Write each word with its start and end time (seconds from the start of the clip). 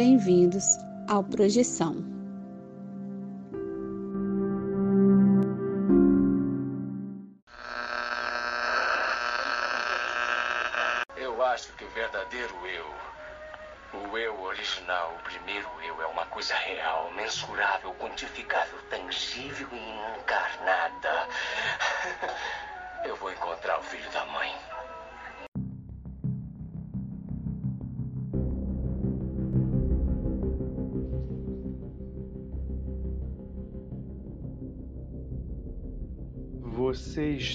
bem-vindos 0.00 0.78
ao 1.08 1.22
Projeção. 1.22 2.09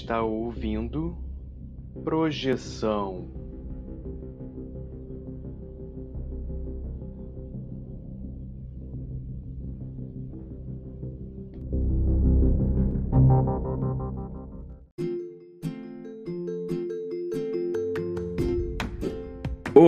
Está 0.06 0.22
ouvindo 0.22 1.18
Projeção. 2.04 3.45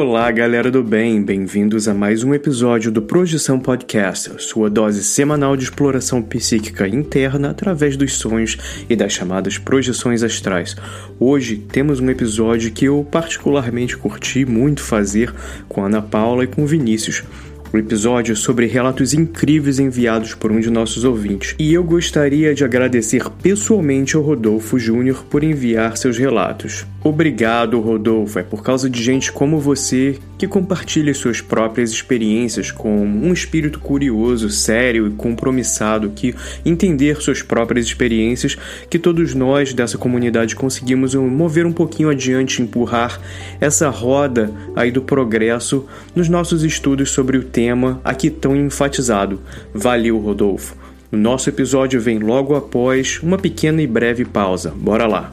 Olá, 0.00 0.30
galera 0.30 0.70
do 0.70 0.80
bem, 0.80 1.20
bem-vindos 1.20 1.88
a 1.88 1.92
mais 1.92 2.22
um 2.22 2.32
episódio 2.32 2.88
do 2.88 3.02
Projeção 3.02 3.58
Podcast, 3.58 4.30
sua 4.40 4.70
dose 4.70 5.02
semanal 5.02 5.56
de 5.56 5.64
exploração 5.64 6.22
psíquica 6.22 6.86
interna 6.86 7.50
através 7.50 7.96
dos 7.96 8.14
sonhos 8.14 8.56
e 8.88 8.94
das 8.94 9.12
chamadas 9.12 9.58
projeções 9.58 10.22
astrais. 10.22 10.76
Hoje 11.18 11.56
temos 11.56 11.98
um 11.98 12.08
episódio 12.08 12.70
que 12.70 12.84
eu 12.84 13.04
particularmente 13.10 13.96
curti 13.96 14.44
muito 14.44 14.84
fazer 14.84 15.34
com 15.68 15.82
a 15.82 15.86
Ana 15.86 16.00
Paula 16.00 16.44
e 16.44 16.46
com 16.46 16.62
o 16.62 16.66
Vinícius 16.66 17.24
o 17.72 17.78
episódio 17.78 18.34
sobre 18.36 18.66
relatos 18.66 19.14
incríveis 19.14 19.78
enviados 19.78 20.34
por 20.34 20.50
um 20.52 20.60
de 20.60 20.70
nossos 20.70 21.04
ouvintes. 21.04 21.54
E 21.58 21.72
eu 21.72 21.84
gostaria 21.84 22.54
de 22.54 22.64
agradecer 22.64 23.28
pessoalmente 23.42 24.16
ao 24.16 24.22
Rodolfo 24.22 24.78
Júnior 24.78 25.24
por 25.28 25.42
enviar 25.42 25.96
seus 25.96 26.18
relatos. 26.18 26.86
Obrigado, 27.02 27.80
Rodolfo. 27.80 28.38
É 28.38 28.42
por 28.42 28.62
causa 28.62 28.88
de 28.88 29.02
gente 29.02 29.32
como 29.32 29.58
você 29.58 30.18
que 30.38 30.46
compartilha 30.46 31.12
suas 31.12 31.40
próprias 31.40 31.90
experiências 31.90 32.70
com 32.70 33.04
um 33.04 33.32
espírito 33.32 33.80
curioso, 33.80 34.48
sério 34.48 35.08
e 35.08 35.10
compromissado 35.10 36.10
que 36.10 36.34
entender 36.64 37.20
suas 37.20 37.42
próprias 37.42 37.84
experiências 37.84 38.56
que 38.88 38.98
todos 38.98 39.34
nós 39.34 39.74
dessa 39.74 39.98
comunidade 39.98 40.54
conseguimos 40.54 41.14
mover 41.14 41.66
um 41.66 41.72
pouquinho 41.72 42.08
adiante, 42.08 42.62
empurrar 42.62 43.20
essa 43.60 43.90
roda 43.90 44.50
aí 44.76 44.92
do 44.92 45.02
progresso 45.02 45.84
nos 46.14 46.28
nossos 46.28 46.62
estudos 46.62 47.10
sobre 47.10 47.36
o 47.36 47.42
tema 47.42 48.00
aqui 48.04 48.30
tão 48.30 48.54
enfatizado. 48.54 49.42
Valeu, 49.74 50.18
Rodolfo. 50.18 50.76
O 51.10 51.16
nosso 51.16 51.48
episódio 51.48 52.00
vem 52.00 52.18
logo 52.18 52.54
após 52.54 53.18
uma 53.22 53.38
pequena 53.38 53.80
e 53.82 53.86
breve 53.86 54.24
pausa. 54.24 54.72
Bora 54.76 55.06
lá. 55.06 55.32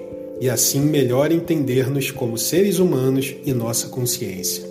e 0.41 0.49
assim 0.49 0.81
melhor 0.81 1.31
entender-nos 1.31 2.09
como 2.09 2.35
seres 2.35 2.79
humanos 2.79 3.35
e 3.45 3.53
nossa 3.53 3.87
consciência. 3.89 4.65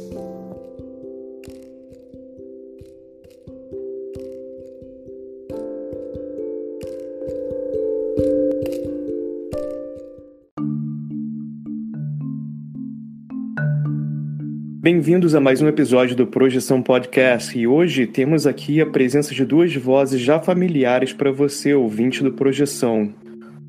Bem-vindos 14.82 15.36
a 15.36 15.40
mais 15.40 15.62
um 15.62 15.68
episódio 15.68 16.16
do 16.16 16.26
Projeção 16.26 16.82
Podcast 16.82 17.56
e 17.56 17.64
hoje 17.64 18.08
temos 18.08 18.44
aqui 18.44 18.80
a 18.80 18.86
presença 18.86 19.32
de 19.32 19.44
duas 19.44 19.72
vozes 19.76 20.20
já 20.20 20.40
familiares 20.40 21.12
para 21.12 21.30
você, 21.30 21.74
ouvinte 21.74 22.24
do 22.24 22.32
Projeção. 22.32 23.14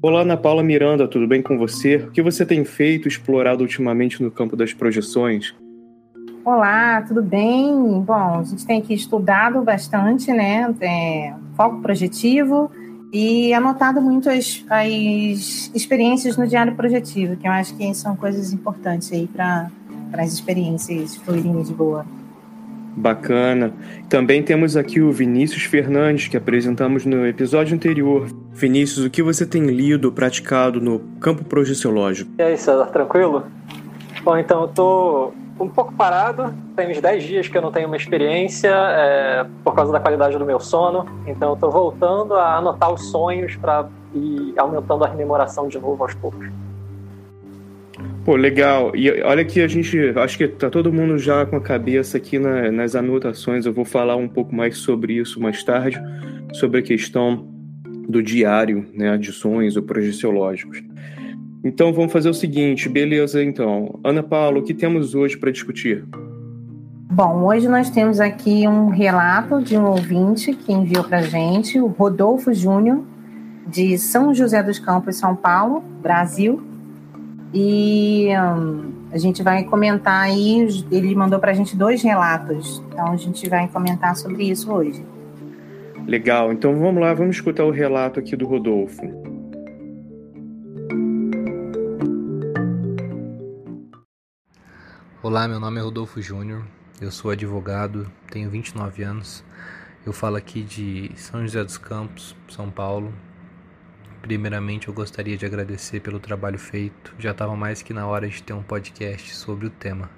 Olá, 0.03 0.21
Ana 0.21 0.35
Paula 0.35 0.63
Miranda, 0.63 1.07
tudo 1.07 1.27
bem 1.27 1.43
com 1.43 1.59
você? 1.59 1.97
O 1.97 2.09
que 2.09 2.23
você 2.23 2.43
tem 2.43 2.65
feito, 2.65 3.07
explorado 3.07 3.61
ultimamente 3.61 4.23
no 4.23 4.31
campo 4.31 4.55
das 4.55 4.73
projeções? 4.73 5.53
Olá, 6.43 7.03
tudo 7.03 7.21
bem? 7.21 7.71
Bom, 8.01 8.39
a 8.39 8.43
gente 8.43 8.65
tem 8.65 8.79
aqui 8.79 8.95
estudado 8.95 9.61
bastante, 9.61 10.33
né? 10.33 10.73
É, 10.81 11.35
foco 11.55 11.81
projetivo 11.83 12.71
e 13.13 13.53
anotado 13.53 14.01
muito 14.01 14.27
as, 14.27 14.65
as 14.71 15.69
experiências 15.75 16.35
no 16.35 16.47
diário 16.47 16.73
projetivo, 16.73 17.35
que 17.35 17.47
eu 17.47 17.51
acho 17.51 17.77
que 17.77 17.93
são 17.93 18.15
coisas 18.15 18.51
importantes 18.51 19.13
aí 19.13 19.27
para 19.27 19.69
as 20.13 20.33
experiências 20.33 21.15
fluírem 21.17 21.61
de 21.61 21.73
boa. 21.73 22.07
Bacana. 22.95 23.73
Também 24.09 24.43
temos 24.43 24.75
aqui 24.75 25.01
o 25.01 25.11
Vinícius 25.11 25.63
Fernandes, 25.63 26.27
que 26.27 26.37
apresentamos 26.37 27.05
no 27.05 27.25
episódio 27.25 27.75
anterior. 27.75 28.27
Vinícius, 28.53 29.05
o 29.05 29.09
que 29.09 29.23
você 29.23 29.45
tem 29.45 29.65
lido, 29.65 30.11
praticado 30.11 30.81
no 30.81 30.99
campo 31.19 31.43
projeciológico? 31.43 32.31
E 32.37 32.43
aí, 32.43 32.57
César, 32.57 32.87
tranquilo? 32.87 33.45
Bom, 34.23 34.37
então 34.37 34.63
eu 34.63 34.67
tô 34.67 35.33
um 35.59 35.69
pouco 35.69 35.93
parado, 35.93 36.53
tem 36.75 36.91
uns 36.91 36.99
10 36.99 37.23
dias 37.23 37.47
que 37.47 37.57
eu 37.57 37.61
não 37.61 37.71
tenho 37.71 37.87
uma 37.87 37.95
experiência 37.95 38.71
é, 38.71 39.45
por 39.63 39.75
causa 39.75 39.91
da 39.91 39.99
qualidade 39.99 40.37
do 40.37 40.45
meu 40.45 40.59
sono, 40.59 41.05
então 41.27 41.51
eu 41.51 41.55
tô 41.55 41.69
voltando 41.69 42.33
a 42.35 42.57
anotar 42.57 42.91
os 42.91 43.11
sonhos 43.11 43.55
para 43.55 43.87
ir 44.13 44.53
aumentando 44.57 45.03
a 45.03 45.07
rememoração 45.07 45.67
de 45.67 45.79
novo 45.79 46.03
aos 46.03 46.13
poucos. 46.15 46.47
Pô, 48.23 48.35
legal. 48.35 48.95
E 48.95 49.09
olha 49.23 49.43
que 49.43 49.61
a 49.61 49.67
gente, 49.67 49.97
acho 50.15 50.37
que 50.37 50.47
tá 50.47 50.69
todo 50.69 50.93
mundo 50.93 51.17
já 51.17 51.43
com 51.45 51.55
a 51.55 51.61
cabeça 51.61 52.17
aqui 52.17 52.37
na, 52.37 52.71
nas 52.71 52.95
anotações. 52.95 53.65
Eu 53.65 53.73
vou 53.73 53.83
falar 53.83 54.15
um 54.15 54.27
pouco 54.27 54.55
mais 54.55 54.77
sobre 54.77 55.13
isso 55.13 55.39
mais 55.39 55.63
tarde, 55.63 55.99
sobre 56.53 56.79
a 56.79 56.83
questão 56.83 57.47
do 58.07 58.21
diário, 58.21 58.85
né, 58.93 59.19
sonhos 59.23 59.75
ou 59.75 59.83
projeciológicos. 59.83 60.83
Então 61.63 61.93
vamos 61.93 62.11
fazer 62.11 62.29
o 62.29 62.33
seguinte, 62.33 62.89
beleza? 62.89 63.43
Então, 63.43 63.99
Ana 64.03 64.21
Paula, 64.21 64.59
o 64.59 64.63
que 64.63 64.73
temos 64.73 65.15
hoje 65.15 65.37
para 65.37 65.51
discutir? 65.51 66.03
Bom, 67.11 67.43
hoje 67.43 67.67
nós 67.67 67.89
temos 67.89 68.19
aqui 68.19 68.67
um 68.67 68.87
relato 68.87 69.61
de 69.61 69.77
um 69.77 69.85
ouvinte 69.85 70.53
que 70.53 70.71
enviou 70.71 71.03
para 71.03 71.21
gente, 71.21 71.79
o 71.79 71.87
Rodolfo 71.87 72.53
Júnior, 72.53 73.03
de 73.67 73.97
São 73.97 74.33
José 74.33 74.61
dos 74.63 74.79
Campos, 74.79 75.17
São 75.17 75.35
Paulo, 75.35 75.83
Brasil. 76.01 76.70
E 77.53 78.29
hum, 78.29 78.93
a 79.11 79.17
gente 79.17 79.43
vai 79.43 79.65
comentar 79.65 80.23
aí, 80.23 80.67
ele 80.89 81.13
mandou 81.13 81.37
para 81.37 81.51
a 81.51 81.53
gente 81.53 81.75
dois 81.75 82.01
relatos, 82.01 82.81
então 82.87 83.11
a 83.11 83.17
gente 83.17 83.49
vai 83.49 83.67
comentar 83.67 84.15
sobre 84.15 84.49
isso 84.49 84.71
hoje. 84.71 85.05
Legal, 86.07 86.53
então 86.53 86.73
vamos 86.79 87.01
lá, 87.01 87.13
vamos 87.13 87.35
escutar 87.35 87.65
o 87.65 87.71
relato 87.71 88.19
aqui 88.19 88.37
do 88.37 88.47
Rodolfo. 88.47 89.01
Olá, 95.21 95.47
meu 95.47 95.59
nome 95.59 95.79
é 95.79 95.83
Rodolfo 95.83 96.21
Júnior, 96.21 96.63
eu 97.01 97.11
sou 97.11 97.31
advogado, 97.31 98.09
tenho 98.31 98.49
29 98.49 99.03
anos, 99.03 99.43
eu 100.05 100.13
falo 100.13 100.37
aqui 100.37 100.63
de 100.63 101.11
São 101.15 101.41
José 101.41 101.63
dos 101.63 101.77
Campos, 101.77 102.35
São 102.47 102.71
Paulo, 102.71 103.13
Primeiramente, 104.21 104.87
eu 104.87 104.93
gostaria 104.93 105.35
de 105.35 105.45
agradecer 105.47 105.99
pelo 105.99 106.19
trabalho 106.19 106.59
feito. 106.59 107.13
Já 107.17 107.31
estava 107.31 107.55
mais 107.55 107.81
que 107.81 107.91
na 107.91 108.05
hora 108.05 108.27
de 108.27 108.43
ter 108.43 108.53
um 108.53 108.61
podcast 108.61 109.35
sobre 109.35 109.65
o 109.65 109.69
tema. 109.69 110.09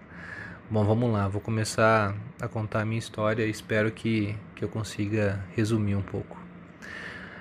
Bom, 0.69 0.83
vamos 0.83 1.11
lá, 1.11 1.27
vou 1.27 1.39
começar 1.39 2.13
a 2.41 2.47
contar 2.47 2.81
a 2.81 2.85
minha 2.85 2.99
história 2.99 3.45
e 3.45 3.49
espero 3.49 3.91
que, 3.91 4.35
que 4.55 4.63
eu 4.63 4.67
consiga 4.67 5.45
resumir 5.55 5.95
um 5.95 6.01
pouco. 6.01 6.37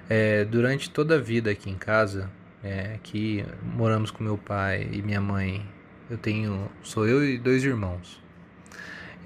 É, 0.09 0.45
durante 0.45 0.89
toda 0.89 1.17
a 1.17 1.19
vida 1.19 1.51
aqui 1.51 1.69
em 1.69 1.77
casa, 1.77 2.31
é, 2.63 2.95
aqui 2.95 3.45
moramos 3.63 4.13
com 4.13 4.23
meu 4.23 4.39
pai 4.39 4.89
e 4.93 5.03
minha 5.03 5.21
mãe 5.21 5.67
eu 6.09 6.17
tenho. 6.17 6.71
Sou 6.83 7.09
eu 7.09 7.25
e 7.25 7.39
dois 7.39 7.65
irmãos. 7.65 8.23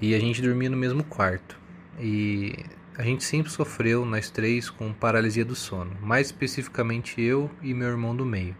E 0.01 0.15
a 0.15 0.19
gente 0.19 0.41
dormia 0.41 0.69
no 0.69 0.77
mesmo 0.77 1.03
quarto. 1.03 1.59
E 1.99 2.65
a 2.97 3.03
gente 3.03 3.23
sempre 3.23 3.51
sofreu, 3.51 4.03
nós 4.03 4.31
três, 4.31 4.71
com 4.71 4.91
paralisia 4.91 5.45
do 5.45 5.55
sono. 5.55 5.95
Mais 6.01 6.27
especificamente 6.27 7.21
eu 7.21 7.49
e 7.61 7.71
meu 7.71 7.89
irmão 7.89 8.15
do 8.15 8.25
meio. 8.25 8.55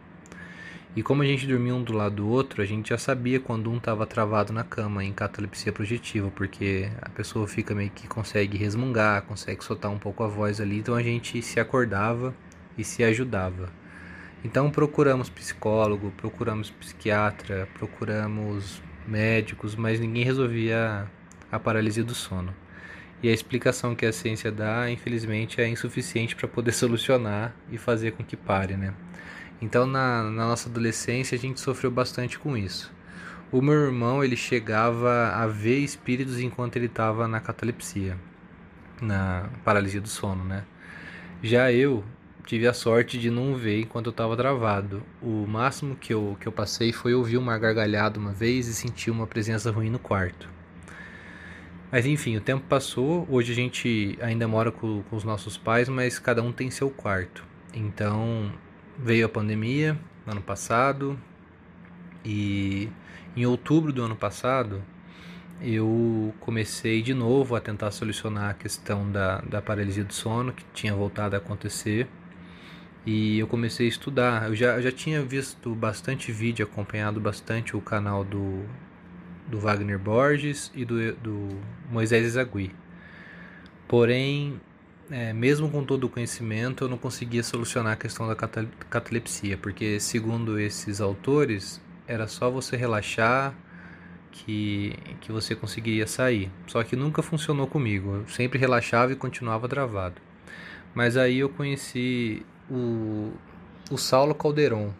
E 0.95 1.01
como 1.01 1.23
a 1.23 1.25
gente 1.25 1.47
dormia 1.47 1.73
um 1.73 1.83
do 1.83 1.91
lado 1.93 2.17
do 2.17 2.29
outro, 2.29 2.61
a 2.61 2.65
gente 2.65 2.89
já 2.89 2.99
sabia 2.99 3.39
quando 3.39 3.71
um 3.71 3.77
estava 3.77 4.05
travado 4.05 4.53
na 4.53 4.63
cama 4.63 5.03
em 5.03 5.11
catalepsia 5.11 5.73
projetiva, 5.73 6.29
porque 6.29 6.87
a 7.01 7.09
pessoa 7.09 7.47
fica 7.47 7.73
meio 7.73 7.89
que 7.89 8.07
consegue 8.07 8.57
resmungar, 8.57 9.23
consegue 9.23 9.63
soltar 9.63 9.89
um 9.89 9.97
pouco 9.97 10.23
a 10.23 10.27
voz 10.27 10.61
ali, 10.61 10.79
então 10.79 10.93
a 10.93 11.01
gente 11.01 11.41
se 11.41 11.59
acordava 11.59 12.33
e 12.77 12.83
se 12.83 13.03
ajudava. 13.03 13.69
Então 14.43 14.69
procuramos 14.69 15.29
psicólogo, 15.29 16.13
procuramos 16.15 16.69
psiquiatra, 16.69 17.67
procuramos 17.73 18.83
médicos, 19.07 19.75
mas 19.75 19.99
ninguém 19.99 20.23
resolvia 20.23 21.09
a 21.51 21.59
paralisia 21.59 22.03
do 22.03 22.13
sono. 22.13 22.53
E 23.21 23.29
a 23.29 23.33
explicação 23.33 23.95
que 23.95 24.05
a 24.05 24.13
ciência 24.13 24.51
dá, 24.51 24.89
infelizmente, 24.91 25.59
é 25.59 25.67
insuficiente 25.67 26.35
para 26.35 26.47
poder 26.47 26.71
solucionar 26.73 27.55
e 27.71 27.77
fazer 27.77 28.11
com 28.11 28.23
que 28.23 28.37
pare, 28.37 28.77
né? 28.77 28.93
Então, 29.61 29.87
na, 29.87 30.23
na 30.23 30.47
nossa 30.47 30.69
adolescência, 30.69 31.35
a 31.35 31.39
gente 31.39 31.59
sofreu 31.59 31.89
bastante 31.89 32.37
com 32.37 32.55
isso. 32.55 32.91
O 33.51 33.61
meu 33.61 33.73
irmão, 33.73 34.23
ele 34.23 34.35
chegava 34.35 35.29
a 35.29 35.47
ver 35.47 35.79
espíritos 35.79 36.39
enquanto 36.39 36.75
ele 36.75 36.85
estava 36.85 37.27
na 37.27 37.39
catalepsia, 37.39 38.17
na 39.01 39.49
paralisia 39.63 40.01
do 40.01 40.09
sono, 40.09 40.43
né? 40.43 40.63
Já 41.41 41.71
eu, 41.71 42.03
tive 42.45 42.67
a 42.67 42.73
sorte 42.73 43.17
de 43.17 43.29
não 43.29 43.55
ver 43.55 43.81
enquanto 43.81 44.07
eu 44.07 44.11
estava 44.11 44.35
travado. 44.35 45.03
O 45.21 45.45
máximo 45.47 45.95
que 45.95 46.13
eu, 46.13 46.37
que 46.39 46.47
eu 46.47 46.51
passei 46.51 46.93
foi 46.93 47.13
ouvir 47.13 47.37
uma 47.37 47.57
gargalhada 47.57 48.19
uma 48.19 48.31
vez 48.31 48.67
e 48.67 48.73
sentir 48.73 49.11
uma 49.11 49.25
presença 49.27 49.71
ruim 49.71 49.89
no 49.89 49.99
quarto. 49.99 50.56
Mas 51.91 52.05
enfim, 52.05 52.35
o 52.35 52.41
tempo 52.41 52.65
passou. 52.67 53.25
Hoje 53.29 53.51
a 53.53 53.55
gente 53.55 54.17
ainda 54.21 54.47
mora 54.47 54.71
com, 54.71 55.03
com 55.03 55.15
os 55.15 55.23
nossos 55.23 55.57
pais, 55.57 55.87
mas 55.87 56.19
cada 56.19 56.43
um 56.43 56.51
tem 56.51 56.69
seu 56.69 56.89
quarto. 56.89 57.45
Então 57.73 58.51
veio 58.97 59.25
a 59.25 59.29
pandemia 59.29 59.97
ano 60.25 60.41
passado 60.41 61.17
e 62.25 62.89
em 63.35 63.45
outubro 63.45 63.93
do 63.93 64.03
ano 64.03 64.15
passado 64.15 64.83
eu 65.61 66.33
comecei 66.39 67.01
de 67.01 67.13
novo 67.13 67.55
a 67.55 67.61
tentar 67.61 67.91
solucionar 67.91 68.51
a 68.51 68.53
questão 68.53 69.09
da, 69.09 69.39
da 69.41 69.61
paralisia 69.61 70.03
do 70.03 70.13
sono 70.13 70.51
que 70.51 70.63
tinha 70.73 70.93
voltado 70.93 71.35
a 71.35 71.39
acontecer 71.39 72.07
e 73.05 73.39
eu 73.39 73.47
comecei 73.47 73.85
a 73.85 73.89
estudar. 73.89 74.49
Eu 74.49 74.55
já, 74.55 74.75
eu 74.75 74.81
já 74.81 74.91
tinha 74.91 75.23
visto 75.23 75.73
bastante 75.73 76.31
vídeo, 76.31 76.65
acompanhado 76.65 77.21
bastante 77.21 77.77
o 77.77 77.81
canal 77.81 78.23
do, 78.25 78.65
do 79.47 79.59
Wagner 79.59 79.97
Borges 79.97 80.71
e 80.75 80.83
do, 80.83 81.13
do 81.15 81.49
Moisés 81.89 82.25
Ezagui. 82.25 82.71
Porém, 83.87 84.59
é, 85.09 85.31
mesmo 85.31 85.69
com 85.69 85.83
todo 85.83 86.03
o 86.05 86.09
conhecimento, 86.09 86.83
eu 86.83 86.89
não 86.89 86.97
conseguia 86.97 87.41
solucionar 87.41 87.93
a 87.93 87.95
questão 87.95 88.27
da 88.27 88.35
catalepsia, 88.35 89.57
porque, 89.57 89.99
segundo 89.99 90.59
esses 90.59 90.99
autores, 90.99 91.81
era 92.05 92.27
só 92.27 92.49
você 92.49 92.75
relaxar 92.75 93.55
que, 94.31 94.93
que 95.21 95.31
você 95.31 95.55
conseguiria 95.55 96.05
sair. 96.05 96.51
Só 96.67 96.83
que 96.83 96.95
nunca 96.95 97.21
funcionou 97.21 97.67
comigo, 97.67 98.15
eu 98.15 98.27
sempre 98.27 98.59
relaxava 98.59 99.13
e 99.13 99.15
continuava 99.15 99.67
travado. 99.67 100.21
Mas 100.93 101.15
aí 101.15 101.39
eu 101.39 101.49
conheci 101.49 102.45
o, 102.69 103.31
o 103.89 103.97
Saulo 103.97 104.35
Calderon. 104.35 104.93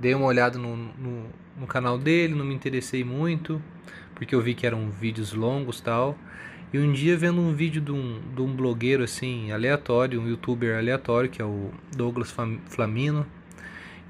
Dei 0.00 0.14
uma 0.14 0.26
olhada 0.26 0.58
no, 0.58 0.76
no, 0.76 1.26
no, 1.58 1.66
canal 1.66 1.98
dele, 1.98 2.34
não 2.34 2.44
me 2.44 2.54
interessei 2.54 3.04
muito, 3.04 3.62
porque 4.14 4.34
eu 4.34 4.40
vi 4.40 4.54
que 4.54 4.66
eram 4.66 4.90
vídeos 4.90 5.32
longos 5.32 5.80
tal. 5.80 6.16
E 6.72 6.78
um 6.78 6.92
dia 6.92 7.16
vendo 7.16 7.40
um 7.40 7.54
vídeo 7.54 7.80
de 7.80 7.92
um, 7.92 8.20
de 8.34 8.42
um 8.42 8.54
blogueiro 8.54 9.02
assim, 9.02 9.52
aleatório, 9.52 10.20
um 10.20 10.28
youtuber 10.28 10.76
aleatório, 10.76 11.30
que 11.30 11.40
é 11.40 11.44
o 11.44 11.70
Douglas 11.96 12.34
Flamino, 12.66 13.26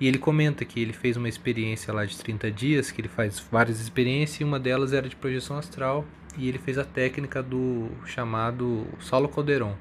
e 0.01 0.07
ele 0.07 0.19
comenta 0.19 0.65
que 0.65 0.81
ele 0.81 0.93
fez 0.93 1.17
uma 1.17 1.29
experiência 1.29 1.93
lá 1.93 2.05
de 2.05 2.17
30 2.17 2.51
dias, 2.51 2.91
que 2.91 3.01
ele 3.01 3.09
faz 3.09 3.39
várias 3.51 3.81
experiências, 3.81 4.41
e 4.41 4.45
uma 4.45 4.59
delas 4.59 4.93
era 4.93 5.09
de 5.09 5.15
projeção 5.15 5.57
astral, 5.57 6.05
e 6.37 6.49
ele 6.49 6.59
fez 6.59 6.79
a 6.79 6.85
técnica 6.85 7.43
do 7.43 7.89
chamado 8.05 8.87
Saulo 9.01 9.29
Calderon 9.29 9.77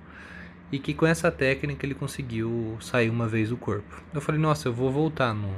e 0.71 0.79
que 0.79 0.93
com 0.93 1.05
essa 1.05 1.31
técnica 1.31 1.85
ele 1.85 1.95
conseguiu 1.95 2.77
sair 2.81 3.09
uma 3.09 3.27
vez 3.27 3.49
do 3.49 3.57
corpo. 3.57 4.03
Eu 4.13 4.21
falei, 4.21 4.39
nossa, 4.39 4.67
eu 4.67 4.73
vou 4.73 4.91
voltar 4.91 5.33
no, 5.33 5.55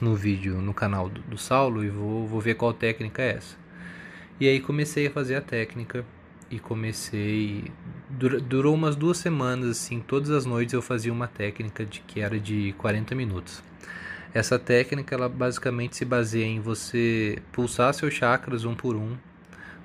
no 0.00 0.14
vídeo, 0.14 0.60
no 0.60 0.74
canal 0.74 1.08
do, 1.08 1.20
do 1.22 1.38
Saulo 1.38 1.84
e 1.84 1.88
vou, 1.88 2.26
vou 2.26 2.40
ver 2.40 2.54
qual 2.54 2.72
técnica 2.72 3.22
é 3.22 3.36
essa. 3.36 3.56
E 4.40 4.48
aí 4.48 4.60
comecei 4.60 5.06
a 5.06 5.10
fazer 5.10 5.36
a 5.36 5.40
técnica 5.40 6.04
e 6.50 6.58
comecei. 6.58 7.64
Dur, 8.10 8.40
durou 8.40 8.74
umas 8.74 8.96
duas 8.96 9.18
semanas, 9.18 9.70
assim, 9.70 10.00
todas 10.00 10.30
as 10.30 10.44
noites 10.44 10.72
eu 10.72 10.82
fazia 10.82 11.12
uma 11.12 11.28
técnica 11.28 11.84
de 11.84 12.00
que 12.00 12.20
era 12.20 12.38
de 12.38 12.74
40 12.78 13.14
minutos. 13.14 13.62
Essa 14.32 14.58
técnica 14.58 15.14
ela 15.14 15.28
basicamente 15.28 15.96
se 15.96 16.04
baseia 16.04 16.44
em 16.44 16.60
você 16.60 17.38
pulsar 17.52 17.94
seus 17.94 18.14
chakras 18.14 18.64
um 18.64 18.74
por 18.74 18.96
um, 18.96 19.16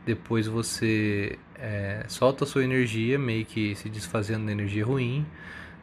depois 0.06 0.48
você 0.48 1.38
é, 1.56 2.04
solta 2.08 2.46
sua 2.46 2.64
energia, 2.64 3.20
meio 3.20 3.46
que 3.46 3.76
se 3.76 3.90
desfazendo 3.90 4.48
da 4.48 4.52
energia 4.52 4.84
ruim. 4.84 5.26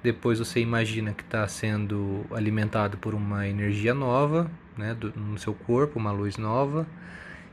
Depois 0.06 0.38
você 0.38 0.60
imagina 0.60 1.12
que 1.12 1.24
está 1.24 1.48
sendo 1.48 2.24
alimentado 2.30 2.96
por 2.96 3.12
uma 3.12 3.48
energia 3.48 3.92
nova 3.92 4.48
né, 4.76 4.94
do, 4.94 5.10
no 5.18 5.36
seu 5.36 5.52
corpo, 5.52 5.98
uma 5.98 6.12
luz 6.12 6.36
nova. 6.36 6.86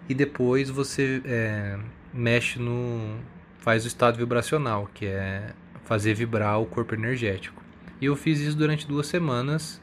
E 0.08 0.14
depois 0.14 0.70
você 0.70 1.20
é, 1.26 1.80
mexe 2.14 2.60
no. 2.60 3.18
faz 3.58 3.86
o 3.86 3.88
estado 3.88 4.20
vibracional, 4.20 4.88
que 4.94 5.08
é 5.08 5.52
fazer 5.86 6.14
vibrar 6.14 6.62
o 6.62 6.68
corpo 6.68 6.94
energético. 6.94 7.60
E 8.00 8.06
eu 8.06 8.16
fiz 8.16 8.40
isso 8.40 8.56
durante 8.56 8.88
duas 8.88 9.08
semanas 9.08 9.82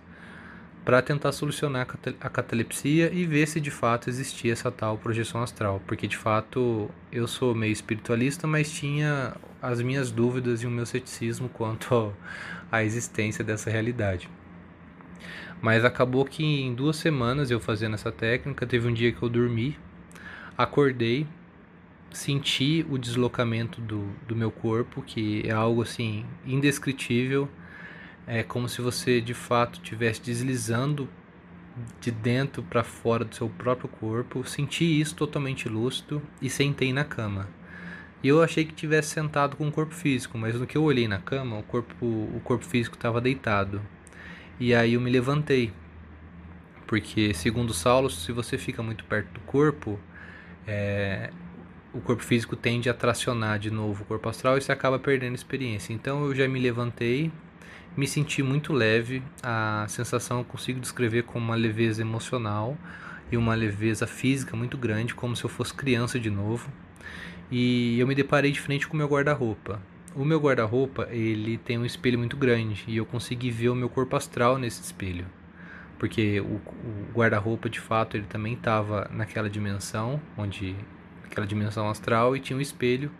para 0.84 1.02
tentar 1.02 1.32
solucionar 1.32 1.88
a 2.20 2.28
catalepsia 2.30 3.10
e 3.12 3.26
ver 3.26 3.48
se 3.48 3.60
de 3.60 3.70
fato 3.70 4.08
existia 4.08 4.52
essa 4.52 4.70
tal 4.70 4.96
projeção 4.96 5.42
astral, 5.42 5.82
porque 5.88 6.06
de 6.06 6.16
fato 6.16 6.88
eu 7.10 7.26
sou 7.26 7.52
meio 7.52 7.72
espiritualista, 7.72 8.46
mas 8.46 8.70
tinha 8.70 9.34
as 9.60 9.82
minhas 9.82 10.10
dúvidas 10.10 10.62
e 10.62 10.66
o 10.66 10.70
meu 10.70 10.86
ceticismo 10.86 11.48
quanto 11.52 12.12
à 12.70 12.84
existência 12.84 13.44
dessa 13.44 13.70
realidade. 13.70 14.28
Mas 15.60 15.84
acabou 15.84 16.24
que 16.24 16.44
em 16.44 16.74
duas 16.74 16.96
semanas 16.96 17.50
eu 17.50 17.60
fazendo 17.60 17.94
essa 17.94 18.10
técnica, 18.10 18.66
teve 18.66 18.88
um 18.88 18.92
dia 18.92 19.12
que 19.12 19.22
eu 19.22 19.28
dormi, 19.28 19.78
acordei, 20.56 21.26
senti 22.10 22.84
o 22.88 22.96
deslocamento 22.96 23.80
do, 23.80 24.08
do 24.26 24.34
meu 24.34 24.50
corpo, 24.50 25.02
que 25.02 25.42
é 25.46 25.52
algo 25.52 25.82
assim 25.82 26.24
indescritível 26.46 27.48
é 28.32 28.44
como 28.44 28.68
se 28.68 28.80
você 28.80 29.20
de 29.20 29.34
fato 29.34 29.80
estivesse 29.82 30.22
deslizando 30.22 31.08
de 32.00 32.12
dentro 32.12 32.62
para 32.62 32.84
fora 32.84 33.24
do 33.24 33.34
seu 33.34 33.48
próprio 33.48 33.88
corpo. 33.88 34.46
Senti 34.46 35.00
isso 35.00 35.16
totalmente 35.16 35.68
lúcido 35.68 36.22
e 36.40 36.48
sentei 36.48 36.92
na 36.92 37.04
cama. 37.04 37.48
E 38.22 38.28
eu 38.28 38.42
achei 38.42 38.64
que 38.64 38.74
tivesse 38.74 39.08
sentado 39.08 39.56
com 39.56 39.66
o 39.68 39.72
corpo 39.72 39.94
físico, 39.94 40.36
mas 40.36 40.54
no 40.54 40.66
que 40.66 40.76
eu 40.76 40.82
olhei 40.82 41.08
na 41.08 41.18
cama, 41.18 41.58
o 41.58 41.62
corpo, 41.62 42.04
o 42.04 42.40
corpo 42.44 42.64
físico 42.64 42.96
estava 42.96 43.20
deitado. 43.20 43.80
E 44.58 44.74
aí 44.74 44.94
eu 44.94 45.00
me 45.00 45.10
levantei. 45.10 45.72
Porque, 46.86 47.32
segundo 47.32 47.72
Saulo, 47.72 48.10
se 48.10 48.30
você 48.32 48.58
fica 48.58 48.82
muito 48.82 49.04
perto 49.04 49.32
do 49.32 49.40
corpo, 49.40 49.98
é, 50.66 51.30
o 51.92 52.00
corpo 52.00 52.22
físico 52.22 52.54
tende 52.56 52.88
a 52.88 52.94
tracionar 52.94 53.58
de 53.58 53.70
novo 53.70 54.02
o 54.02 54.06
corpo 54.06 54.28
astral 54.28 54.58
e 54.58 54.60
você 54.60 54.72
acaba 54.72 54.98
perdendo 54.98 55.34
experiência. 55.34 55.92
Então 55.92 56.24
eu 56.24 56.34
já 56.34 56.46
me 56.46 56.60
levantei, 56.60 57.32
me 57.96 58.06
senti 58.06 58.42
muito 58.42 58.72
leve, 58.72 59.22
a 59.42 59.86
sensação 59.88 60.38
eu 60.38 60.44
consigo 60.44 60.78
descrever 60.80 61.24
como 61.24 61.44
uma 61.44 61.56
leveza 61.56 62.02
emocional 62.02 62.76
e 63.30 63.36
uma 63.36 63.54
leveza 63.54 64.06
física 64.06 64.56
muito 64.56 64.76
grande, 64.76 65.14
como 65.14 65.34
se 65.34 65.44
eu 65.44 65.50
fosse 65.50 65.74
criança 65.74 66.18
de 66.18 66.30
novo. 66.30 66.70
E 67.50 67.98
eu 67.98 68.06
me 68.06 68.14
deparei 68.14 68.50
de 68.52 68.60
frente 68.60 68.86
com 68.86 68.94
o 68.94 68.96
meu 68.96 69.08
guarda-roupa. 69.08 69.80
O 70.14 70.24
meu 70.24 70.40
guarda-roupa, 70.40 71.08
ele 71.10 71.58
tem 71.58 71.78
um 71.78 71.84
espelho 71.84 72.18
muito 72.18 72.36
grande 72.36 72.84
e 72.88 72.96
eu 72.96 73.06
consegui 73.06 73.50
ver 73.50 73.68
o 73.70 73.74
meu 73.74 73.88
corpo 73.88 74.16
astral 74.16 74.58
nesse 74.58 74.82
espelho. 74.82 75.26
porque 75.98 76.40
o, 76.40 76.54
o 76.56 77.12
guarda-roupa 77.14 77.68
de 77.68 77.80
fato 77.80 78.16
ele 78.16 78.26
também 78.26 78.54
estava 78.54 79.08
naquela 79.12 79.50
dimensão, 79.50 80.20
onde 80.36 80.74
aquela 81.24 81.46
dimensão 81.46 81.88
astral 81.88 82.36
e 82.36 82.40
tinha 82.40 82.56
um 82.56 82.60
espelho 82.60 83.10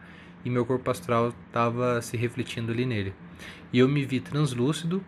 e 0.44 0.50
meu 0.50 0.64
corpo 0.66 0.90
astral 0.90 1.34
estava 1.46 2.00
se 2.02 2.16
refletindo 2.16 2.72
ali 2.72 2.86
nele. 2.86 3.14
E 3.72 3.78
eu 3.78 3.88
me 3.88 4.04
vi 4.04 4.20
translúcido. 4.20 5.04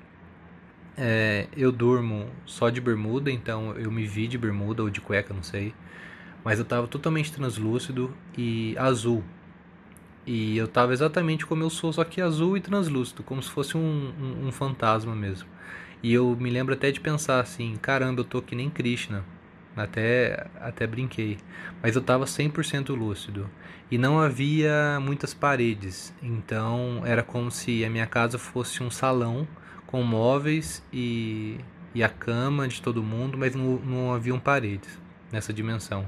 É, 0.96 1.48
eu 1.56 1.72
durmo 1.72 2.28
só 2.44 2.68
de 2.68 2.80
bermuda, 2.80 3.30
então 3.30 3.74
eu 3.76 3.90
me 3.90 4.06
vi 4.06 4.28
de 4.28 4.36
bermuda 4.36 4.82
ou 4.82 4.90
de 4.90 5.00
cueca, 5.00 5.32
não 5.32 5.42
sei. 5.42 5.74
Mas 6.44 6.58
eu 6.58 6.64
estava 6.64 6.86
totalmente 6.86 7.32
translúcido 7.32 8.14
e 8.36 8.76
azul. 8.78 9.22
E 10.26 10.56
eu 10.56 10.66
estava 10.66 10.92
exatamente 10.92 11.44
como 11.44 11.62
eu 11.62 11.70
sou, 11.70 11.92
só 11.92 12.04
que 12.04 12.20
azul 12.20 12.56
e 12.56 12.60
translúcido, 12.60 13.22
como 13.22 13.42
se 13.42 13.50
fosse 13.50 13.76
um, 13.76 14.12
um, 14.20 14.48
um 14.48 14.52
fantasma 14.52 15.14
mesmo. 15.14 15.48
E 16.02 16.12
eu 16.12 16.36
me 16.38 16.50
lembro 16.50 16.74
até 16.74 16.90
de 16.90 17.00
pensar 17.00 17.40
assim, 17.40 17.76
caramba, 17.76 18.20
eu 18.20 18.24
tô 18.24 18.42
que 18.42 18.54
nem 18.54 18.70
Krishna. 18.70 19.24
Até, 19.76 20.46
até 20.60 20.86
brinquei. 20.86 21.38
Mas 21.82 21.96
eu 21.96 22.00
estava 22.00 22.24
100% 22.24 22.94
lúcido. 22.94 23.48
E 23.90 23.96
não 23.96 24.20
havia 24.20 24.98
muitas 25.00 25.32
paredes. 25.32 26.14
Então 26.22 27.02
era 27.04 27.22
como 27.22 27.50
se 27.50 27.84
a 27.84 27.90
minha 27.90 28.06
casa 28.06 28.38
fosse 28.38 28.82
um 28.82 28.90
salão 28.90 29.46
com 29.86 30.02
móveis 30.02 30.82
e, 30.92 31.58
e 31.94 32.02
a 32.02 32.08
cama 32.08 32.66
de 32.68 32.80
todo 32.80 33.02
mundo, 33.02 33.36
mas 33.36 33.54
não, 33.54 33.76
não 33.78 34.12
haviam 34.12 34.38
paredes 34.38 35.00
nessa 35.30 35.52
dimensão. 35.52 36.06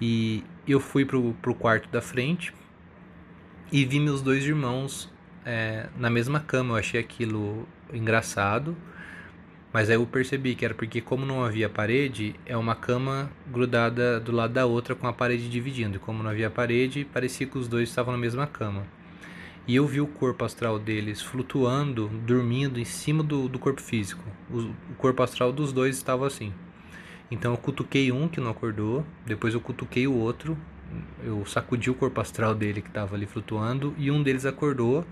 E 0.00 0.44
eu 0.66 0.80
fui 0.80 1.04
pro, 1.04 1.34
pro 1.42 1.54
quarto 1.54 1.88
da 1.88 2.00
frente 2.00 2.52
e 3.72 3.84
vi 3.84 4.00
meus 4.00 4.22
dois 4.22 4.44
irmãos 4.44 5.12
é, 5.44 5.88
na 5.96 6.08
mesma 6.10 6.40
cama. 6.40 6.74
Eu 6.74 6.78
achei 6.78 7.00
aquilo 7.00 7.66
engraçado 7.92 8.76
mas 9.72 9.90
aí 9.90 9.96
eu 9.96 10.06
percebi 10.06 10.54
que 10.54 10.64
era 10.64 10.74
porque, 10.74 11.00
como 11.00 11.26
não 11.26 11.44
havia 11.44 11.68
parede, 11.68 12.34
é 12.46 12.56
uma 12.56 12.74
cama 12.74 13.30
grudada 13.46 14.18
do 14.18 14.32
lado 14.32 14.54
da 14.54 14.64
outra 14.64 14.94
com 14.94 15.06
a 15.06 15.12
parede 15.12 15.48
dividindo. 15.48 15.96
E 15.96 15.98
como 15.98 16.22
não 16.22 16.30
havia 16.30 16.50
parede, 16.50 17.04
parecia 17.04 17.46
que 17.46 17.58
os 17.58 17.68
dois 17.68 17.88
estavam 17.88 18.12
na 18.12 18.18
mesma 18.18 18.46
cama. 18.46 18.86
E 19.66 19.76
eu 19.76 19.86
vi 19.86 20.00
o 20.00 20.06
corpo 20.06 20.42
astral 20.44 20.78
deles 20.78 21.20
flutuando, 21.20 22.08
dormindo 22.26 22.80
em 22.80 22.84
cima 22.84 23.22
do, 23.22 23.46
do 23.46 23.58
corpo 23.58 23.82
físico. 23.82 24.24
O, 24.50 24.60
o 24.92 24.94
corpo 24.96 25.22
astral 25.22 25.52
dos 25.52 25.70
dois 25.70 25.96
estava 25.96 26.26
assim. 26.26 26.52
Então 27.30 27.52
eu 27.52 27.58
cutuquei 27.58 28.10
um 28.10 28.28
que 28.28 28.40
não 28.40 28.50
acordou, 28.50 29.04
depois 29.26 29.54
eu 29.54 29.60
cutuquei 29.60 30.06
o 30.06 30.14
outro, 30.14 30.56
eu 31.22 31.44
sacudi 31.44 31.90
o 31.90 31.94
corpo 31.94 32.20
astral 32.20 32.54
dele 32.54 32.80
que 32.80 32.88
estava 32.88 33.14
ali 33.14 33.26
flutuando 33.26 33.94
e 33.98 34.10
um 34.10 34.22
deles 34.22 34.46
acordou, 34.46 35.04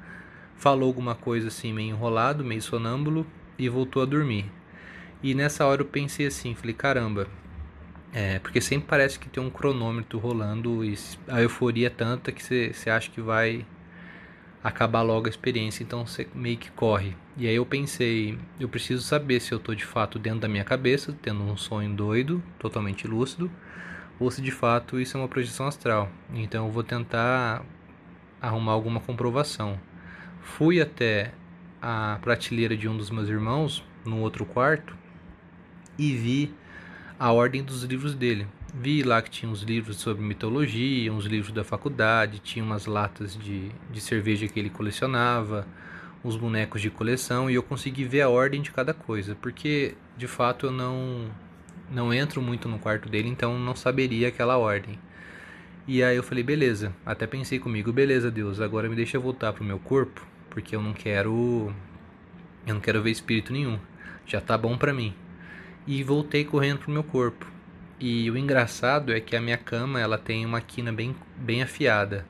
falou 0.56 0.88
alguma 0.88 1.14
coisa 1.14 1.48
assim 1.48 1.72
meio 1.72 1.90
enrolado, 1.90 2.42
meio 2.42 2.62
sonâmbulo 2.62 3.26
e 3.58 3.68
voltou 3.68 4.02
a 4.02 4.06
dormir. 4.06 4.50
E 5.22 5.34
nessa 5.34 5.66
hora 5.66 5.82
eu 5.82 5.86
pensei 5.86 6.26
assim, 6.26 6.54
falei, 6.54 6.74
caramba, 6.74 7.26
é, 8.12 8.38
porque 8.38 8.60
sempre 8.60 8.88
parece 8.88 9.18
que 9.18 9.28
tem 9.28 9.42
um 9.42 9.50
cronômetro 9.50 10.18
rolando 10.18 10.82
e 10.82 10.98
a 11.28 11.42
euforia 11.42 11.88
é 11.88 11.90
tanta 11.90 12.32
que 12.32 12.42
você 12.42 12.88
acha 12.88 13.10
que 13.10 13.20
vai 13.20 13.66
acabar 14.66 15.02
logo 15.02 15.26
a 15.26 15.30
experiência, 15.30 15.84
então 15.84 16.04
você 16.04 16.26
meio 16.34 16.56
que 16.56 16.72
corre. 16.72 17.16
E 17.36 17.46
aí 17.46 17.54
eu 17.54 17.64
pensei, 17.64 18.36
eu 18.58 18.68
preciso 18.68 19.00
saber 19.00 19.38
se 19.38 19.52
eu 19.52 19.58
estou 19.58 19.76
de 19.76 19.84
fato 19.84 20.18
dentro 20.18 20.40
da 20.40 20.48
minha 20.48 20.64
cabeça, 20.64 21.16
tendo 21.22 21.40
um 21.44 21.56
sonho 21.56 21.94
doido, 21.94 22.42
totalmente 22.58 23.06
lúcido, 23.06 23.48
ou 24.18 24.28
se 24.28 24.42
de 24.42 24.50
fato 24.50 24.98
isso 24.98 25.16
é 25.16 25.20
uma 25.20 25.28
projeção 25.28 25.68
astral. 25.68 26.10
Então 26.34 26.66
eu 26.66 26.72
vou 26.72 26.82
tentar 26.82 27.64
arrumar 28.42 28.72
alguma 28.72 28.98
comprovação. 28.98 29.78
Fui 30.42 30.80
até 30.80 31.32
a 31.80 32.18
prateleira 32.20 32.76
de 32.76 32.88
um 32.88 32.96
dos 32.96 33.08
meus 33.08 33.28
irmãos, 33.28 33.84
no 34.04 34.18
outro 34.18 34.44
quarto, 34.44 34.96
e 35.96 36.12
vi 36.12 36.52
a 37.20 37.30
ordem 37.30 37.62
dos 37.62 37.84
livros 37.84 38.16
dele. 38.16 38.48
Vi 38.78 39.02
lá 39.02 39.22
que 39.22 39.30
tinha 39.30 39.50
uns 39.50 39.62
livros 39.62 39.96
sobre 39.96 40.22
mitologia, 40.22 41.10
uns 41.10 41.24
livros 41.24 41.50
da 41.50 41.64
faculdade, 41.64 42.40
tinha 42.40 42.62
umas 42.62 42.84
latas 42.84 43.34
de, 43.34 43.70
de 43.90 44.00
cerveja 44.00 44.46
que 44.46 44.60
ele 44.60 44.68
colecionava, 44.68 45.66
uns 46.22 46.36
bonecos 46.36 46.82
de 46.82 46.90
coleção, 46.90 47.50
e 47.50 47.54
eu 47.54 47.62
consegui 47.62 48.04
ver 48.04 48.20
a 48.20 48.28
ordem 48.28 48.60
de 48.60 48.70
cada 48.70 48.92
coisa, 48.92 49.34
porque 49.40 49.94
de 50.16 50.26
fato 50.26 50.66
eu 50.66 50.72
não, 50.72 51.30
não 51.90 52.12
entro 52.12 52.42
muito 52.42 52.68
no 52.68 52.78
quarto 52.78 53.08
dele, 53.08 53.28
então 53.28 53.58
não 53.58 53.74
saberia 53.74 54.28
aquela 54.28 54.58
ordem. 54.58 54.98
E 55.88 56.02
aí 56.02 56.16
eu 56.16 56.22
falei, 56.22 56.44
beleza, 56.44 56.94
até 57.04 57.26
pensei 57.26 57.58
comigo, 57.58 57.92
beleza 57.92 58.30
Deus, 58.30 58.60
agora 58.60 58.88
me 58.88 58.96
deixa 58.96 59.18
voltar 59.18 59.54
pro 59.54 59.64
meu 59.64 59.78
corpo 59.78 60.26
porque 60.56 60.74
eu 60.74 60.80
não 60.80 60.94
quero 60.94 61.70
eu 62.66 62.72
não 62.74 62.80
quero 62.80 63.02
ver 63.02 63.10
espírito 63.10 63.52
nenhum. 63.52 63.78
Já 64.26 64.40
tá 64.40 64.56
bom 64.56 64.76
para 64.76 64.92
mim. 64.92 65.14
E 65.86 66.02
voltei 66.02 66.44
correndo 66.44 66.78
pro 66.78 66.90
meu 66.90 67.04
corpo. 67.04 67.55
E 67.98 68.30
o 68.30 68.36
engraçado 68.36 69.12
é 69.12 69.20
que 69.20 69.34
a 69.34 69.40
minha 69.40 69.56
cama, 69.56 70.00
ela 70.00 70.18
tem 70.18 70.44
uma 70.44 70.60
quina 70.60 70.92
bem 70.92 71.16
bem 71.36 71.62
afiada. 71.62 72.26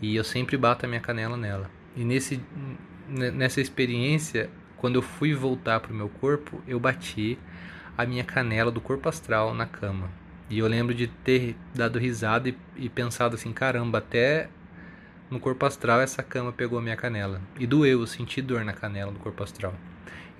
E 0.00 0.16
eu 0.16 0.24
sempre 0.24 0.56
bato 0.56 0.84
a 0.86 0.88
minha 0.88 1.00
canela 1.00 1.36
nela. 1.36 1.70
E 1.96 2.04
nesse 2.04 2.40
nessa 3.08 3.60
experiência, 3.60 4.48
quando 4.76 4.96
eu 4.96 5.02
fui 5.02 5.34
voltar 5.34 5.80
pro 5.80 5.94
meu 5.94 6.08
corpo, 6.08 6.62
eu 6.66 6.78
bati 6.78 7.38
a 7.98 8.06
minha 8.06 8.24
canela 8.24 8.70
do 8.70 8.80
corpo 8.80 9.08
astral 9.08 9.52
na 9.52 9.66
cama. 9.66 10.08
E 10.48 10.58
eu 10.58 10.66
lembro 10.66 10.94
de 10.94 11.06
ter 11.06 11.56
dado 11.74 11.98
risada 11.98 12.48
e, 12.48 12.56
e 12.76 12.88
pensado 12.88 13.34
assim, 13.34 13.52
caramba, 13.52 13.98
até 13.98 14.48
no 15.30 15.38
corpo 15.38 15.64
astral, 15.64 16.00
essa 16.00 16.22
cama 16.22 16.52
pegou 16.52 16.78
a 16.78 16.82
minha 16.82 16.96
canela. 16.96 17.40
E 17.58 17.66
doeu, 17.66 18.00
eu 18.00 18.06
senti 18.06 18.40
dor 18.42 18.64
na 18.64 18.72
canela 18.72 19.12
do 19.12 19.18
corpo 19.18 19.42
astral. 19.42 19.74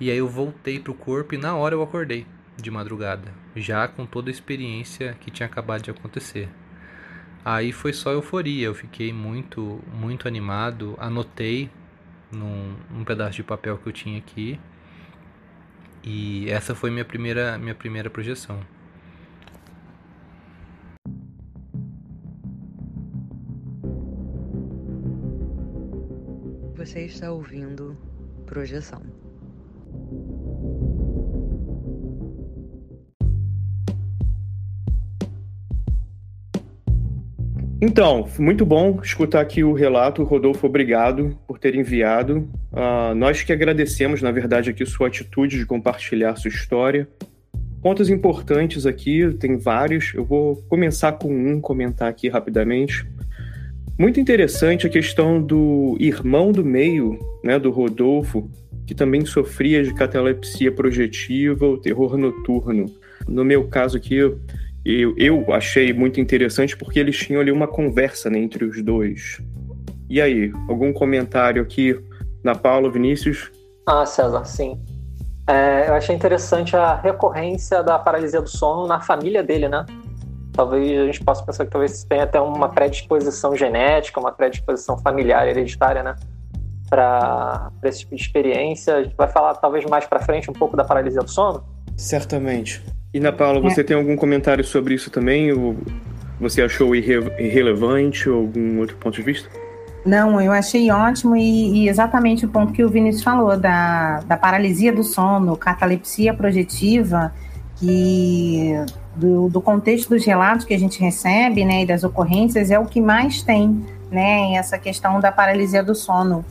E 0.00 0.10
aí 0.10 0.18
eu 0.18 0.28
voltei 0.28 0.80
pro 0.80 0.94
corpo 0.94 1.34
e 1.34 1.38
na 1.38 1.54
hora 1.54 1.74
eu 1.74 1.82
acordei, 1.82 2.26
de 2.62 2.70
madrugada. 2.70 3.32
Já 3.54 3.86
com 3.88 4.06
toda 4.06 4.30
a 4.30 4.32
experiência 4.32 5.16
que 5.20 5.30
tinha 5.30 5.46
acabado 5.46 5.82
de 5.82 5.90
acontecer. 5.90 6.48
Aí 7.44 7.72
foi 7.72 7.92
só 7.92 8.12
euforia, 8.12 8.66
eu 8.66 8.74
fiquei 8.74 9.12
muito, 9.12 9.82
muito 9.92 10.28
animado. 10.28 10.94
Anotei 10.98 11.70
num, 12.30 12.76
num 12.90 13.04
pedaço 13.04 13.36
de 13.36 13.42
papel 13.42 13.78
que 13.78 13.86
eu 13.86 13.92
tinha 13.92 14.18
aqui. 14.18 14.58
E 16.02 16.48
essa 16.48 16.74
foi 16.74 16.90
minha 16.90 17.04
primeira, 17.04 17.58
minha 17.58 17.74
primeira 17.74 18.08
projeção. 18.10 18.60
Você 26.76 27.04
está 27.04 27.30
ouvindo 27.30 27.96
Projeção. 28.50 29.00
Então, 37.82 38.28
muito 38.38 38.66
bom 38.66 39.00
escutar 39.02 39.40
aqui 39.40 39.64
o 39.64 39.72
relato. 39.72 40.22
Rodolfo, 40.22 40.66
obrigado 40.66 41.38
por 41.46 41.58
ter 41.58 41.74
enviado. 41.74 42.46
Uh, 42.70 43.14
nós 43.14 43.42
que 43.42 43.54
agradecemos, 43.54 44.20
na 44.20 44.30
verdade, 44.30 44.68
aqui 44.68 44.84
sua 44.84 45.06
atitude 45.06 45.56
de 45.56 45.64
compartilhar 45.64 46.36
sua 46.36 46.50
história. 46.50 47.08
Pontos 47.82 48.10
importantes 48.10 48.84
aqui, 48.84 49.34
tem 49.40 49.56
vários. 49.56 50.12
Eu 50.12 50.26
vou 50.26 50.56
começar 50.68 51.12
com 51.12 51.32
um, 51.32 51.58
comentar 51.58 52.10
aqui 52.10 52.28
rapidamente. 52.28 53.06
Muito 53.98 54.20
interessante 54.20 54.86
a 54.86 54.90
questão 54.90 55.42
do 55.42 55.96
irmão 55.98 56.52
do 56.52 56.62
meio, 56.62 57.18
né, 57.42 57.58
do 57.58 57.70
Rodolfo, 57.70 58.50
que 58.86 58.94
também 58.94 59.24
sofria 59.24 59.82
de 59.82 59.94
catalepsia 59.94 60.70
projetiva 60.70 61.64
ou 61.64 61.78
terror 61.78 62.18
noturno. 62.18 62.94
No 63.26 63.42
meu 63.42 63.68
caso 63.68 63.96
aqui, 63.96 64.18
eu, 64.84 65.14
eu 65.16 65.52
achei 65.52 65.92
muito 65.92 66.20
interessante 66.20 66.76
porque 66.76 66.98
eles 66.98 67.16
tinham 67.16 67.40
ali 67.40 67.52
uma 67.52 67.68
conversa 67.68 68.30
né, 68.30 68.38
entre 68.38 68.64
os 68.64 68.82
dois. 68.82 69.40
E 70.08 70.20
aí, 70.20 70.52
algum 70.68 70.92
comentário 70.92 71.62
aqui 71.62 71.98
na 72.42 72.54
Paula, 72.54 72.90
Vinícius? 72.90 73.50
Ah, 73.86 74.04
César, 74.04 74.44
sim. 74.44 74.80
É, 75.46 75.88
eu 75.88 75.94
achei 75.94 76.14
interessante 76.14 76.76
a 76.76 76.94
recorrência 76.94 77.82
da 77.82 77.98
paralisia 77.98 78.40
do 78.40 78.48
sono 78.48 78.86
na 78.86 79.00
família 79.00 79.42
dele, 79.42 79.68
né? 79.68 79.84
talvez 80.52 81.00
a 81.00 81.06
gente 81.06 81.24
possa 81.24 81.42
pensar 81.42 81.64
que 81.64 81.70
talvez 81.70 82.04
tenha 82.04 82.24
até 82.24 82.40
uma 82.40 82.68
predisposição 82.68 83.56
genética, 83.56 84.20
uma 84.20 84.32
predisposição 84.32 84.98
familiar 84.98 85.48
hereditária, 85.48 86.02
né? 86.02 86.16
Para 86.88 87.70
esse 87.84 88.00
tipo 88.00 88.14
de 88.14 88.22
experiência. 88.22 88.96
A 88.96 89.02
gente 89.04 89.16
vai 89.16 89.28
falar 89.28 89.54
talvez 89.54 89.84
mais 89.86 90.06
para 90.06 90.20
frente 90.20 90.50
um 90.50 90.52
pouco 90.52 90.76
da 90.76 90.84
paralisia 90.84 91.22
do 91.22 91.30
sono. 91.30 91.64
Certamente. 91.96 92.84
E 93.12 93.18
na 93.18 93.32
Paula, 93.32 93.60
você 93.60 93.80
é. 93.80 93.84
tem 93.84 93.96
algum 93.96 94.16
comentário 94.16 94.64
sobre 94.64 94.94
isso 94.94 95.10
também? 95.10 95.52
Ou 95.52 95.76
você 96.40 96.62
achou 96.62 96.94
irre 96.94 97.14
irrelevante 97.38 98.28
ou 98.28 98.42
algum 98.42 98.78
outro 98.78 98.96
ponto 98.96 99.16
de 99.16 99.22
vista? 99.22 99.48
Não, 100.04 100.40
eu 100.40 100.52
achei 100.52 100.90
ótimo 100.90 101.36
e, 101.36 101.84
e, 101.84 101.88
exatamente 101.88 102.46
o 102.46 102.48
ponto 102.48 102.72
que 102.72 102.82
o 102.82 102.88
Vinícius 102.88 103.22
falou 103.22 103.56
da, 103.58 104.20
da 104.20 104.36
paralisia 104.36 104.92
do 104.92 105.04
sono, 105.04 105.56
catalepsia 105.56 106.32
projetiva, 106.32 107.32
que 107.76 108.72
do, 109.14 109.50
do, 109.50 109.60
contexto 109.60 110.08
dos 110.08 110.24
relatos 110.24 110.64
que 110.64 110.72
a 110.72 110.78
gente 110.78 110.98
recebe, 111.00 111.66
né, 111.66 111.82
e 111.82 111.86
das 111.86 112.02
ocorrências, 112.02 112.70
é 112.70 112.78
o 112.78 112.86
que 112.86 113.00
mais 113.00 113.42
tem, 113.42 113.84
né, 114.10 114.54
essa 114.54 114.78
questão 114.78 115.20
da 115.20 115.30
paralisia 115.30 115.82
do 115.82 115.94
sono. 115.94 116.44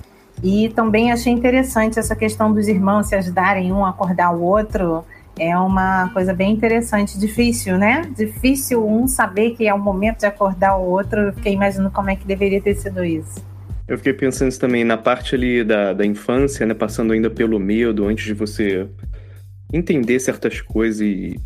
E 0.44 0.70
também 0.70 1.12
achei 1.12 1.34
interessante 1.34 1.98
essa 1.98 2.16
questão 2.16 2.54
dos 2.54 2.68
irmãos 2.68 3.08
se 3.08 3.16
ajudarem 3.16 3.74
um 3.74 3.84
a 3.84 3.90
acordar 3.90 4.32
o 4.32 4.42
outro. 4.44 5.04
É 5.40 5.58
uma 5.58 6.10
coisa 6.10 6.34
bem 6.34 6.52
interessante, 6.52 7.18
difícil, 7.18 7.78
né? 7.78 8.02
Difícil 8.16 8.86
um 8.86 9.08
saber 9.08 9.52
que 9.52 9.68
é 9.68 9.74
o 9.74 9.80
momento 9.80 10.20
de 10.20 10.26
acordar 10.26 10.78
o 10.78 10.84
outro. 10.84 11.20
Eu 11.20 11.34
fiquei 11.34 11.54
imaginando 11.54 11.90
como 11.92 12.10
é 12.10 12.16
que 12.16 12.28
deveria 12.28 12.62
ter 12.62 12.76
sido 12.76 13.04
isso. 13.04 13.44
Eu 13.88 13.98
fiquei 13.98 14.14
pensando 14.14 14.50
isso 14.50 14.60
também 14.60 14.84
na 14.84 14.98
parte 14.98 15.34
ali 15.34 15.64
da, 15.64 15.94
da 15.94 16.06
infância, 16.06 16.66
né? 16.66 16.74
Passando 16.74 17.14
ainda 17.14 17.30
pelo 17.30 17.60
medo, 17.60 18.06
antes 18.06 18.26
de 18.26 18.34
você 18.34 18.88
entender 19.74 20.20
certas 20.20 20.62
coisas 20.62 21.02
e, 21.02 21.40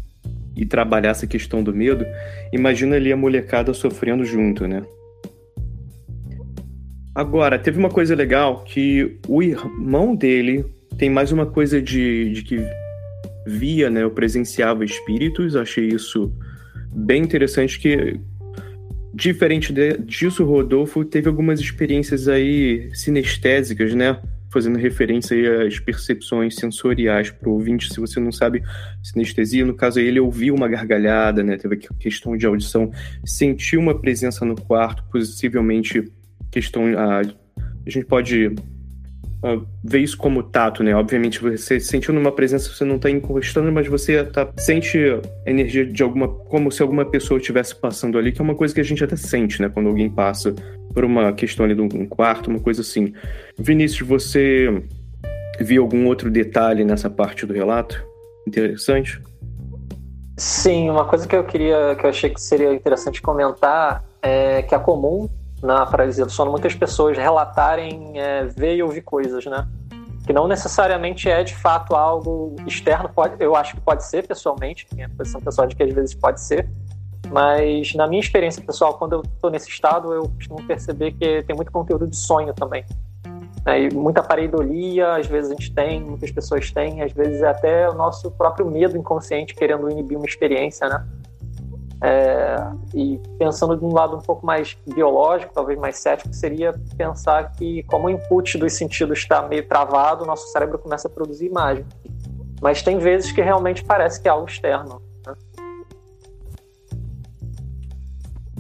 e 0.56 0.66
trabalhar 0.66 1.12
essa 1.12 1.28
questão 1.28 1.64
do 1.64 1.74
medo. 1.74 2.06
Imagina 2.52 2.96
ali 2.96 3.14
a 3.14 3.18
molecada 3.18 3.74
sofrendo 3.74 4.26
junto, 4.26 4.68
né? 4.68 4.84
Agora, 7.16 7.60
teve 7.60 7.78
uma 7.78 7.90
coisa 7.90 8.16
legal 8.16 8.64
que 8.64 9.20
o 9.28 9.44
irmão 9.44 10.16
dele 10.16 10.66
tem 10.98 11.10
mais 11.10 11.32
uma 11.32 11.46
coisa 11.46 11.82
de, 11.82 12.32
de 12.32 12.42
que 12.42 12.83
via, 13.46 13.90
né? 13.90 14.04
Eu 14.04 14.12
presenciava 14.12 14.86
espíritos, 14.86 15.56
achei 15.56 15.88
isso 15.88 16.34
bem 16.92 17.24
interessante 17.24 17.80
que 17.80 18.20
diferente 19.14 19.72
de, 19.72 19.98
disso, 20.00 20.44
Rodolfo 20.44 21.06
teve 21.06 21.28
algumas 21.28 21.60
experiências 21.60 22.28
aí 22.28 22.90
sinestésicas, 22.94 23.94
né? 23.94 24.20
Fazendo 24.52 24.78
referência 24.78 25.36
aí 25.36 25.68
às 25.68 25.80
percepções 25.80 26.56
sensoriais 26.56 27.30
para 27.30 27.50
o 27.50 27.54
ouvinte, 27.54 27.94
se 27.94 28.00
você 28.00 28.20
não 28.20 28.32
sabe 28.32 28.64
sinestesia, 29.04 29.66
no 29.66 29.76
caso 29.76 30.00
aí 30.00 30.06
ele 30.06 30.20
ouviu 30.20 30.56
uma 30.56 30.68
gargalhada, 30.68 31.44
né? 31.44 31.58
Teve 31.58 31.78
questão 31.78 32.36
de 32.36 32.46
audição, 32.46 32.92
sentiu 33.24 33.80
uma 33.80 34.00
presença 34.00 34.44
no 34.46 34.56
quarto, 34.56 35.04
possivelmente 35.12 36.04
questão 36.52 36.86
a, 36.98 37.22
a 37.22 37.90
gente 37.90 38.06
pode 38.06 38.54
uh, 39.44 39.66
ver 39.84 40.00
isso 40.00 40.18
como 40.18 40.42
tato, 40.42 40.84
né? 40.84 40.96
Obviamente, 40.96 41.42
você 41.42 41.80
sentiu 41.80 42.14
numa 42.14 42.32
presença, 42.32 42.70
você 42.70 42.86
não 42.86 42.96
está 42.96 43.10
encostando, 43.10 43.72
mas 43.72 43.88
você 43.88 44.24
tá, 44.24 44.50
sente 44.58 44.98
energia 45.46 45.86
de 45.86 46.02
alguma. 46.02 46.28
como 46.28 46.72
se 46.72 46.82
alguma 46.82 47.06
pessoa 47.06 47.40
estivesse 47.40 47.76
passando 47.76 48.18
ali, 48.18 48.32
que 48.32 48.42
é 48.42 48.44
uma 48.44 48.56
coisa 48.56 48.74
que 48.74 48.82
a 48.82 48.84
gente 48.84 49.04
até 49.04 49.16
sente, 49.16 49.62
né? 49.62 49.70
Quando 49.70 49.90
alguém 49.90 50.10
passa 50.10 50.56
por 50.94 51.04
uma 51.04 51.34
questão 51.34 51.66
ali 51.66 51.76
de 51.76 51.82
um 51.82 52.06
quarto, 52.06 52.50
uma 52.50 52.60
coisa 52.60 52.82
assim. 52.82 53.14
Vinícius, 53.58 54.08
você 54.08 54.84
viu 55.60 55.84
algum 55.84 56.08
outro 56.08 56.32
detalhe 56.32 56.84
nessa 56.84 57.10
parte 57.10 57.46
do 57.46 57.54
relato? 57.54 58.04
Interessante? 58.48 59.22
Sim, 60.38 60.90
uma 60.90 61.06
coisa 61.06 61.28
que 61.28 61.36
eu 61.36 61.44
queria, 61.44 61.96
que 61.96 62.06
eu 62.06 62.10
achei 62.10 62.30
que 62.30 62.42
seria 62.42 62.74
interessante 62.74 63.22
comentar 63.22 64.04
é 64.22 64.62
que 64.64 64.74
é 64.74 64.80
comum 64.80 65.30
na 65.64 65.86
paralisia 65.86 66.26
do 66.26 66.32
sono 66.32 66.52
muitas 66.52 66.76
pessoas 66.76 67.18
relatarem 67.18 68.20
é, 68.20 68.44
ver 68.46 68.76
e 68.76 68.84
ouvir 68.84 69.02
coisas, 69.02 69.46
né? 69.46 69.66
Que 70.28 70.34
não 70.34 70.48
necessariamente 70.48 71.30
é 71.30 71.42
de 71.42 71.56
fato 71.56 71.96
algo 71.96 72.56
externo, 72.68 73.10
pode, 73.10 73.36
eu 73.40 73.56
acho 73.56 73.76
que 73.76 73.82
pode 73.82 74.06
ser 74.06 74.28
pessoalmente, 74.28 74.86
minha 74.94 75.10
posição 75.10 75.42
pessoal 75.42 75.66
de 75.66 75.76
que 75.76 75.84
às 75.84 75.94
vezes 75.94 76.14
pode 76.14 76.42
ser, 76.42 76.70
mas 77.32 77.94
na 77.96 78.06
minha 78.08 78.20
experiência 78.20 78.62
pessoal, 78.62 78.96
quando 78.96 79.14
eu 79.14 79.22
estou 79.22 79.50
nesse 79.50 79.70
estado, 79.70 80.14
eu 80.14 80.30
costumo 80.30 80.62
perceber 80.68 81.14
que 81.14 81.44
tem 81.44 81.56
muito 81.56 81.72
conteúdo 81.72 82.08
de 82.08 82.16
sonho 82.16 82.54
também. 82.54 82.86
Né? 83.66 83.84
E 83.84 83.94
muita 83.94 84.22
pareidolia, 84.22 85.16
às 85.16 85.28
vezes 85.28 85.50
a 85.52 85.54
gente 85.56 85.74
tem, 85.74 86.02
muitas 86.02 86.32
pessoas 86.32 86.70
têm, 86.72 87.02
às 87.02 87.14
vezes 87.14 87.42
é 87.42 87.48
até 87.48 87.90
o 87.90 87.94
nosso 87.94 88.30
próprio 88.32 88.70
medo 88.70 88.98
inconsciente 88.98 89.56
querendo 89.56 89.90
inibir 89.90 90.18
uma 90.18 90.28
experiência, 90.28 90.88
né? 90.90 91.06
É, 92.06 92.58
e 92.94 93.18
pensando 93.40 93.78
de 93.78 93.86
um 93.86 93.94
lado 93.94 94.18
um 94.18 94.20
pouco 94.20 94.46
mais 94.46 94.78
biológico, 94.94 95.54
talvez 95.54 95.80
mais 95.80 95.98
cético, 95.98 96.34
seria 96.34 96.74
pensar 96.98 97.54
que, 97.54 97.82
como 97.84 98.08
o 98.08 98.10
input 98.10 98.58
dos 98.58 98.74
sentidos 98.74 99.20
está 99.20 99.48
meio 99.48 99.66
travado, 99.66 100.26
nosso 100.26 100.52
cérebro 100.52 100.78
começa 100.78 101.08
a 101.08 101.12
produzir 101.12 101.46
imagem. 101.46 101.86
Mas 102.62 102.82
tem 102.82 102.98
vezes 102.98 103.32
que 103.32 103.42
realmente 103.42 103.86
parece 103.86 104.22
que 104.22 104.28
é 104.28 104.32
algo 104.32 104.50
externo. 104.50 105.02
Né? 105.26 105.34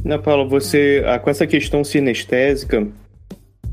Ana 0.05 0.19
Paula, 0.19 0.47
você, 0.47 1.03
ah, 1.05 1.19
com 1.19 1.29
essa 1.29 1.45
questão 1.45 1.83
sinestésica, 1.83 2.87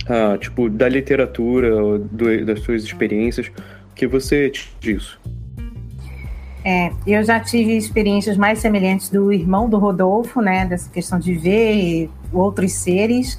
ah, 0.08 0.36
tipo, 0.36 0.68
da 0.68 0.88
literatura, 0.88 1.96
do, 1.96 2.44
das 2.44 2.58
suas 2.60 2.82
experiências, 2.82 3.46
o 3.46 3.94
que 3.94 4.08
você 4.08 4.50
diz? 4.80 5.16
É, 6.64 6.92
eu 7.06 7.22
já 7.22 7.40
tive 7.40 7.76
experiências 7.76 8.36
mais 8.36 8.58
semelhantes 8.58 9.08
do 9.08 9.32
irmão 9.32 9.68
do 9.68 9.78
Rodolfo, 9.78 10.40
né, 10.40 10.66
dessa 10.66 10.90
questão 10.90 11.18
de 11.18 11.34
ver 11.34 12.10
outros 12.32 12.72
seres. 12.74 13.38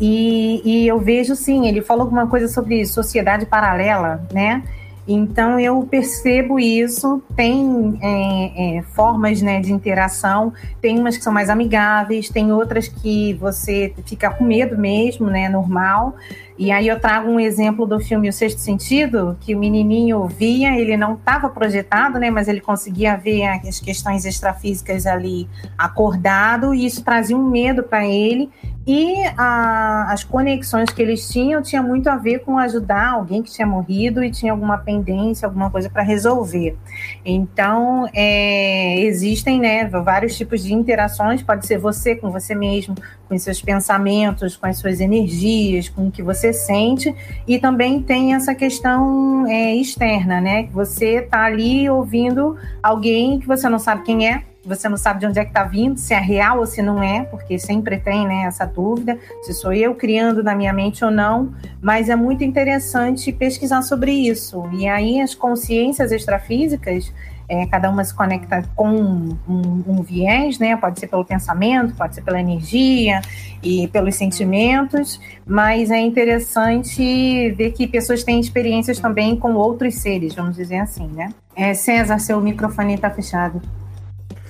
E, 0.00 0.60
e 0.64 0.86
eu 0.86 0.98
vejo, 0.98 1.34
sim, 1.34 1.66
ele 1.66 1.80
falou 1.80 2.04
alguma 2.04 2.26
coisa 2.26 2.48
sobre 2.48 2.84
sociedade 2.84 3.46
paralela, 3.46 4.26
né? 4.32 4.62
Então 5.08 5.58
eu 5.60 5.80
percebo 5.88 6.58
isso, 6.58 7.22
tem 7.36 7.96
é, 8.02 8.78
é, 8.78 8.82
formas 8.82 9.40
né, 9.40 9.60
de 9.60 9.72
interação, 9.72 10.52
tem 10.82 10.98
umas 10.98 11.16
que 11.16 11.22
são 11.22 11.32
mais 11.32 11.48
amigáveis, 11.48 12.28
tem 12.28 12.52
outras 12.52 12.88
que 12.88 13.32
você 13.34 13.94
fica 14.04 14.30
com 14.30 14.42
medo 14.42 14.76
mesmo, 14.76 15.30
né? 15.30 15.48
Normal. 15.48 16.16
E 16.58 16.72
aí 16.72 16.88
eu 16.88 16.98
trago 16.98 17.30
um 17.30 17.38
exemplo 17.38 17.86
do 17.86 18.00
filme 18.00 18.28
O 18.28 18.32
Sexto 18.32 18.58
Sentido, 18.58 19.36
que 19.40 19.54
o 19.54 19.58
menininho 19.58 20.26
via, 20.26 20.78
ele 20.78 20.96
não 20.96 21.14
estava 21.14 21.50
projetado, 21.50 22.18
né, 22.18 22.30
mas 22.30 22.48
ele 22.48 22.60
conseguia 22.60 23.16
ver 23.16 23.44
as 23.44 23.78
questões 23.78 24.24
extrafísicas 24.24 25.06
ali 25.06 25.48
acordado, 25.76 26.74
e 26.74 26.86
isso 26.86 27.04
trazia 27.04 27.36
um 27.36 27.50
medo 27.50 27.82
para 27.82 28.06
ele. 28.06 28.50
E 28.86 29.16
a, 29.36 30.12
as 30.12 30.22
conexões 30.22 30.90
que 30.90 31.02
eles 31.02 31.28
tinham 31.28 31.60
tinha 31.60 31.82
muito 31.82 32.08
a 32.08 32.16
ver 32.16 32.38
com 32.40 32.56
ajudar 32.56 33.08
alguém 33.08 33.42
que 33.42 33.50
tinha 33.50 33.66
morrido 33.66 34.22
e 34.22 34.30
tinha 34.30 34.52
alguma 34.52 34.78
pendência, 34.78 35.44
alguma 35.44 35.68
coisa 35.70 35.90
para 35.90 36.02
resolver. 36.02 36.76
Então, 37.24 38.08
é, 38.14 39.00
existem 39.00 39.58
né, 39.58 39.86
vários 39.86 40.36
tipos 40.36 40.62
de 40.62 40.72
interações, 40.72 41.42
pode 41.42 41.66
ser 41.66 41.78
você 41.78 42.14
com 42.14 42.30
você 42.30 42.54
mesmo, 42.54 42.94
com 43.28 43.38
seus 43.38 43.60
pensamentos, 43.60 44.56
com 44.56 44.66
as 44.66 44.78
suas 44.78 45.00
energias, 45.00 45.88
com 45.88 46.08
o 46.08 46.10
que 46.10 46.22
você 46.22 46.52
sente, 46.52 47.14
e 47.46 47.58
também 47.58 48.02
tem 48.02 48.34
essa 48.34 48.54
questão 48.54 49.46
é, 49.46 49.74
externa, 49.74 50.40
né? 50.40 50.64
Que 50.64 50.72
você 50.72 51.16
está 51.16 51.44
ali 51.44 51.88
ouvindo 51.88 52.56
alguém 52.82 53.38
que 53.38 53.46
você 53.46 53.68
não 53.68 53.78
sabe 53.78 54.02
quem 54.04 54.28
é, 54.28 54.42
você 54.66 54.88
não 54.88 54.96
sabe 54.96 55.20
de 55.20 55.26
onde 55.26 55.38
é 55.38 55.44
que 55.44 55.50
está 55.50 55.62
vindo, 55.62 55.96
se 55.96 56.12
é 56.12 56.18
real 56.18 56.58
ou 56.58 56.66
se 56.66 56.82
não 56.82 57.02
é, 57.02 57.22
porque 57.22 57.58
sempre 57.58 57.98
tem 57.98 58.26
né, 58.26 58.44
essa 58.46 58.66
dúvida, 58.66 59.16
se 59.42 59.54
sou 59.54 59.72
eu 59.72 59.94
criando 59.94 60.42
na 60.42 60.54
minha 60.54 60.72
mente 60.72 61.04
ou 61.04 61.10
não, 61.10 61.54
mas 61.80 62.08
é 62.08 62.16
muito 62.16 62.42
interessante 62.42 63.32
pesquisar 63.32 63.82
sobre 63.82 64.10
isso. 64.10 64.68
E 64.72 64.88
aí 64.88 65.20
as 65.20 65.34
consciências 65.34 66.10
extrafísicas, 66.10 67.12
é, 67.48 67.66
cada 67.66 67.88
uma 67.90 68.04
se 68.04 68.14
conecta 68.14 68.62
com 68.74 68.88
um, 68.88 69.38
um, 69.48 69.84
um, 69.86 70.02
viés, 70.02 70.58
né? 70.58 70.76
Pode 70.76 70.98
ser 70.98 71.06
pelo 71.06 71.24
pensamento, 71.24 71.94
pode 71.94 72.14
ser 72.14 72.22
pela 72.22 72.40
energia 72.40 73.20
e 73.62 73.88
pelos 73.88 74.14
sentimentos, 74.16 75.20
mas 75.46 75.90
é 75.90 75.98
interessante 75.98 77.50
ver 77.52 77.72
que 77.72 77.86
pessoas 77.86 78.24
têm 78.24 78.40
experiências 78.40 78.98
também 78.98 79.36
com 79.36 79.54
outros 79.54 79.96
seres, 79.96 80.34
vamos 80.34 80.56
dizer 80.56 80.78
assim, 80.78 81.06
né? 81.08 81.32
É, 81.54 81.72
César, 81.72 82.18
seu 82.18 82.40
microfone 82.40 82.94
está 82.94 83.10
fechado. 83.10 83.62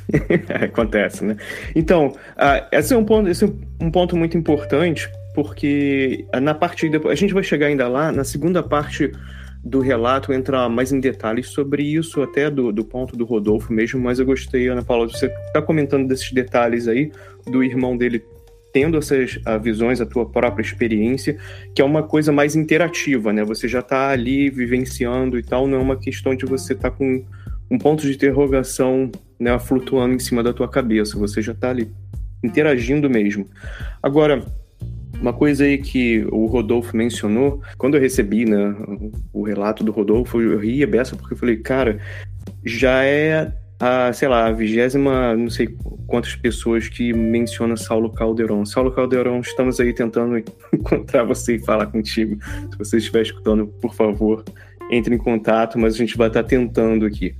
Acontece, 0.65 1.25
né? 1.25 1.37
Então, 1.75 2.09
uh, 2.09 2.67
esse, 2.73 2.95
é 2.95 2.97
um 2.97 3.05
ponto, 3.05 3.29
esse 3.29 3.45
é 3.45 3.49
um 3.81 3.91
ponto 3.91 4.17
muito 4.17 4.37
importante, 4.39 5.11
porque 5.35 6.27
na 6.41 6.55
parte. 6.55 6.91
A 7.11 7.15
gente 7.15 7.35
vai 7.35 7.43
chegar 7.43 7.67
ainda 7.67 7.87
lá, 7.89 8.11
na 8.11 8.25
segunda 8.25 8.63
parte 8.63 9.13
do 9.67 9.81
relato 9.81 10.33
entra 10.33 10.69
mais 10.69 10.93
em 10.93 11.01
detalhes 11.01 11.49
sobre 11.49 11.83
isso, 11.83 12.23
até 12.23 12.49
do, 12.49 12.71
do 12.71 12.85
ponto 12.85 13.17
do 13.17 13.25
Rodolfo 13.25 13.73
mesmo, 13.73 14.01
mas 14.01 14.21
eu 14.21 14.25
gostei, 14.25 14.69
Ana 14.69 14.85
Paula, 14.85 15.09
você 15.09 15.27
está 15.27 15.61
comentando 15.61 16.07
desses 16.07 16.31
detalhes 16.31 16.87
aí, 16.87 17.11
do 17.45 17.65
irmão 17.65 17.97
dele 17.97 18.25
tendo 18.73 18.97
essas 18.97 19.37
uh, 19.37 19.59
visões, 19.61 20.01
a 20.01 20.07
tua 20.07 20.25
própria 20.25 20.63
experiência, 20.63 21.37
que 21.75 21.83
é 21.83 21.85
uma 21.85 22.03
coisa 22.03 22.31
mais 22.31 22.55
interativa, 22.55 23.33
né? 23.33 23.43
Você 23.43 23.67
já 23.67 23.81
está 23.81 24.11
ali 24.11 24.51
vivenciando 24.51 25.37
e 25.37 25.43
tal, 25.43 25.67
não 25.67 25.79
é 25.79 25.81
uma 25.81 25.97
questão 25.97 26.37
de 26.37 26.47
você 26.47 26.75
estar 26.75 26.91
tá 26.91 26.97
com 26.97 27.25
um 27.69 27.79
ponto 27.79 28.03
de 28.03 28.15
interrogação 28.15 29.11
né, 29.41 29.59
flutuando 29.59 30.15
em 30.15 30.19
cima 30.21 30.43
da 30.43 30.53
tua 30.53 30.69
cabeça, 30.69 31.19
você 31.19 31.43
já 31.43 31.53
está 31.53 31.71
ali 31.71 31.91
interagindo 32.45 33.11
mesmo. 33.11 33.49
Agora, 34.01 34.45
uma 35.21 35.33
coisa 35.33 35.65
aí 35.65 35.79
que 35.79 36.27
o 36.31 36.47
Rodolfo 36.47 36.97
mencionou, 36.97 37.61
quando 37.79 37.97
eu 37.97 38.01
recebi 38.01 38.45
né, 38.45 38.75
o 39.33 39.43
relato 39.43 39.83
do 39.83 39.93
Rodolfo, 39.93 40.41
eu 40.41 40.59
ria 40.59 40.87
beça 40.87 41.17
porque 41.17 41.35
eu 41.35 41.39
falei, 41.39 41.57
cara, 41.57 41.99
já 42.65 43.05
é 43.05 43.53
a, 43.79 44.13
sei 44.13 44.29
lá, 44.29 44.47
a 44.47 44.53
vigésima, 44.53 45.37
não 45.37 45.51
sei 45.51 45.69
quantas 46.07 46.35
pessoas 46.35 46.89
que 46.89 47.13
menciona 47.13 47.77
Saulo 47.77 48.11
Calderon. 48.11 48.65
Saulo 48.65 48.91
Calderon, 48.91 49.41
estamos 49.41 49.81
aí 49.81 49.93
tentando 49.93 50.39
encontrar 50.73 51.25
você 51.25 51.57
e 51.57 51.59
falar 51.59 51.87
contigo. 51.87 52.39
Se 52.73 52.79
você 52.79 52.97
estiver 52.99 53.23
escutando, 53.23 53.67
por 53.67 53.95
favor, 53.95 54.45
entre 54.91 55.15
em 55.15 55.19
contato, 55.19 55.79
mas 55.79 55.95
a 55.95 55.99
gente 55.99 56.17
vai 56.17 56.29
estar 56.29 56.45
tentando 56.45 57.05
aqui. 57.05 57.35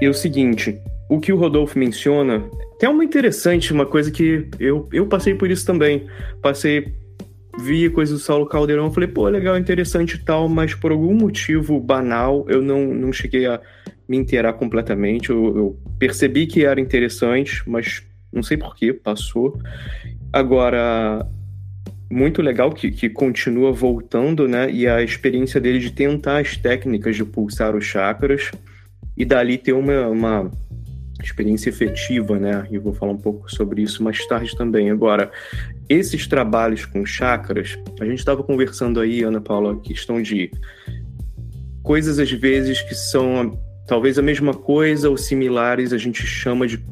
E 0.00 0.06
é 0.06 0.08
o 0.08 0.14
seguinte, 0.14 0.78
o 1.08 1.18
que 1.18 1.32
o 1.32 1.36
Rodolfo 1.36 1.78
menciona 1.78 2.42
é 2.80 2.88
uma 2.88 3.04
interessante, 3.04 3.72
uma 3.72 3.86
coisa 3.86 4.10
que 4.10 4.48
eu, 4.58 4.88
eu 4.92 5.06
passei 5.06 5.34
por 5.34 5.50
isso 5.50 5.64
também. 5.64 6.06
Passei 6.40 6.92
vi 7.58 7.88
coisas 7.90 8.18
do 8.18 8.24
Saulo 8.24 8.46
Caldeirão, 8.46 8.92
falei, 8.92 9.08
pô, 9.08 9.28
legal, 9.28 9.58
interessante 9.58 10.14
e 10.14 10.18
tal, 10.18 10.48
mas 10.48 10.74
por 10.74 10.90
algum 10.90 11.14
motivo 11.14 11.78
banal 11.78 12.46
eu 12.48 12.62
não, 12.62 12.86
não 12.86 13.12
cheguei 13.12 13.46
a 13.46 13.60
me 14.08 14.16
inteirar 14.16 14.54
completamente. 14.54 15.30
Eu, 15.30 15.56
eu 15.56 15.80
percebi 15.98 16.46
que 16.46 16.64
era 16.64 16.80
interessante, 16.80 17.62
mas 17.66 18.02
não 18.32 18.42
sei 18.42 18.56
porquê, 18.56 18.92
passou. 18.92 19.58
Agora, 20.32 21.26
muito 22.10 22.42
legal 22.42 22.70
que, 22.72 22.90
que 22.90 23.08
continua 23.08 23.72
voltando, 23.72 24.46
né? 24.48 24.70
E 24.70 24.86
a 24.86 25.02
experiência 25.02 25.60
dele 25.60 25.78
de 25.78 25.92
tentar 25.92 26.38
as 26.38 26.56
técnicas 26.56 27.16
de 27.16 27.24
pulsar 27.24 27.74
os 27.76 27.84
chakras 27.84 28.50
e 29.16 29.24
dali 29.24 29.58
ter 29.58 29.72
uma, 29.72 30.08
uma 30.08 30.50
experiência 31.22 31.70
efetiva, 31.70 32.38
né? 32.38 32.66
E 32.70 32.78
vou 32.78 32.92
falar 32.92 33.12
um 33.12 33.18
pouco 33.18 33.50
sobre 33.50 33.82
isso 33.82 34.02
mais 34.02 34.24
tarde 34.26 34.56
também. 34.56 34.90
Agora, 34.90 35.30
esses 35.88 36.26
trabalhos 36.26 36.84
com 36.84 37.04
chakras, 37.04 37.78
a 38.00 38.04
gente 38.04 38.18
estava 38.18 38.42
conversando 38.42 39.00
aí, 39.00 39.22
Ana 39.22 39.40
Paula, 39.40 39.78
questão 39.80 40.20
de 40.20 40.50
coisas 41.82 42.18
às 42.18 42.30
vezes 42.30 42.80
que 42.82 42.94
são 42.94 43.58
talvez 43.86 44.18
a 44.18 44.22
mesma 44.22 44.54
coisa 44.54 45.10
ou 45.10 45.16
similares, 45.16 45.92
a 45.92 45.98
gente 45.98 46.24
chama 46.24 46.66
de 46.66 46.82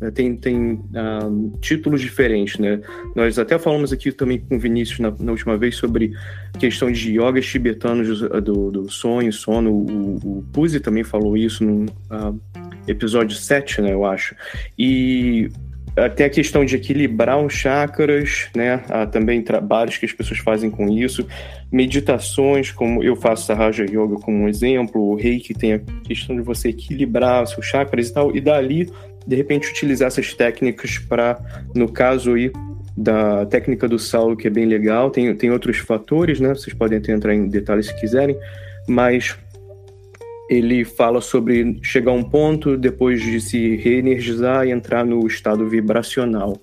né, 0.00 0.10
tem, 0.10 0.34
tem 0.34 0.72
uh, 0.72 1.58
títulos 1.60 2.00
diferentes, 2.00 2.58
né? 2.58 2.80
Nós 3.14 3.38
até 3.38 3.58
falamos 3.58 3.92
aqui 3.92 4.10
também 4.10 4.38
com 4.40 4.56
o 4.56 4.58
Vinícius 4.58 4.98
na, 4.98 5.14
na 5.20 5.32
última 5.32 5.58
vez 5.58 5.76
sobre 5.76 6.14
questão 6.58 6.90
de 6.90 7.18
yogas 7.18 7.44
tibetanos 7.44 8.20
do, 8.20 8.70
do 8.70 8.90
sonho, 8.90 9.30
sono. 9.30 9.70
O, 9.70 10.38
o 10.38 10.44
Puzi 10.52 10.80
também 10.80 11.04
falou 11.04 11.36
isso 11.36 11.62
no 11.62 11.84
uh, 11.84 12.40
episódio 12.90 13.36
7, 13.36 13.82
né, 13.82 13.92
eu 13.92 14.04
acho. 14.04 14.34
E 14.78 15.50
até 15.96 16.24
a 16.24 16.30
questão 16.30 16.64
de 16.64 16.76
equilibrar 16.76 17.38
os 17.42 17.52
chakras, 17.52 18.48
né? 18.54 18.82
Há 18.88 19.06
também 19.06 19.42
trabalhos 19.42 19.96
que 19.96 20.06
as 20.06 20.12
pessoas 20.12 20.38
fazem 20.38 20.70
com 20.70 20.88
isso, 20.88 21.26
meditações, 21.70 22.70
como 22.70 23.02
eu 23.02 23.16
faço 23.16 23.50
a 23.52 23.54
Raja 23.54 23.84
Yoga 23.84 24.16
como 24.16 24.44
um 24.44 24.48
exemplo, 24.48 25.00
o 25.00 25.14
Reiki 25.14 25.52
tem 25.52 25.74
a 25.74 25.80
questão 26.04 26.36
de 26.36 26.42
você 26.42 26.68
equilibrar 26.68 27.42
os 27.42 27.50
seus 27.50 27.66
chakras 27.66 28.08
e 28.08 28.12
tal, 28.12 28.34
e 28.34 28.40
dali 28.40 28.90
de 29.26 29.36
repente 29.36 29.68
utilizar 29.68 30.08
essas 30.08 30.32
técnicas 30.32 30.98
para, 30.98 31.38
no 31.74 31.90
caso 31.90 32.34
aí 32.34 32.50
da 32.96 33.46
técnica 33.46 33.88
do 33.88 33.98
Saulo, 33.98 34.36
que 34.36 34.46
é 34.46 34.50
bem 34.50 34.66
legal, 34.66 35.10
tem, 35.10 35.34
tem 35.34 35.50
outros 35.50 35.78
fatores, 35.78 36.40
né? 36.40 36.54
Vocês 36.54 36.74
podem 36.74 36.98
até 36.98 37.12
entrar 37.12 37.34
em 37.34 37.48
detalhes 37.48 37.86
se 37.86 38.00
quiserem, 38.00 38.36
mas 38.86 39.36
ele 40.50 40.84
fala 40.84 41.20
sobre 41.20 41.78
chegar 41.80 42.10
a 42.10 42.14
um 42.14 42.24
ponto 42.24 42.76
depois 42.76 43.22
de 43.22 43.40
se 43.40 43.76
reenergizar 43.76 44.66
e 44.66 44.72
entrar 44.72 45.06
no 45.06 45.24
estado 45.24 45.64
vibracional. 45.68 46.56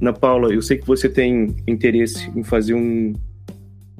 Ana 0.00 0.14
Paula, 0.14 0.50
eu 0.50 0.62
sei 0.62 0.78
que 0.78 0.86
você 0.86 1.10
tem 1.10 1.54
interesse 1.68 2.32
em 2.34 2.42
fazer 2.42 2.72
um, 2.72 3.12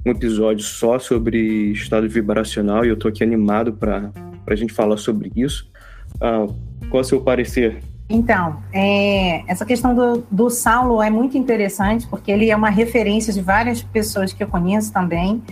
um 0.07 0.11
episódio 0.11 0.64
só 0.64 0.98
sobre 0.98 1.72
estado 1.72 2.09
vibracional 2.09 2.87
e 2.87 2.88
eu 2.88 2.94
estou 2.94 3.11
aqui 3.11 3.22
animado 3.22 3.74
para 3.74 4.11
a 4.46 4.54
gente 4.54 4.72
falar 4.72 4.96
sobre 4.96 5.30
isso. 5.37 5.70
Ah, 6.18 6.46
qual 6.88 7.00
é 7.00 7.04
o 7.04 7.04
seu 7.04 7.20
parecer 7.20 7.83
então, 8.07 8.62
é, 8.70 9.50
essa 9.50 9.64
questão 9.64 9.94
do, 9.94 10.26
do 10.30 10.50
Saulo 10.50 11.02
é 11.02 11.09
muito 11.09 11.38
interessante, 11.38 12.07
porque 12.07 12.30
ele 12.30 12.50
é 12.50 12.54
uma 12.54 12.68
referência 12.68 13.33
de 13.33 13.40
várias 13.40 13.83
pessoas 13.83 14.30
que 14.30 14.42
eu 14.42 14.46
conheço 14.46 14.92
também. 14.92 15.42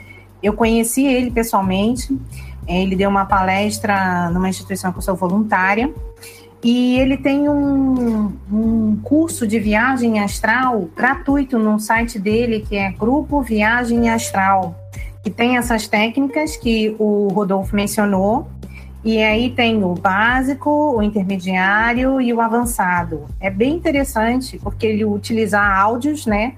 Eu 0.42 0.52
conheci 0.52 1.06
ele 1.06 1.30
pessoalmente, 1.30 2.14
ele 2.66 2.96
deu 2.96 3.10
uma 3.10 3.24
palestra 3.24 4.30
numa 4.30 4.48
instituição 4.48 4.92
que 4.92 4.98
eu 4.98 5.02
sou 5.02 5.14
voluntária, 5.16 5.92
e 6.62 6.98
ele 6.98 7.16
tem 7.16 7.48
um, 7.48 8.32
um 8.50 8.96
curso 9.02 9.46
de 9.46 9.58
viagem 9.58 10.20
astral 10.20 10.88
gratuito 10.94 11.58
no 11.58 11.80
site 11.80 12.20
dele, 12.20 12.60
que 12.60 12.76
é 12.76 12.92
Grupo 12.92 13.42
Viagem 13.42 14.08
Astral, 14.08 14.76
que 15.24 15.30
tem 15.30 15.56
essas 15.56 15.88
técnicas 15.88 16.56
que 16.56 16.94
o 17.00 17.28
Rodolfo 17.28 17.74
mencionou, 17.74 18.48
e 19.04 19.20
aí 19.20 19.50
tem 19.50 19.82
o 19.82 19.94
básico, 19.94 20.70
o 20.70 21.02
intermediário 21.02 22.20
e 22.20 22.32
o 22.32 22.40
avançado. 22.40 23.26
É 23.40 23.50
bem 23.50 23.74
interessante 23.74 24.60
porque 24.62 24.86
ele 24.86 25.04
utiliza 25.04 25.60
áudios, 25.60 26.24
né? 26.26 26.54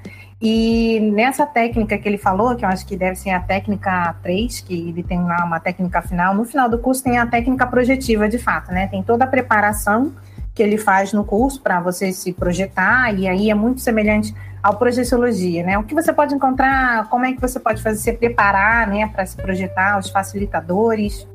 E 0.46 1.00
nessa 1.00 1.46
técnica 1.46 1.96
que 1.96 2.07
ele 2.07 2.18
falou, 2.18 2.54
que 2.54 2.66
eu 2.66 2.68
acho 2.68 2.85
que 2.85 2.98
deve 2.98 3.16
ser 3.16 3.30
a 3.30 3.40
técnica 3.40 4.14
3, 4.22 4.61
que 4.61 4.90
ele 4.90 5.02
tem 5.02 5.18
lá 5.24 5.42
uma 5.42 5.59
técnica 5.59 6.02
final, 6.02 6.35
no 6.35 6.44
final 6.44 6.68
do 6.68 6.78
curso 6.78 7.02
tem 7.02 7.16
a 7.16 7.26
técnica 7.26 7.66
projetiva 7.66 8.28
de 8.28 8.37
fato, 8.37 8.70
né? 8.70 8.87
Tem 8.87 9.02
toda 9.02 9.24
a 9.24 9.26
preparação 9.26 10.12
que 10.54 10.62
ele 10.62 10.76
faz 10.76 11.14
no 11.14 11.24
curso 11.24 11.62
para 11.62 11.80
você 11.80 12.12
se 12.12 12.30
projetar, 12.30 13.11
e 13.18 13.26
aí 13.26 13.50
é 13.50 13.54
muito 13.54 13.80
semelhante 13.80 14.35
ao 14.62 14.76
projeciologia, 14.76 15.64
né? 15.64 15.78
O 15.78 15.83
que 15.83 15.94
você 15.94 16.12
pode 16.12 16.35
encontrar, 16.35 17.09
como 17.09 17.24
é 17.24 17.33
que 17.33 17.40
você 17.40 17.59
pode 17.59 17.83
fazer 17.83 17.98
se 17.98 18.12
preparar, 18.12 18.87
né, 18.87 19.07
para 19.07 19.24
se 19.24 19.38
projetar, 19.38 19.98
os 19.98 20.11
facilitadores. 20.11 21.26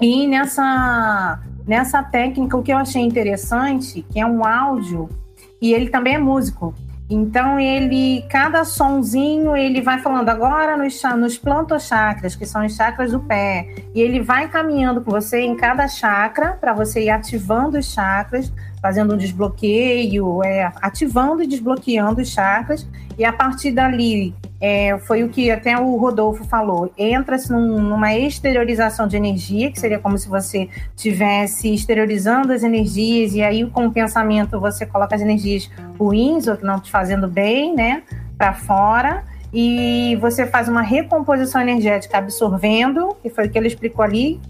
E 0.00 0.26
nessa, 0.26 1.38
nessa 1.66 2.02
técnica, 2.02 2.56
o 2.56 2.62
que 2.62 2.72
eu 2.72 2.78
achei 2.78 3.02
interessante, 3.02 4.00
que 4.10 4.18
é 4.18 4.24
um 4.24 4.42
áudio, 4.42 5.06
e 5.60 5.74
ele 5.74 5.90
também 5.90 6.14
é 6.14 6.18
músico. 6.18 6.74
Então 7.08 7.58
ele, 7.60 8.22
cada 8.28 8.64
sonzinho, 8.64 9.56
ele 9.56 9.80
vai 9.80 9.98
falando 9.98 10.28
agora 10.28 10.76
nos, 10.76 11.00
nos 11.16 11.38
plantochakras, 11.38 12.34
que 12.34 12.44
são 12.44 12.66
os 12.66 12.74
chakras 12.74 13.12
do 13.12 13.20
pé, 13.20 13.68
e 13.94 14.00
ele 14.00 14.20
vai 14.20 14.48
caminhando 14.48 15.00
com 15.00 15.12
você 15.12 15.40
em 15.40 15.56
cada 15.56 15.86
chakra 15.86 16.58
para 16.60 16.72
você 16.72 17.04
ir 17.04 17.10
ativando 17.10 17.78
os 17.78 17.92
chakras, 17.92 18.52
fazendo 18.86 19.14
um 19.14 19.16
desbloqueio, 19.16 20.44
é, 20.44 20.70
ativando 20.80 21.42
e 21.42 21.46
desbloqueando 21.48 22.20
os 22.20 22.28
chakras, 22.28 22.86
e 23.18 23.24
a 23.24 23.32
partir 23.32 23.72
dali 23.72 24.32
é, 24.60 24.96
foi 24.98 25.24
o 25.24 25.28
que 25.28 25.50
até 25.50 25.76
o 25.76 25.96
Rodolfo 25.96 26.44
falou. 26.44 26.92
Entra-se 26.96 27.50
num, 27.50 27.80
numa 27.80 28.14
exteriorização 28.14 29.08
de 29.08 29.16
energia, 29.16 29.72
que 29.72 29.80
seria 29.80 29.98
como 29.98 30.16
se 30.16 30.28
você 30.28 30.68
estivesse 30.94 31.74
exteriorizando 31.74 32.52
as 32.52 32.62
energias, 32.62 33.34
e 33.34 33.42
aí 33.42 33.68
com 33.68 33.86
o 33.86 33.90
pensamento 33.90 34.60
você 34.60 34.86
coloca 34.86 35.16
as 35.16 35.20
energias 35.20 35.68
ruins 35.98 36.46
ou 36.46 36.56
que 36.56 36.64
não 36.64 36.78
te 36.78 36.88
fazendo 36.88 37.26
bem, 37.26 37.74
né, 37.74 38.04
para 38.38 38.54
fora, 38.54 39.24
e 39.52 40.16
você 40.20 40.46
faz 40.46 40.68
uma 40.68 40.82
recomposição 40.82 41.60
energética 41.60 42.18
absorvendo, 42.18 43.16
que 43.20 43.30
foi 43.30 43.46
o 43.46 43.50
que 43.50 43.58
ele 43.58 43.66
explicou 43.66 44.04
ali, 44.04 44.40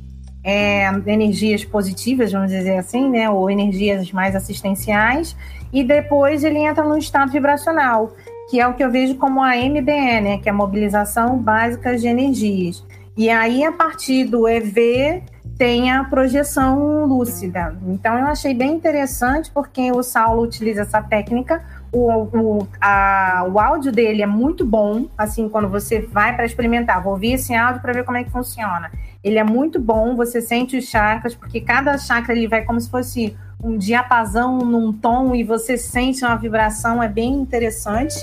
é, 0.46 0.86
energias 1.06 1.64
positivas, 1.64 2.32
vamos 2.32 2.52
dizer 2.52 2.78
assim, 2.78 3.10
né, 3.10 3.28
ou 3.28 3.50
energias 3.50 4.10
mais 4.12 4.34
assistenciais, 4.34 5.36
e 5.72 5.82
depois 5.82 6.44
ele 6.44 6.60
entra 6.60 6.84
no 6.84 6.96
estado 6.96 7.32
vibracional 7.32 8.14
que 8.48 8.60
é 8.60 8.66
o 8.66 8.74
que 8.74 8.84
eu 8.84 8.90
vejo 8.90 9.16
como 9.16 9.42
a 9.42 9.56
MBE, 9.56 10.20
né, 10.20 10.38
que 10.38 10.48
é 10.48 10.52
a 10.52 10.54
mobilização 10.54 11.36
básica 11.36 11.96
de 11.96 12.06
energias. 12.06 12.84
E 13.16 13.28
aí, 13.28 13.64
a 13.64 13.72
partir 13.72 14.24
do 14.24 14.46
EV, 14.46 15.22
tem 15.58 15.90
a 15.90 16.04
projeção 16.04 17.06
lúcida. 17.06 17.76
Então, 17.88 18.16
eu 18.18 18.26
achei 18.26 18.54
bem 18.54 18.74
interessante, 18.74 19.50
porque 19.52 19.90
o 19.90 20.02
Saulo 20.02 20.42
utiliza 20.42 20.82
essa 20.82 21.02
técnica. 21.02 21.64
O, 21.92 22.10
o, 22.10 22.68
a, 22.80 23.46
o 23.50 23.58
áudio 23.58 23.92
dele 23.92 24.22
é 24.22 24.26
muito 24.26 24.64
bom, 24.64 25.06
assim, 25.16 25.48
quando 25.48 25.68
você 25.68 26.00
vai 26.00 26.34
para 26.34 26.44
experimentar. 26.44 27.02
Vou 27.02 27.12
ouvir 27.12 27.32
esse 27.32 27.54
áudio 27.54 27.80
para 27.80 27.92
ver 27.92 28.04
como 28.04 28.18
é 28.18 28.24
que 28.24 28.30
funciona. 28.30 28.90
Ele 29.22 29.38
é 29.38 29.44
muito 29.44 29.80
bom, 29.80 30.14
você 30.14 30.40
sente 30.40 30.76
os 30.76 30.84
chakras, 30.84 31.34
porque 31.34 31.60
cada 31.60 31.96
chakra 31.98 32.34
ele 32.34 32.46
vai 32.46 32.64
como 32.64 32.80
se 32.80 32.90
fosse 32.90 33.36
um 33.62 33.76
diapasão 33.76 34.58
num 34.58 34.92
tom 34.92 35.34
e 35.34 35.42
você 35.42 35.76
sente 35.76 36.24
uma 36.24 36.36
vibração, 36.36 37.02
é 37.02 37.08
bem 37.08 37.32
interessante. 37.32 38.16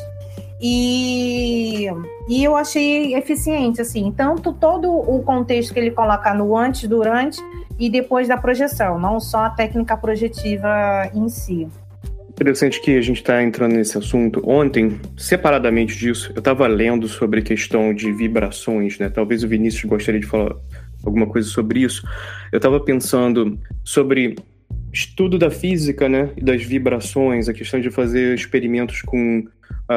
E, 0.61 1.87
e 2.29 2.41
eu 2.41 2.55
achei 2.55 3.15
eficiente, 3.15 3.81
assim, 3.81 4.13
tanto 4.15 4.53
todo 4.53 4.89
o 4.89 5.21
contexto 5.23 5.73
que 5.73 5.79
ele 5.79 5.91
coloca 5.91 6.33
no 6.33 6.55
antes, 6.55 6.87
durante 6.87 7.41
e 7.77 7.89
depois 7.89 8.27
da 8.27 8.37
projeção, 8.37 8.97
não 8.97 9.19
só 9.19 9.39
a 9.45 9.49
técnica 9.49 9.97
projetiva 9.97 11.09
em 11.13 11.27
si. 11.27 11.67
Interessante 12.43 12.81
que 12.81 12.97
a 12.97 13.01
gente 13.01 13.21
está 13.21 13.41
entrando 13.41 13.73
nesse 13.73 13.97
assunto. 13.97 14.41
Ontem, 14.43 14.99
separadamente 15.15 15.95
disso, 15.97 16.29
eu 16.35 16.39
estava 16.39 16.67
lendo 16.67 17.07
sobre 17.07 17.39
a 17.39 17.41
questão 17.41 17.93
de 17.93 18.11
vibrações, 18.11 18.99
né? 18.99 19.07
Talvez 19.07 19.45
o 19.45 19.47
Vinícius 19.47 19.85
gostaria 19.85 20.19
de 20.19 20.27
falar 20.27 20.53
alguma 21.05 21.25
coisa 21.25 21.47
sobre 21.47 21.79
isso. 21.83 22.05
Eu 22.51 22.57
estava 22.57 22.81
pensando 22.81 23.57
sobre 23.81 24.35
estudo 24.91 25.37
da 25.39 25.49
física, 25.49 26.09
né, 26.09 26.31
e 26.35 26.43
das 26.43 26.61
vibrações, 26.61 27.47
a 27.47 27.53
questão 27.53 27.79
de 27.79 27.89
fazer 27.89 28.35
experimentos 28.35 29.01
com, 29.01 29.45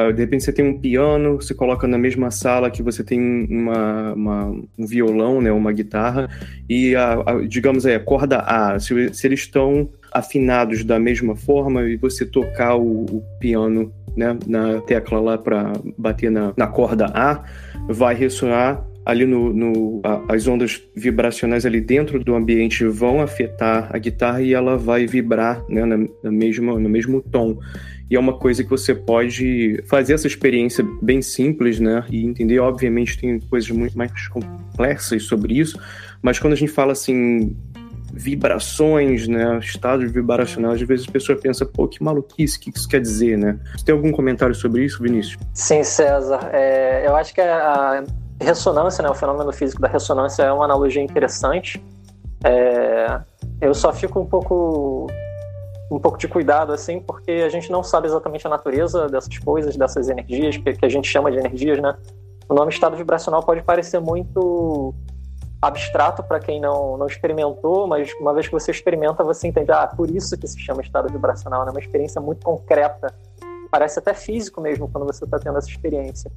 uh, 0.09 0.13
de 0.13 0.21
repente 0.21 0.43
você 0.43 0.53
tem 0.53 0.65
um 0.65 0.79
piano, 0.79 1.35
você 1.35 1.53
coloca 1.53 1.87
na 1.87 1.97
mesma 1.97 2.31
sala 2.31 2.69
que 2.69 2.83
você 2.83 3.03
tem 3.03 3.47
uma, 3.49 4.13
uma 4.13 4.45
um 4.77 4.85
violão, 4.85 5.41
né, 5.41 5.51
uma 5.51 5.71
guitarra, 5.71 6.29
e 6.69 6.95
a, 6.95 7.13
a, 7.25 7.41
digamos 7.47 7.85
aí, 7.85 7.95
a 7.95 7.99
corda 7.99 8.39
A, 8.39 8.79
se, 8.79 9.13
se, 9.13 9.27
eles 9.27 9.41
estão 9.41 9.89
afinados 10.11 10.83
da 10.83 10.99
mesma 10.99 11.35
forma 11.35 11.83
e 11.83 11.97
você 11.97 12.25
tocar 12.25 12.75
o, 12.75 13.05
o 13.05 13.23
piano 13.39 13.91
né, 14.15 14.37
na 14.47 14.81
tecla 14.81 15.19
lá 15.19 15.37
para 15.37 15.73
bater 15.97 16.31
na, 16.31 16.53
na 16.57 16.67
corda 16.67 17.05
A, 17.13 17.43
vai 17.87 18.15
ressoar 18.15 18.83
ali 19.07 19.25
no, 19.25 19.53
no 19.53 20.01
a, 20.03 20.33
as 20.33 20.47
ondas 20.47 20.81
vibracionais 20.93 21.65
ali 21.65 21.79
dentro 21.79 22.21
do 22.21 22.35
ambiente 22.35 22.85
vão 22.85 23.21
afetar 23.21 23.89
a 23.89 23.97
guitarra 23.97 24.41
e 24.41 24.53
ela 24.53 24.77
vai 24.77 25.05
vibrar 25.07 25.63
né, 25.69 25.85
na, 25.85 25.97
na 25.97 26.31
mesma, 26.31 26.77
no 26.77 26.89
mesmo 26.89 27.21
tom. 27.21 27.57
E 28.09 28.15
é 28.15 28.19
uma 28.19 28.37
coisa 28.37 28.63
que 28.63 28.69
você 28.69 28.95
pode 28.95 29.83
fazer 29.87 30.13
essa 30.13 30.27
experiência 30.27 30.85
bem 31.01 31.21
simples, 31.21 31.79
né? 31.79 32.05
E 32.09 32.25
entender, 32.25 32.59
obviamente, 32.59 33.19
tem 33.19 33.39
coisas 33.39 33.69
muito 33.69 33.97
mais 33.97 34.27
complexas 34.29 35.23
sobre 35.23 35.59
isso, 35.59 35.79
mas 36.21 36.39
quando 36.39 36.53
a 36.53 36.55
gente 36.55 36.71
fala 36.71 36.93
assim, 36.93 37.55
vibrações, 38.13 39.27
né? 39.27 39.59
Estados 39.59 40.11
vibracionais. 40.11 40.81
Às 40.81 40.87
vezes 40.87 41.07
a 41.07 41.11
pessoa 41.11 41.37
pensa, 41.37 41.65
pô, 41.65 41.87
que 41.87 42.03
maluquice, 42.03 42.57
o 42.57 42.61
que 42.61 42.71
isso 42.75 42.87
quer 42.87 43.01
dizer, 43.01 43.37
né? 43.37 43.59
Você 43.75 43.85
tem 43.85 43.95
algum 43.95 44.11
comentário 44.11 44.55
sobre 44.55 44.85
isso, 44.85 45.01
Vinícius? 45.01 45.37
Sim, 45.53 45.83
César. 45.83 46.49
É, 46.51 47.05
eu 47.05 47.15
acho 47.15 47.33
que 47.33 47.41
a 47.41 48.03
ressonância, 48.41 49.03
né, 49.03 49.09
o 49.09 49.15
fenômeno 49.15 49.51
físico 49.51 49.81
da 49.81 49.87
ressonância 49.87 50.43
é 50.43 50.51
uma 50.51 50.65
analogia 50.65 51.01
interessante. 51.01 51.83
É, 52.43 53.19
eu 53.61 53.73
só 53.73 53.91
fico 53.91 54.19
um 54.19 54.25
pouco 54.25 55.07
um 55.89 55.99
pouco 55.99 56.17
de 56.17 56.27
cuidado 56.27 56.73
assim, 56.73 56.99
porque 56.99 57.31
a 57.31 57.49
gente 57.49 57.71
não 57.71 57.81
sabe 57.81 58.07
exatamente 58.07 58.45
a 58.45 58.49
natureza 58.49 59.07
dessas 59.07 59.37
coisas, 59.37 59.75
dessas 59.75 60.09
energias 60.09 60.57
que, 60.57 60.73
que 60.73 60.85
a 60.85 60.89
gente 60.89 61.07
chama 61.07 61.31
de 61.31 61.37
energias, 61.37 61.79
né? 61.79 61.95
O 62.49 62.53
nome 62.53 62.71
estado 62.71 62.95
vibracional 62.95 63.43
pode 63.43 63.61
parecer 63.61 63.99
muito 63.99 64.93
abstrato 65.61 66.23
para 66.23 66.39
quem 66.39 66.61
não, 66.61 66.97
não 66.97 67.07
experimentou, 67.07 67.87
mas 67.87 68.13
uma 68.19 68.33
vez 68.33 68.47
que 68.47 68.53
você 68.53 68.71
experimenta, 68.71 69.23
você 69.23 69.47
entende, 69.47 69.71
ah, 69.71 69.87
por 69.87 70.09
isso 70.09 70.37
que 70.37 70.47
se 70.47 70.59
chama 70.59 70.81
estado 70.81 71.11
vibracional, 71.11 71.63
é 71.63 71.65
né? 71.65 71.71
uma 71.71 71.79
experiência 71.79 72.21
muito 72.21 72.45
concreta, 72.45 73.13
parece 73.71 73.99
até 73.99 74.13
físico 74.13 74.61
mesmo 74.61 74.87
quando 74.87 75.05
você 75.05 75.25
está 75.25 75.39
tendo 75.39 75.57
essa 75.57 75.69
experiência. 75.69 76.31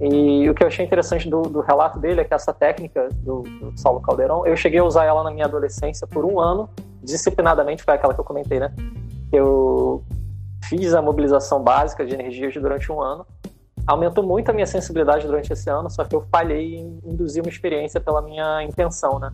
E 0.00 0.48
o 0.48 0.54
que 0.54 0.62
eu 0.62 0.68
achei 0.68 0.84
interessante 0.84 1.28
do, 1.28 1.42
do 1.42 1.60
relato 1.60 1.98
dele 1.98 2.22
é 2.22 2.24
que 2.24 2.32
essa 2.32 2.54
técnica 2.54 3.08
do, 3.16 3.42
do, 3.42 3.78
Saulo 3.78 4.00
Caldeirão, 4.00 4.46
eu 4.46 4.56
cheguei 4.56 4.80
a 4.80 4.84
usar 4.84 5.04
ela 5.04 5.22
na 5.22 5.30
minha 5.30 5.44
adolescência 5.44 6.06
por 6.06 6.24
um 6.24 6.40
ano, 6.40 6.70
disciplinadamente, 7.02 7.82
foi 7.82 7.94
aquela 7.94 8.14
que 8.14 8.20
eu 8.20 8.24
comentei, 8.24 8.60
né? 8.60 8.72
Eu 9.32 10.04
fiz 10.64 10.94
a 10.94 11.02
mobilização 11.02 11.62
básica 11.62 12.04
de 12.04 12.14
energias 12.14 12.54
durante 12.54 12.90
um 12.92 13.00
ano, 13.00 13.26
aumentou 13.86 14.24
muito 14.24 14.50
a 14.50 14.52
minha 14.52 14.66
sensibilidade 14.66 15.26
durante 15.26 15.52
esse 15.52 15.68
ano, 15.68 15.90
só 15.90 16.04
que 16.04 16.14
eu 16.14 16.24
falhei 16.30 16.76
em 16.76 17.00
induzir 17.04 17.42
uma 17.42 17.50
experiência 17.50 18.00
pela 18.00 18.22
minha 18.22 18.62
intenção, 18.62 19.18
né? 19.18 19.32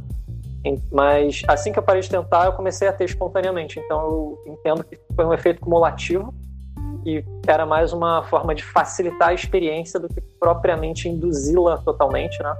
Mas 0.91 1.43
assim 1.47 1.73
que 1.73 1.79
eu 1.79 1.83
parei 1.83 2.03
de 2.03 2.09
tentar, 2.09 2.47
eu 2.47 2.53
comecei 2.53 2.89
a 2.89 2.93
ter 2.93 3.05
espontaneamente. 3.05 3.79
Então 3.79 4.01
eu 4.01 4.39
entendo 4.47 4.83
que 4.83 4.99
foi 5.15 5.25
um 5.25 5.33
efeito 5.33 5.61
cumulativo 5.61 6.35
e 7.05 7.25
era 7.47 7.65
mais 7.65 7.93
uma 7.93 8.25
forma 8.25 8.55
de 8.55 8.65
facilitar 8.65 9.29
a 9.29 9.35
experiência 9.35 10.01
do 10.01 10.09
que 10.09 10.21
propriamente 10.41 11.09
induzi-la 11.09 11.79
totalmente, 11.79 12.43
né? 12.43 12.53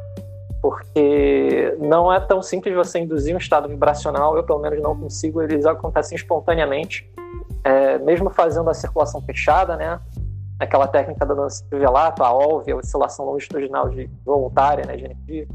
Porque 0.67 1.77
não 1.79 2.13
é 2.13 2.19
tão 2.19 2.43
simples 2.43 2.75
você 2.75 2.99
induzir 2.99 3.35
um 3.35 3.39
estado 3.39 3.69
vibracional, 3.69 4.37
eu 4.37 4.43
pelo 4.43 4.59
menos 4.59 4.83
não 4.83 4.99
consigo, 4.99 5.41
eles 5.41 5.65
acontecem 5.65 6.17
espontaneamente. 6.17 7.09
É, 7.63 7.99
mesmo 7.99 8.31
fazendo 8.31 8.69
a 8.69 8.75
circulação 8.75 9.21
fechada, 9.23 9.77
né? 9.77 10.01
Aquela 10.59 10.89
técnica 10.89 11.25
da 11.25 11.35
dança 11.35 11.65
de 11.71 11.79
velato, 11.79 12.25
a 12.25 12.33
OLV, 12.33 12.73
a 12.73 12.77
oscilação 12.77 13.27
longitudinal 13.27 13.89
de 13.89 14.11
voluntária, 14.25 14.85
né, 14.85 14.97
de 14.97 15.05
energia, 15.05 15.49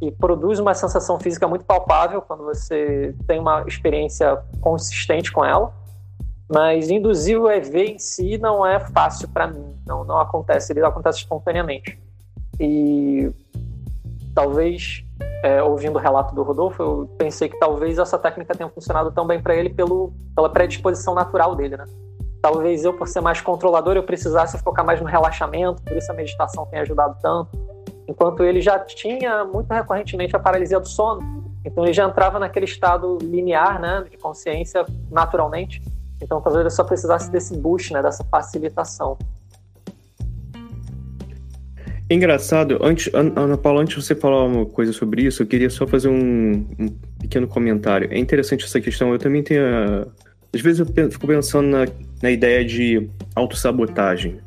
e 0.00 0.10
produz 0.10 0.58
uma 0.58 0.74
sensação 0.74 1.18
física 1.18 1.48
muito 1.48 1.64
palpável 1.64 2.20
quando 2.20 2.44
você 2.44 3.14
tem 3.26 3.38
uma 3.38 3.64
experiência 3.66 4.38
consistente 4.60 5.32
com 5.32 5.44
ela 5.44 5.72
mas 6.48 6.90
induzir 6.90 7.40
o 7.40 7.50
EV 7.50 7.76
em 7.76 7.98
si 7.98 8.38
não 8.38 8.64
é 8.64 8.78
fácil 8.78 9.28
para 9.28 9.48
mim, 9.48 9.74
não, 9.86 10.04
não 10.04 10.18
acontece, 10.18 10.72
ele 10.72 10.84
acontece 10.84 11.18
espontaneamente. 11.18 11.98
E 12.58 13.30
talvez, 14.36 15.02
é, 15.42 15.62
ouvindo 15.62 15.96
o 15.96 15.98
relato 15.98 16.34
do 16.34 16.42
Rodolfo, 16.42 16.82
eu 16.82 17.10
pensei 17.16 17.48
que 17.48 17.58
talvez 17.58 17.98
essa 17.98 18.18
técnica 18.18 18.54
tenha 18.54 18.68
funcionado 18.68 19.10
tão 19.10 19.26
bem 19.26 19.40
para 19.40 19.56
ele 19.56 19.70
pelo, 19.70 20.12
pela 20.34 20.50
predisposição 20.50 21.14
natural 21.14 21.56
dele, 21.56 21.78
né? 21.78 21.86
Talvez 22.42 22.84
eu, 22.84 22.92
por 22.92 23.08
ser 23.08 23.22
mais 23.22 23.40
controlador, 23.40 23.96
eu 23.96 24.02
precisasse 24.02 24.58
focar 24.58 24.84
mais 24.84 25.00
no 25.00 25.06
relaxamento, 25.06 25.82
por 25.82 25.96
isso 25.96 26.12
a 26.12 26.14
meditação 26.14 26.66
tem 26.66 26.80
ajudado 26.80 27.16
tanto. 27.20 27.50
Enquanto 28.06 28.44
ele 28.44 28.60
já 28.60 28.78
tinha 28.78 29.42
muito 29.44 29.72
recorrentemente 29.72 30.36
a 30.36 30.38
paralisia 30.38 30.78
do 30.78 30.86
sono, 30.86 31.22
então 31.64 31.82
ele 31.82 31.94
já 31.94 32.04
entrava 32.04 32.38
naquele 32.38 32.66
estado 32.66 33.16
linear, 33.22 33.80
né, 33.80 34.04
de 34.08 34.18
consciência 34.18 34.84
naturalmente. 35.10 35.82
Então 36.22 36.42
talvez 36.42 36.60
ele 36.60 36.70
só 36.70 36.84
precisasse 36.84 37.30
desse 37.30 37.56
boost, 37.56 37.92
né, 37.94 38.02
dessa 38.02 38.22
facilitação. 38.22 39.16
Engraçado, 42.08 42.78
antes, 42.82 43.12
Ana 43.12 43.58
Paula, 43.58 43.82
antes 43.82 43.96
de 43.96 44.04
você 44.04 44.14
falar 44.14 44.44
uma 44.44 44.64
coisa 44.64 44.92
sobre 44.92 45.22
isso, 45.22 45.42
eu 45.42 45.46
queria 45.46 45.68
só 45.68 45.86
fazer 45.86 46.08
um, 46.08 46.64
um 46.78 46.88
pequeno 47.20 47.48
comentário. 47.48 48.08
É 48.12 48.18
interessante 48.18 48.64
essa 48.64 48.80
questão, 48.80 49.12
eu 49.12 49.18
também 49.18 49.42
tenho. 49.42 49.62
Às 50.54 50.60
vezes 50.60 50.78
eu 50.78 51.10
fico 51.10 51.26
pensando 51.26 51.68
na, 51.68 51.86
na 52.22 52.30
ideia 52.30 52.64
de 52.64 53.10
autossabotagem. 53.34 54.38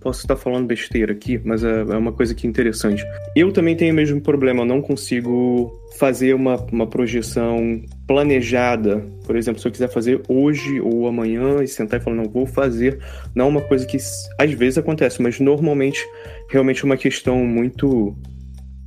Posso 0.00 0.20
estar 0.20 0.36
falando 0.36 0.66
besteira 0.66 1.12
aqui, 1.12 1.38
mas 1.44 1.62
é, 1.62 1.80
é 1.80 1.96
uma 1.96 2.12
coisa 2.12 2.34
que 2.34 2.46
é 2.46 2.50
interessante. 2.50 3.04
Eu 3.36 3.52
também 3.52 3.76
tenho 3.76 3.92
o 3.92 3.96
mesmo 3.96 4.18
problema, 4.20 4.62
eu 4.62 4.66
não 4.66 4.80
consigo 4.80 5.70
fazer 5.98 6.34
uma, 6.34 6.56
uma 6.72 6.86
projeção 6.86 7.82
planejada. 8.06 9.04
Por 9.26 9.36
exemplo, 9.36 9.60
se 9.60 9.68
eu 9.68 9.72
quiser 9.72 9.90
fazer 9.90 10.22
hoje 10.26 10.80
ou 10.80 11.06
amanhã 11.06 11.62
e 11.62 11.68
sentar 11.68 12.00
e 12.00 12.02
falar, 12.02 12.16
não, 12.16 12.24
vou 12.24 12.46
fazer, 12.46 12.98
não 13.34 13.44
é 13.44 13.48
uma 13.48 13.60
coisa 13.60 13.84
que 13.84 13.98
às 14.38 14.52
vezes 14.52 14.78
acontece, 14.78 15.20
mas 15.20 15.38
normalmente 15.38 16.02
realmente 16.48 16.82
é 16.82 16.86
uma 16.86 16.96
questão 16.96 17.44
muito 17.44 18.16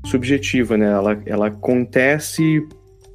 subjetiva, 0.08 0.76
né? 0.76 0.88
Ela, 0.91 1.21
ela 1.28 1.47
acontece 1.47 2.65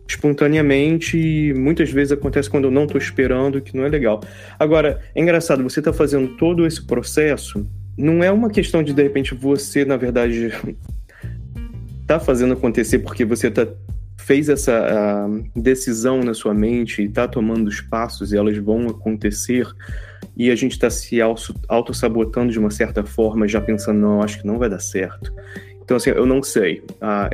espontaneamente 0.09 1.19
e 1.19 1.53
muitas 1.53 1.91
vezes 1.91 2.13
acontece 2.13 2.49
quando 2.49 2.65
eu 2.65 2.71
não 2.71 2.85
estou 2.85 2.99
esperando, 2.99 3.61
que 3.61 3.77
não 3.77 3.85
é 3.85 3.89
legal. 3.89 4.21
Agora, 4.59 5.03
é 5.15 5.21
engraçado, 5.21 5.63
você 5.63 5.81
está 5.81 5.93
fazendo 5.93 6.37
todo 6.37 6.67
esse 6.67 6.87
processo 6.87 7.67
não 7.99 8.23
é 8.23 8.31
uma 8.31 8.49
questão 8.49 8.83
de 8.83 8.93
de 8.93 9.03
repente 9.03 9.35
você, 9.35 9.85
na 9.85 9.97
verdade, 9.97 10.53
tá 12.07 12.21
fazendo 12.21 12.55
acontecer 12.55 13.01
porque 13.01 13.25
você 13.25 13.51
tá 13.51 13.67
fez 14.17 14.49
essa 14.51 15.27
decisão 15.57 16.23
na 16.23 16.35
sua 16.35 16.53
mente 16.53 17.03
e 17.03 17.09
tá 17.09 17.27
tomando 17.27 17.67
os 17.67 17.81
passos 17.81 18.31
e 18.31 18.37
elas 18.37 18.59
vão 18.59 18.87
acontecer 18.89 19.67
e 20.37 20.51
a 20.51 20.55
gente 20.55 20.73
está 20.73 20.91
se 20.91 21.19
auto-sabotando 21.67 22.53
de 22.53 22.59
uma 22.59 22.71
certa 22.71 23.03
forma, 23.03 23.49
já 23.49 23.61
pensando, 23.61 23.99
não, 23.99 24.23
acho 24.23 24.41
que 24.41 24.47
não 24.47 24.59
vai 24.59 24.69
dar 24.69 24.81
certo. 24.81 25.33
Então, 25.89 25.97
assim, 25.97 26.11
eu 26.11 26.27
não 26.27 26.43
sei. 26.43 26.85
Ah, 27.01 27.31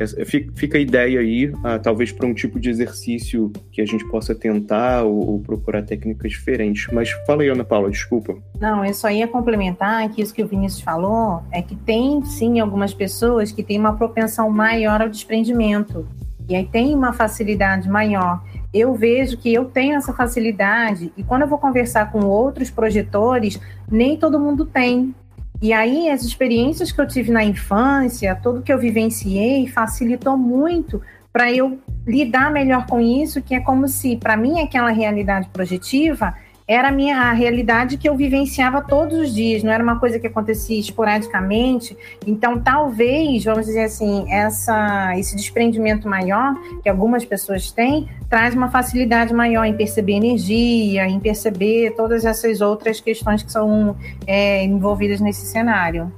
fica 0.55 0.79
a 0.79 0.81
ideia 0.81 1.19
aí, 1.19 1.53
ah, 1.65 1.77
talvez 1.77 2.13
para 2.13 2.25
um 2.25 2.33
tipo 2.33 2.61
de 2.61 2.71
exercício 2.71 3.53
que 3.73 3.83
a 3.83 3.85
gente 3.85 4.09
possa 4.09 4.33
tentar 4.33 5.03
ou, 5.03 5.29
ou, 5.29 5.41
procurar 5.41 5.83
técnicas 5.83 6.31
diferentes. 6.31 6.87
Mas 6.93 7.11
fala 7.27 7.43
aí, 7.43 7.49
Ana 7.49 7.65
Paula, 7.65 7.91
desculpa. 7.91 8.37
Não, 8.61 8.85
eu 8.85 8.95
só 8.95 9.11
ia 9.11 9.27
complementar 9.27 10.09
que 10.11 10.23
isso 10.23 10.33
que 10.33 10.41
o 10.41 10.47
Vinícius 10.47 10.83
falou 10.83 11.43
é 11.51 11.61
que 11.61 11.75
tem, 11.75 12.25
sim, 12.25 12.61
algumas 12.61 12.95
pessoas 12.95 13.51
que 13.51 13.61
têm 13.61 13.77
uma 13.77 13.97
propensão 13.97 14.49
maior 14.49 15.03
ao 15.03 15.09
desprendimento. 15.09 16.07
E 16.49 16.55
aí 16.55 16.65
tem 16.65 16.95
uma 16.95 17.13
facilidade 17.13 17.89
maior. 17.89 18.41
Eu 18.73 18.95
vejo 18.95 19.37
que 19.37 19.53
eu 19.53 19.65
tenho 19.65 19.97
essa 19.97 20.13
facilidade 20.13 21.13
e 21.17 21.25
quando 21.25 21.43
eu 21.43 21.49
vou 21.49 21.59
conversar 21.59 22.13
com 22.13 22.21
outros 22.25 22.71
projetores, 22.71 23.59
nem 23.91 24.17
todo 24.17 24.39
mundo 24.39 24.65
tem. 24.65 25.13
E 25.65 25.73
aí, 25.73 26.11
as 26.11 26.23
experiências 26.23 26.93
que 26.93 27.01
eu 27.01 27.09
tive 27.09 27.33
na 27.33 27.43
infância, 27.43 28.39
tudo 28.43 28.61
que 28.61 28.71
eu 28.71 28.79
vivenciei, 28.79 29.67
facilitou 29.67 30.37
muito 30.37 31.01
para 31.33 31.51
eu 31.51 31.79
lidar 32.07 32.53
melhor 32.53 32.85
com 32.85 33.01
isso, 33.01 33.41
que 33.41 33.55
é 33.55 33.61
como 33.61 33.89
se, 33.89 34.15
para 34.19 34.37
mim, 34.37 34.61
aquela 34.61 34.91
realidade 34.91 35.49
projetiva 35.49 36.35
era 36.67 36.89
a 36.89 36.93
minha 36.93 37.19
a 37.19 37.33
realidade 37.33 37.99
que 37.99 38.09
eu 38.09 38.17
vivenciava 38.17 38.81
todos 38.81 39.19
os 39.19 39.35
dias, 39.35 39.63
não 39.63 39.71
era 39.73 39.83
uma 39.83 39.99
coisa 40.01 40.19
que 40.19 40.27
acontecia 40.27 40.79
esporadicamente. 40.79 41.97
Então, 42.27 42.59
talvez, 42.59 43.45
vamos 43.45 43.67
dizer 43.67 43.85
assim, 43.85 44.25
essa, 44.33 45.17
esse 45.19 45.37
desprendimento 45.37 46.09
maior 46.09 46.55
que 46.83 46.89
algumas 46.89 47.25
pessoas 47.25 47.71
têm 47.71 48.09
traz 48.29 48.55
uma 48.55 48.71
facilidade 48.71 49.33
maior 49.33 49.65
em 49.65 49.75
perceber 49.75 50.15
energia, 50.15 51.07
em 51.07 51.21
perceber 51.21 51.93
todas 51.97 52.25
essas 52.25 52.61
outras 52.61 53.01
questões 53.01 53.43
que 53.43 53.53
são 53.53 53.97
é, 54.27 54.65
envolvidas 54.65 55.21
nesse 55.21 55.47
cenário. 55.47 56.11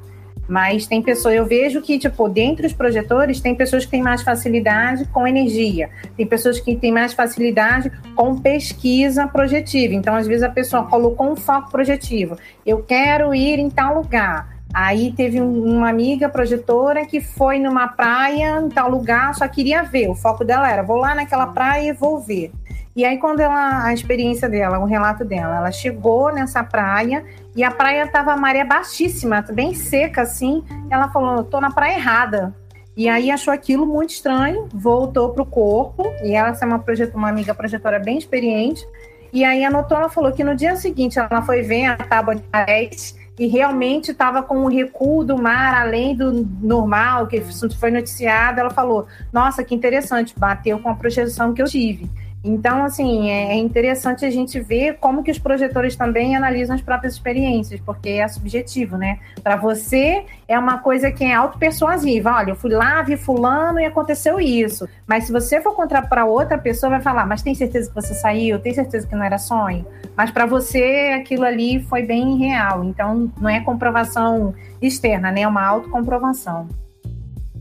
Mas 0.48 0.86
tem 0.86 1.02
pessoas, 1.02 1.34
eu 1.34 1.44
vejo 1.44 1.82
que, 1.82 1.98
tipo, 1.98 2.28
dentre 2.28 2.66
os 2.66 2.72
projetores, 2.72 3.40
tem 3.40 3.54
pessoas 3.54 3.84
que 3.84 3.90
têm 3.90 4.02
mais 4.02 4.22
facilidade 4.22 5.04
com 5.06 5.26
energia, 5.26 5.90
tem 6.16 6.26
pessoas 6.26 6.60
que 6.60 6.76
têm 6.76 6.92
mais 6.92 7.12
facilidade 7.12 7.90
com 8.14 8.38
pesquisa 8.38 9.26
projetiva. 9.26 9.94
Então, 9.94 10.14
às 10.14 10.26
vezes, 10.26 10.42
a 10.42 10.48
pessoa 10.48 10.84
colocou 10.84 11.32
um 11.32 11.36
foco 11.36 11.70
projetivo. 11.70 12.36
Eu 12.64 12.82
quero 12.82 13.34
ir 13.34 13.58
em 13.58 13.68
tal 13.68 13.96
lugar. 13.96 14.56
Aí 14.72 15.12
teve 15.12 15.40
uma 15.40 15.88
amiga 15.88 16.28
projetora 16.28 17.06
que 17.06 17.20
foi 17.20 17.58
numa 17.58 17.88
praia, 17.88 18.60
em 18.60 18.68
tal 18.68 18.90
lugar, 18.90 19.34
só 19.34 19.48
queria 19.48 19.82
ver. 19.82 20.08
O 20.10 20.14
foco 20.14 20.44
dela 20.44 20.70
era: 20.70 20.82
vou 20.82 20.96
lá 20.96 21.14
naquela 21.14 21.46
praia 21.46 21.90
e 21.90 21.92
vou 21.92 22.20
ver. 22.20 22.52
E 22.96 23.04
aí, 23.04 23.18
quando 23.18 23.40
ela, 23.40 23.84
a 23.84 23.92
experiência 23.92 24.48
dela, 24.48 24.78
o 24.78 24.86
relato 24.86 25.22
dela, 25.22 25.58
ela 25.58 25.70
chegou 25.70 26.32
nessa 26.32 26.64
praia 26.64 27.22
e 27.54 27.62
a 27.62 27.70
praia 27.70 28.04
estava 28.04 28.32
a 28.32 28.36
maré 28.38 28.64
baixíssima, 28.64 29.44
bem 29.52 29.74
seca 29.74 30.22
assim. 30.22 30.64
Ela 30.88 31.10
falou: 31.10 31.44
tô 31.44 31.60
na 31.60 31.70
praia 31.70 31.96
errada. 31.96 32.54
E 32.96 33.06
aí 33.06 33.30
achou 33.30 33.52
aquilo 33.52 33.84
muito 33.84 34.10
estranho, 34.10 34.66
voltou 34.72 35.28
pro 35.28 35.44
corpo, 35.44 36.10
e 36.24 36.32
ela 36.32 36.56
é 36.58 36.64
uma, 36.64 36.82
uma 37.14 37.28
amiga 37.28 37.54
projetora 37.54 37.98
bem 37.98 38.16
experiente. 38.16 38.82
E 39.30 39.44
aí 39.44 39.62
anotou, 39.62 39.98
ela 39.98 40.08
falou 40.08 40.32
que 40.32 40.42
no 40.42 40.56
dia 40.56 40.74
seguinte 40.76 41.18
ela 41.18 41.42
foi 41.42 41.60
ver 41.60 41.84
a 41.84 41.96
tábua 41.98 42.36
de 42.36 42.44
marés 42.50 43.14
e 43.38 43.46
realmente 43.46 44.12
estava 44.12 44.42
com 44.42 44.56
um 44.56 44.68
recuo 44.68 45.22
do 45.22 45.36
mar 45.36 45.74
além 45.74 46.16
do 46.16 46.32
normal, 46.62 47.26
que 47.26 47.42
foi 47.78 47.90
noticiado. 47.90 48.58
Ela 48.58 48.70
falou: 48.70 49.06
Nossa, 49.30 49.62
que 49.62 49.74
interessante, 49.74 50.32
bateu 50.34 50.78
com 50.78 50.88
a 50.88 50.94
projeção 50.94 51.52
que 51.52 51.60
eu 51.60 51.66
tive. 51.66 52.08
Então, 52.46 52.84
assim, 52.84 53.28
é, 53.28 53.52
é 53.52 53.54
interessante 53.56 54.24
a 54.24 54.30
gente 54.30 54.60
ver 54.60 54.98
como 55.00 55.24
que 55.24 55.32
os 55.32 55.38
projetores 55.38 55.96
também 55.96 56.36
analisam 56.36 56.76
as 56.76 56.80
próprias 56.80 57.14
experiências, 57.14 57.80
porque 57.80 58.10
é 58.10 58.28
subjetivo, 58.28 58.96
né? 58.96 59.18
Para 59.42 59.56
você 59.56 60.24
é 60.46 60.56
uma 60.56 60.78
coisa 60.78 61.10
que 61.10 61.24
é 61.24 61.34
autopersuasiva. 61.34 62.30
Olha, 62.30 62.50
eu 62.50 62.56
fui 62.56 62.70
lá, 62.70 63.02
vi 63.02 63.16
fulano 63.16 63.80
e 63.80 63.84
aconteceu 63.84 64.38
isso. 64.38 64.88
Mas 65.08 65.24
se 65.24 65.32
você 65.32 65.60
for 65.60 65.74
contar 65.74 66.02
para 66.02 66.24
outra 66.24 66.56
pessoa, 66.56 66.90
vai 66.90 67.00
falar, 67.00 67.26
mas 67.26 67.42
tem 67.42 67.52
certeza 67.52 67.88
que 67.88 67.94
você 67.94 68.14
saiu? 68.14 68.60
Tem 68.60 68.72
certeza 68.72 69.08
que 69.08 69.16
não 69.16 69.24
era 69.24 69.38
sonho? 69.38 69.84
Mas 70.16 70.30
para 70.30 70.46
você, 70.46 71.16
aquilo 71.18 71.44
ali 71.44 71.82
foi 71.82 72.04
bem 72.04 72.38
real. 72.38 72.84
Então, 72.84 73.30
não 73.40 73.50
é 73.50 73.60
comprovação 73.60 74.54
externa, 74.80 75.32
né? 75.32 75.40
É 75.40 75.48
uma 75.48 75.66
autocomprovação. 75.66 76.68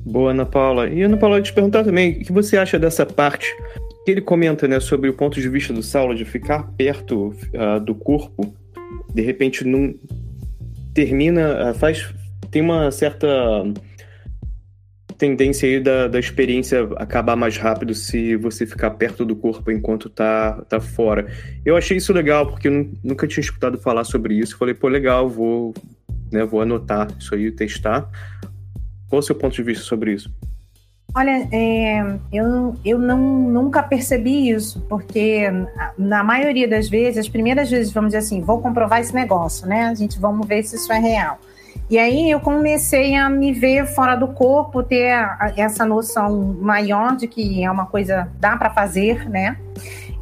Boa, 0.06 0.30
Ana 0.30 0.46
Paula. 0.46 0.88
E 0.88 1.02
Ana 1.02 1.18
Paula, 1.18 1.38
eu 1.38 1.44
te 1.44 1.52
perguntar 1.52 1.84
também, 1.84 2.12
o 2.12 2.20
que 2.20 2.32
você 2.32 2.56
acha 2.56 2.78
dessa 2.78 3.04
parte 3.04 3.52
que 4.06 4.12
ele 4.12 4.22
comenta 4.22 4.68
né, 4.68 4.80
sobre 4.80 5.10
o 5.10 5.14
ponto 5.14 5.42
de 5.42 5.50
vista 5.50 5.74
do 5.74 5.82
Saulo 5.82 6.14
de 6.14 6.24
ficar 6.24 6.72
perto 6.78 7.30
uh, 7.30 7.80
do 7.84 7.96
corpo, 7.96 8.56
de 9.12 9.22
repente 9.24 9.66
não 9.66 9.96
termina, 10.94 11.72
uh, 11.72 11.74
faz 11.74 12.14
tem 12.52 12.62
uma 12.62 12.92
certa 12.92 13.28
tendência 15.18 15.68
aí 15.68 15.80
da, 15.80 16.08
da 16.08 16.20
experiência 16.20 16.88
acabar 16.98 17.36
mais 17.36 17.58
rápido 17.58 17.94
se 17.96 18.36
você 18.36 18.66
ficar 18.66 18.92
perto 18.92 19.26
do 19.26 19.36
corpo 19.36 19.72
enquanto 19.72 20.10
tá, 20.10 20.62
tá 20.70 20.80
fora. 20.80 21.28
Eu 21.66 21.76
achei 21.76 21.98
isso 21.98 22.14
legal, 22.14 22.48
porque 22.48 22.68
eu 22.68 22.92
nunca 23.04 23.28
tinha 23.28 23.42
escutado 23.42 23.78
falar 23.78 24.04
sobre 24.04 24.36
isso. 24.36 24.58
Falei, 24.58 24.74
pô, 24.74 24.88
legal, 24.88 25.28
vou, 25.28 25.74
né, 26.32 26.46
vou 26.46 26.62
anotar 26.62 27.08
isso 27.20 27.34
aí, 27.34 27.52
testar. 27.52 28.10
Qual 29.10 29.20
é 29.20 29.24
o 29.24 29.26
seu 29.26 29.36
ponto 29.36 29.56
de 29.56 29.64
vista 29.64 29.84
sobre 29.84 30.14
isso? 30.14 30.32
Olha, 31.18 31.48
é, 31.50 32.18
eu, 32.34 32.76
eu 32.84 33.00
não, 33.00 33.18
nunca 33.18 33.82
percebi 33.82 34.50
isso, 34.50 34.86
porque 34.90 35.46
na 35.98 36.22
maioria 36.22 36.68
das 36.68 36.90
vezes, 36.90 37.20
as 37.20 37.30
primeiras 37.30 37.70
vezes, 37.70 37.94
vamos 37.94 38.10
dizer 38.10 38.18
assim, 38.18 38.42
vou 38.42 38.60
comprovar 38.62 39.00
esse 39.00 39.16
negócio, 39.16 39.66
né? 39.66 39.86
A 39.86 39.94
gente 39.94 40.20
vamos 40.20 40.46
ver 40.46 40.64
se 40.64 40.76
isso 40.76 40.92
é 40.92 41.00
real. 41.00 41.40
E 41.90 41.98
aí 41.98 42.30
eu 42.30 42.42
comecei 42.42 43.16
a 43.16 43.30
me 43.30 43.54
ver 43.54 43.86
fora 43.86 44.16
do 44.16 44.28
corpo, 44.28 44.84
ter 44.84 45.16
essa 45.56 45.86
noção 45.86 46.58
maior 46.60 47.16
de 47.16 47.28
que 47.28 47.64
é 47.64 47.72
uma 47.72 47.86
coisa 47.86 48.28
dá 48.38 48.58
para 48.58 48.72
fazer, 48.72 49.30
né? 49.30 49.56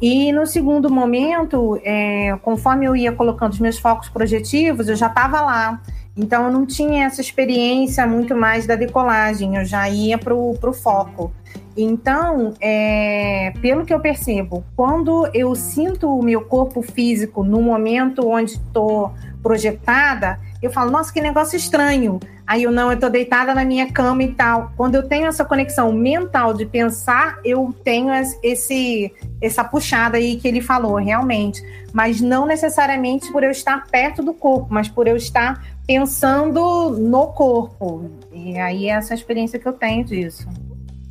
E 0.00 0.30
no 0.30 0.46
segundo 0.46 0.88
momento, 0.90 1.80
é, 1.82 2.36
conforme 2.42 2.86
eu 2.86 2.94
ia 2.94 3.10
colocando 3.10 3.52
os 3.52 3.58
meus 3.58 3.78
focos 3.78 4.08
projetivos, 4.08 4.88
eu 4.88 4.94
já 4.94 5.08
estava 5.08 5.40
lá. 5.40 5.80
Então 6.16 6.46
eu 6.46 6.52
não 6.52 6.64
tinha 6.64 7.06
essa 7.06 7.20
experiência 7.20 8.06
muito 8.06 8.36
mais 8.36 8.66
da 8.66 8.76
decolagem, 8.76 9.56
eu 9.56 9.64
já 9.64 9.88
ia 9.88 10.16
para 10.16 10.34
o 10.34 10.72
foco. 10.72 11.32
Então, 11.76 12.54
é, 12.60 13.52
pelo 13.60 13.84
que 13.84 13.92
eu 13.92 13.98
percebo, 13.98 14.64
quando 14.76 15.28
eu 15.34 15.54
sinto 15.56 16.08
o 16.08 16.22
meu 16.22 16.42
corpo 16.42 16.82
físico 16.82 17.42
no 17.42 17.60
momento 17.60 18.28
onde 18.28 18.52
estou 18.52 19.12
projetada, 19.42 20.38
eu 20.62 20.70
falo, 20.70 20.90
nossa, 20.90 21.12
que 21.12 21.20
negócio 21.20 21.56
estranho. 21.56 22.20
Aí 22.46 22.62
eu 22.62 22.70
não, 22.70 22.88
eu 22.88 22.94
estou 22.94 23.10
deitada 23.10 23.54
na 23.54 23.64
minha 23.64 23.90
cama 23.90 24.22
e 24.22 24.32
tal. 24.32 24.72
Quando 24.76 24.94
eu 24.94 25.08
tenho 25.08 25.26
essa 25.26 25.44
conexão 25.44 25.92
mental 25.92 26.54
de 26.54 26.64
pensar, 26.64 27.38
eu 27.44 27.74
tenho 27.82 28.10
esse 28.42 29.12
essa 29.40 29.64
puxada 29.64 30.16
aí 30.16 30.36
que 30.36 30.46
ele 30.46 30.60
falou, 30.60 30.96
realmente. 30.96 31.62
Mas 31.92 32.20
não 32.20 32.46
necessariamente 32.46 33.30
por 33.32 33.42
eu 33.42 33.50
estar 33.50 33.86
perto 33.86 34.22
do 34.22 34.32
corpo, 34.32 34.68
mas 34.70 34.88
por 34.88 35.06
eu 35.06 35.16
estar 35.16 35.62
pensando 35.86 36.90
no 36.90 37.28
corpo. 37.28 38.10
E 38.32 38.58
aí 38.58 38.88
é 38.88 38.92
essa 38.92 39.14
experiência 39.14 39.58
que 39.58 39.66
eu 39.66 39.72
tenho 39.72 40.04
disso. 40.04 40.48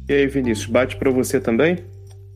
E 0.08 0.14
aí, 0.14 0.28
Vinícius, 0.28 0.68
bate 0.68 0.98
para 0.98 1.10
você 1.10 1.40
também? 1.40 1.84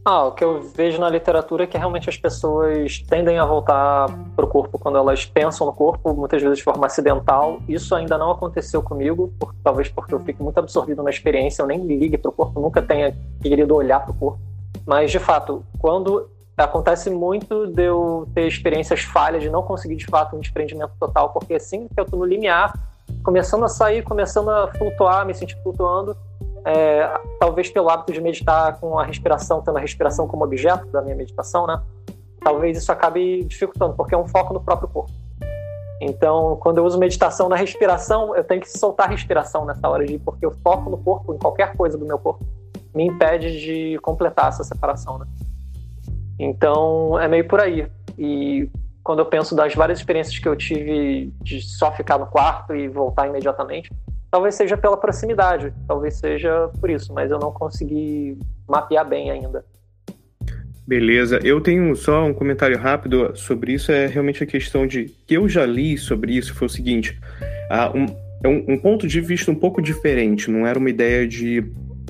Ah, 0.10 0.24
o 0.24 0.32
que 0.32 0.42
eu 0.42 0.62
vejo 0.62 1.02
na 1.02 1.10
literatura 1.10 1.66
é 1.66 1.68
que 1.68 1.78
realmente 1.78 2.10
as 2.10 2.16
pessoas 2.16 3.00
tendem 3.10 3.40
a 3.40 3.46
voltar 3.46 4.08
para 4.38 4.46
o 4.46 4.48
corpo 4.48 4.80
quando 4.80 4.98
elas 4.98 5.26
pensam 5.26 5.68
no 5.68 5.74
corpo, 5.74 6.14
muitas 6.14 6.42
vezes 6.42 6.60
de 6.60 6.64
forma 6.64 6.86
acidental. 6.86 7.60
Isso 7.68 7.94
ainda 7.94 8.18
não 8.18 8.32
aconteceu 8.32 8.82
comigo, 8.82 9.34
por, 9.38 9.54
talvez 9.62 9.90
porque 9.90 10.14
eu 10.14 10.20
fico 10.22 10.42
muito 10.42 10.58
absorvido 10.58 11.04
na 11.04 11.10
experiência, 11.10 11.62
eu 11.62 11.68
nem 11.68 11.86
ligue 11.86 12.18
para 12.18 12.30
o 12.30 12.32
corpo, 12.32 12.62
nunca 12.62 12.82
tenha 12.82 13.14
querido 13.42 13.76
olhar 13.76 14.00
para 14.00 14.12
o 14.12 14.14
corpo. 14.14 14.40
Mas, 14.86 15.12
de 15.12 15.20
fato, 15.20 15.66
quando 15.78 16.30
acontece 16.64 17.10
muito 17.10 17.68
de 17.68 17.84
eu 17.84 18.28
ter 18.34 18.48
experiências 18.48 19.02
falhas, 19.02 19.44
de 19.44 19.50
não 19.50 19.62
conseguir 19.62 19.96
de 19.96 20.06
fato 20.06 20.36
um 20.36 20.40
desprendimento 20.40 20.94
total, 21.00 21.30
porque 21.30 21.54
assim 21.54 21.88
que 21.88 22.00
eu 22.00 22.04
estou 22.04 22.20
no 22.20 22.26
limiar, 22.26 22.74
começando 23.24 23.64
a 23.64 23.68
sair, 23.68 24.04
começando 24.04 24.50
a 24.50 24.68
flutuar, 24.74 25.26
me 25.26 25.36
sentir 25.36 25.56
flutuando, 25.62 26.18
é, 26.66 27.10
talvez 27.40 27.70
pelo 27.70 27.90
hábito 27.90 28.12
de 28.12 28.20
meditar 28.20 28.80
com 28.80 28.98
a 28.98 29.04
respiração, 29.04 29.62
tendo 29.62 29.78
a 29.78 29.82
respiração 29.82 30.28
como 30.28 30.44
objeto 30.44 30.88
da 30.88 31.02
minha 31.02 31.16
meditação, 31.16 31.68
né? 31.68 31.82
Talvez 32.42 32.78
isso 32.78 32.92
acabe 32.92 33.44
dificultando, 33.44 33.94
porque 33.94 34.16
é 34.16 34.18
um 34.18 34.28
foco 34.28 34.54
no 34.54 34.60
próprio 34.60 34.90
corpo. 34.90 35.12
Então, 36.02 36.58
quando 36.62 36.78
eu 36.78 36.86
uso 36.86 36.98
meditação 36.98 37.50
na 37.50 37.56
respiração, 37.56 38.36
eu 38.36 38.44
tenho 38.44 38.62
que 38.62 38.70
soltar 38.70 39.08
a 39.08 39.10
respiração 39.10 39.66
nessa 39.66 39.88
hora 39.88 40.06
de 40.06 40.20
porque 40.20 40.46
o 40.46 40.52
foco 40.52 40.90
no 40.90 40.98
corpo, 40.98 41.34
em 41.34 41.38
qualquer 41.38 41.76
coisa 41.76 41.98
do 41.98 42.06
meu 42.06 42.20
corpo, 42.20 42.46
me 42.94 43.06
impede 43.06 43.60
de 43.60 44.00
completar 44.00 44.50
essa 44.50 44.64
separação, 44.64 45.18
né? 45.20 45.26
Então, 46.40 47.20
é 47.20 47.28
meio 47.28 47.48
por 47.48 47.60
aí. 47.60 47.88
E 48.18 48.70
quando 49.04 49.20
eu 49.20 49.26
penso 49.26 49.56
das 49.56 49.74
várias 49.74 50.00
experiências 50.00 50.38
que 50.38 50.48
eu 50.48 50.56
tive 50.56 51.32
de 51.42 51.62
só 51.62 51.92
ficar 51.92 52.18
no 52.18 52.28
quarto 52.28 52.76
e 52.76 52.88
voltar 52.88 53.28
imediatamente, 53.28 53.90
talvez 54.30 54.56
seja 54.56 54.76
pela 54.78 54.98
proximidade, 54.98 55.74
talvez 55.88 56.16
seja 56.16 56.70
por 56.80 56.90
isso, 56.90 57.14
mas 57.14 57.32
eu 57.32 57.40
não 57.40 57.52
consegui 57.52 58.38
mapear 58.68 59.08
bem 59.08 59.32
ainda. 59.32 59.64
Beleza, 60.86 61.40
eu 61.44 61.60
tenho 61.60 61.94
só 61.96 62.26
um 62.26 62.34
comentário 62.34 62.78
rápido 62.78 63.36
sobre 63.36 63.74
isso, 63.74 63.92
é 63.92 64.08
realmente 64.08 64.44
a 64.44 64.48
questão 64.48 64.88
de 64.88 65.06
que 65.26 65.36
eu 65.36 65.48
já 65.50 65.66
li 65.66 65.98
sobre 65.98 66.34
isso, 66.34 66.54
foi 66.54 66.68
o 66.68 66.70
seguinte, 66.70 67.20
ah, 67.70 67.92
um, 67.94 68.06
é 68.44 68.48
um, 68.48 68.74
um 68.74 68.78
ponto 68.78 69.06
de 69.06 69.20
vista 69.20 69.52
um 69.52 69.56
pouco 69.56 69.82
diferente, 69.82 70.50
não 70.50 70.66
era 70.66 70.80
uma 70.80 70.90
ideia 70.90 71.28
de 71.28 71.64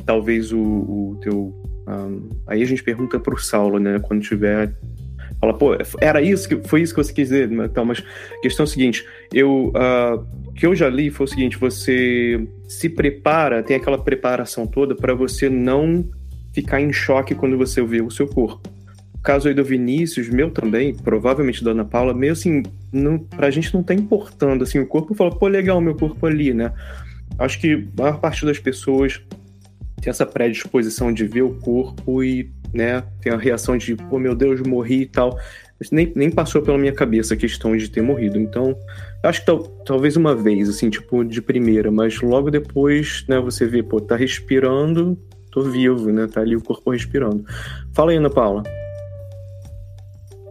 talvez 0.06 0.52
o, 0.54 0.60
o 0.60 1.20
teu 1.22 1.67
um, 1.88 2.30
aí 2.46 2.62
a 2.62 2.66
gente 2.66 2.84
pergunta 2.84 3.20
para 3.20 3.34
o 3.34 3.38
Saulo, 3.38 3.80
né, 3.80 4.00
quando 4.00 4.22
tiver. 4.22 4.74
Fala, 5.40 5.54
pô, 5.54 5.76
era 6.02 6.22
isso 6.22 6.50
que 6.50 6.68
foi 6.68 6.82
isso 6.82 6.94
que 6.94 7.04
você 7.04 7.14
quis 7.14 7.30
dizer, 7.30 7.52
então, 7.52 7.86
mas 7.86 8.04
a 8.38 8.42
questão 8.42 8.64
é 8.64 8.68
a 8.68 8.70
seguinte: 8.70 9.06
eu 9.32 9.68
uh, 9.70 10.54
que 10.56 10.66
eu 10.66 10.76
já 10.76 10.90
li 10.90 11.12
foi 11.12 11.26
o 11.26 11.30
seguinte, 11.30 11.58
você 11.58 12.46
se 12.68 12.90
prepara, 12.90 13.62
tem 13.62 13.78
aquela 13.78 13.98
preparação 13.98 14.66
toda 14.66 14.96
para 14.96 15.14
você 15.14 15.50
não 15.50 16.04
ficar 16.54 16.82
em 16.82 16.92
choque 16.92 17.36
quando 17.36 17.58
você 17.58 17.84
vê 17.84 18.02
o 18.02 18.10
seu 18.10 18.28
corpo. 18.28 18.68
O 19.14 19.22
caso 19.22 19.48
aí 19.48 19.54
do 19.54 19.64
Vinícius, 19.64 20.30
meu 20.30 20.50
também, 20.50 20.96
provavelmente 20.96 21.64
da 21.64 21.72
Ana 21.72 21.86
Paula, 21.86 22.14
meio 22.14 22.32
assim, 22.32 22.64
não, 22.92 23.20
pra 23.20 23.52
gente 23.52 23.74
não 23.74 23.84
tá 23.84 23.94
importando, 23.94 24.64
assim, 24.64 24.80
o 24.80 24.88
corpo 24.88 25.14
fala, 25.14 25.30
pô, 25.30 25.48
legal, 25.48 25.80
meu 25.80 25.96
corpo 25.96 26.26
ali, 26.26 26.54
né? 26.54 26.74
Acho 27.38 27.60
que 27.60 27.74
a 27.74 28.02
maior 28.02 28.20
parte 28.20 28.46
das 28.46 28.58
pessoas 28.58 29.22
tem 30.02 30.10
essa 30.10 30.26
predisposição 30.26 31.12
de 31.12 31.26
ver 31.26 31.42
o 31.42 31.56
corpo 31.56 32.24
e, 32.24 32.52
né, 32.74 33.04
tem 33.22 33.32
a 33.32 33.38
reação 33.38 33.78
de, 33.78 33.96
pô, 33.96 34.20
meu 34.20 34.36
Deus, 34.36 34.62
morri 34.62 35.02
e 35.02 35.06
tal. 35.06 35.38
Nem, 35.92 36.12
nem 36.16 36.32
passou 36.32 36.62
pela 36.62 36.78
minha 36.78 36.94
cabeça 36.94 37.34
a 37.34 37.38
questão 37.38 37.76
de 37.78 37.90
ter 37.90 38.02
morrido. 38.02 38.40
Então, 38.40 38.76
acho 39.24 39.42
que 39.42 39.46
tal, 39.46 39.64
talvez 39.86 40.16
uma 40.16 40.36
vez, 40.36 40.70
assim, 40.70 40.90
tipo, 40.90 41.24
de 41.24 41.42
primeira, 41.42 41.92
mas 41.92 42.20
logo 42.22 42.50
depois, 42.50 43.26
né, 43.28 43.40
você 43.40 43.66
vê, 43.66 43.84
pô, 43.84 44.00
tá 44.00 44.16
respirando, 44.16 45.18
tô 45.52 45.64
vivo, 45.64 46.12
né, 46.12 46.28
tá 46.28 46.42
ali 46.42 46.56
o 46.56 46.62
corpo 46.62 46.92
respirando. 46.92 47.44
Fala 47.94 48.12
aí, 48.12 48.18
Ana 48.18 48.30
Paula. 48.30 48.64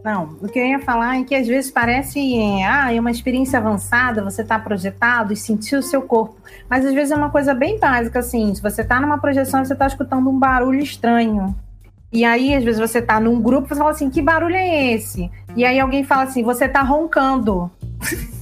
Não, 0.07 0.37
o 0.41 0.47
que 0.47 0.57
eu 0.57 0.65
ia 0.65 0.79
falar 0.79 1.19
é 1.19 1.23
que 1.25 1.35
às 1.35 1.45
vezes 1.45 1.69
parece, 1.69 2.17
é, 2.39 2.65
ah, 2.65 2.93
é 2.93 2.97
uma 2.97 3.11
experiência 3.11 3.59
avançada, 3.59 4.23
você 4.23 4.41
está 4.41 4.57
projetado 4.57 5.33
e 5.33 5.35
sentir 5.35 5.75
o 5.75 5.83
seu 5.83 6.01
corpo. 6.01 6.37
Mas 6.69 6.85
às 6.85 6.93
vezes 6.93 7.11
é 7.11 7.15
uma 7.17 7.29
coisa 7.29 7.53
bem 7.53 7.77
básica, 7.77 8.19
assim, 8.19 8.55
se 8.55 8.61
você 8.61 8.83
está 8.83 9.01
numa 9.01 9.17
projeção 9.17 9.65
você 9.65 9.73
está 9.73 9.85
escutando 9.85 10.29
um 10.29 10.39
barulho 10.39 10.79
estranho. 10.79 11.53
E 12.09 12.23
aí, 12.23 12.55
às 12.55 12.63
vezes, 12.63 12.79
você 12.79 12.99
está 12.99 13.19
num 13.19 13.41
grupo 13.41 13.67
e 13.67 13.69
você 13.69 13.75
fala 13.75 13.91
assim, 13.91 14.09
que 14.09 14.21
barulho 14.21 14.55
é 14.55 14.93
esse? 14.93 15.29
E 15.57 15.65
aí 15.65 15.77
alguém 15.77 16.05
fala 16.05 16.23
assim, 16.23 16.41
você 16.41 16.63
está 16.63 16.81
roncando. 16.81 17.69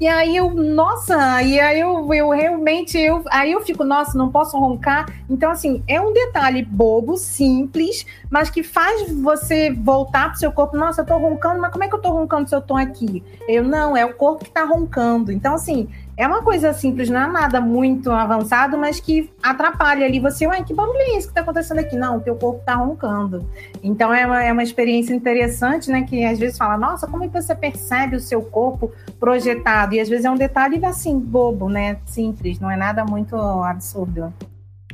E 0.00 0.06
aí 0.06 0.36
eu, 0.36 0.50
nossa, 0.50 1.42
e 1.42 1.58
aí 1.60 1.80
eu, 1.80 2.12
eu 2.14 2.30
realmente, 2.30 2.98
eu, 2.98 3.22
aí 3.30 3.52
eu 3.52 3.60
fico, 3.60 3.84
nossa, 3.84 4.16
não 4.16 4.30
posso 4.30 4.58
roncar. 4.58 5.06
Então, 5.28 5.50
assim, 5.50 5.82
é 5.86 6.00
um 6.00 6.12
detalhe 6.12 6.62
bobo, 6.64 7.16
simples, 7.16 8.06
mas 8.30 8.50
que 8.50 8.62
faz 8.62 9.10
você 9.12 9.70
voltar 9.70 10.30
pro 10.30 10.38
seu 10.38 10.52
corpo. 10.52 10.76
Nossa, 10.76 11.02
eu 11.02 11.06
tô 11.06 11.18
roncando, 11.18 11.60
mas 11.60 11.70
como 11.72 11.84
é 11.84 11.88
que 11.88 11.94
eu 11.94 12.00
tô 12.00 12.10
roncando 12.10 12.48
se 12.48 12.54
eu 12.54 12.62
tô 12.62 12.76
aqui? 12.76 13.22
Eu, 13.48 13.64
não, 13.64 13.96
é 13.96 14.04
o 14.04 14.14
corpo 14.14 14.44
que 14.44 14.50
tá 14.50 14.64
roncando. 14.64 15.30
Então, 15.30 15.54
assim, 15.54 15.88
é 16.20 16.26
uma 16.26 16.42
coisa 16.42 16.74
simples, 16.74 17.08
não 17.08 17.18
é 17.18 17.26
nada 17.26 17.62
muito 17.62 18.10
avançado, 18.10 18.76
mas 18.76 19.00
que 19.00 19.30
atrapalha 19.42 20.04
ali 20.04 20.20
você. 20.20 20.46
Ué, 20.46 20.62
que 20.62 20.74
barulho 20.74 20.98
é 20.98 21.16
esse 21.16 21.26
que 21.26 21.30
está 21.30 21.40
acontecendo 21.40 21.78
aqui? 21.78 21.96
Não, 21.96 22.18
o 22.18 22.20
teu 22.20 22.36
corpo 22.36 22.60
está 22.60 22.74
roncando. 22.74 23.48
Então 23.82 24.12
é 24.12 24.26
uma, 24.26 24.44
é 24.44 24.52
uma 24.52 24.62
experiência 24.62 25.14
interessante, 25.14 25.90
né? 25.90 26.02
Que 26.02 26.22
às 26.22 26.38
vezes 26.38 26.58
fala, 26.58 26.76
nossa, 26.76 27.06
como 27.06 27.24
é 27.24 27.28
que 27.28 27.32
você 27.32 27.54
percebe 27.54 28.16
o 28.16 28.20
seu 28.20 28.42
corpo 28.42 28.92
projetado? 29.18 29.94
E 29.94 30.00
às 30.00 30.10
vezes 30.10 30.26
é 30.26 30.30
um 30.30 30.36
detalhe 30.36 30.84
assim, 30.84 31.18
bobo, 31.18 31.70
né? 31.70 31.96
Simples, 32.04 32.60
não 32.60 32.70
é 32.70 32.76
nada 32.76 33.02
muito 33.02 33.34
absurdo. 33.34 34.30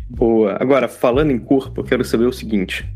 Boa. 0.09 0.57
Agora, 0.61 0.87
falando 0.87 1.33
em 1.33 1.41
corpo, 1.41 1.81
eu 1.81 1.85
quero 1.85 2.05
saber 2.05 2.27
o 2.27 2.33
seguinte. 2.33 2.89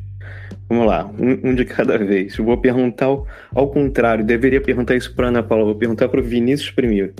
Vamos 0.69 0.87
lá, 0.87 1.11
um, 1.19 1.51
um, 1.51 1.55
de 1.57 1.65
cada 1.65 1.99
vez. 1.99 2.39
Eu 2.39 2.45
vou 2.45 2.57
perguntar 2.57 3.07
ao, 3.07 3.27
ao 3.53 3.69
contrário, 3.69 4.25
deveria 4.25 4.61
perguntar 4.61 4.95
isso 4.95 5.13
para 5.17 5.27
Ana 5.27 5.43
Paula, 5.43 5.65
vou 5.65 5.75
perguntar 5.75 6.09
para 6.09 6.21
o 6.21 6.23
Vinícius 6.23 6.71
primeiro. 6.71 7.13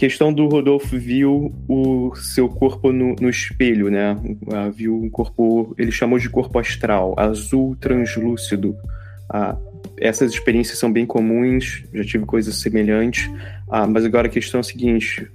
Questão 0.00 0.32
do 0.32 0.46
Rodolfo 0.46 0.96
viu 0.96 1.54
o 1.68 2.14
seu 2.14 2.48
corpo 2.48 2.90
no, 2.90 3.14
no 3.20 3.28
espelho, 3.28 3.90
né? 3.90 4.16
Ah, 4.50 4.70
viu 4.70 4.96
um 4.96 5.10
corpo, 5.10 5.74
ele 5.76 5.92
chamou 5.92 6.18
de 6.18 6.30
corpo 6.30 6.58
astral, 6.58 7.14
azul 7.18 7.76
translúcido. 7.78 8.74
Ah, 9.28 9.58
essas 9.98 10.32
experiências 10.32 10.78
são 10.78 10.90
bem 10.90 11.04
comuns, 11.04 11.84
já 11.92 12.02
tive 12.02 12.24
coisas 12.24 12.54
semelhantes. 12.54 13.30
Ah, 13.68 13.86
mas 13.86 14.06
agora 14.06 14.26
a 14.26 14.30
questão 14.30 14.60
é 14.60 14.62
a 14.62 14.64
seguinte: 14.64 15.30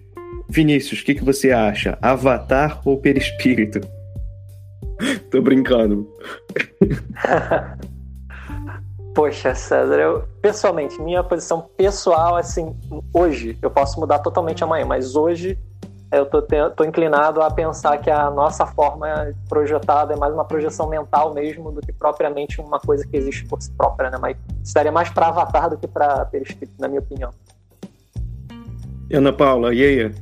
Vinícius, 0.49 1.01
o 1.01 1.05
que, 1.05 1.13
que 1.13 1.23
você 1.23 1.51
acha? 1.51 1.95
Avatar 2.01 2.81
ou 2.83 2.97
perispírito? 2.97 3.81
Tô 5.29 5.43
brincando. 5.43 6.09
Poxa, 9.15 9.55
César, 9.55 9.97
eu, 9.97 10.23
pessoalmente, 10.41 11.01
minha 11.01 11.23
posição 11.23 11.61
pessoal, 11.77 12.35
assim, 12.35 12.75
hoje, 13.13 13.57
eu 13.61 13.71
posso 13.71 13.97
mudar 13.97 14.19
totalmente 14.19 14.61
amanhã, 14.61 14.85
mas 14.85 15.15
hoje 15.15 15.57
eu 16.11 16.25
tô, 16.25 16.41
tô 16.41 16.83
inclinado 16.83 17.41
a 17.41 17.49
pensar 17.49 17.97
que 17.99 18.11
a 18.11 18.29
nossa 18.29 18.65
forma 18.65 19.33
projetada 19.47 20.13
é 20.13 20.17
mais 20.17 20.33
uma 20.33 20.43
projeção 20.43 20.89
mental 20.89 21.33
mesmo 21.33 21.71
do 21.71 21.79
que 21.79 21.93
propriamente 21.93 22.59
uma 22.59 22.77
coisa 22.77 23.07
que 23.07 23.15
existe 23.15 23.45
por 23.45 23.61
si 23.61 23.71
própria, 23.71 24.09
né? 24.09 24.17
Mas 24.19 24.35
estaria 24.61 24.91
mais 24.91 25.09
para 25.09 25.27
avatar 25.27 25.69
do 25.69 25.77
que 25.77 25.87
para 25.87 26.25
perispírito, 26.25 26.75
na 26.77 26.89
minha 26.89 26.99
opinião. 26.99 27.31
Ana 29.13 29.31
Paula, 29.31 29.73
e 29.73 29.81
aí? 29.81 30.15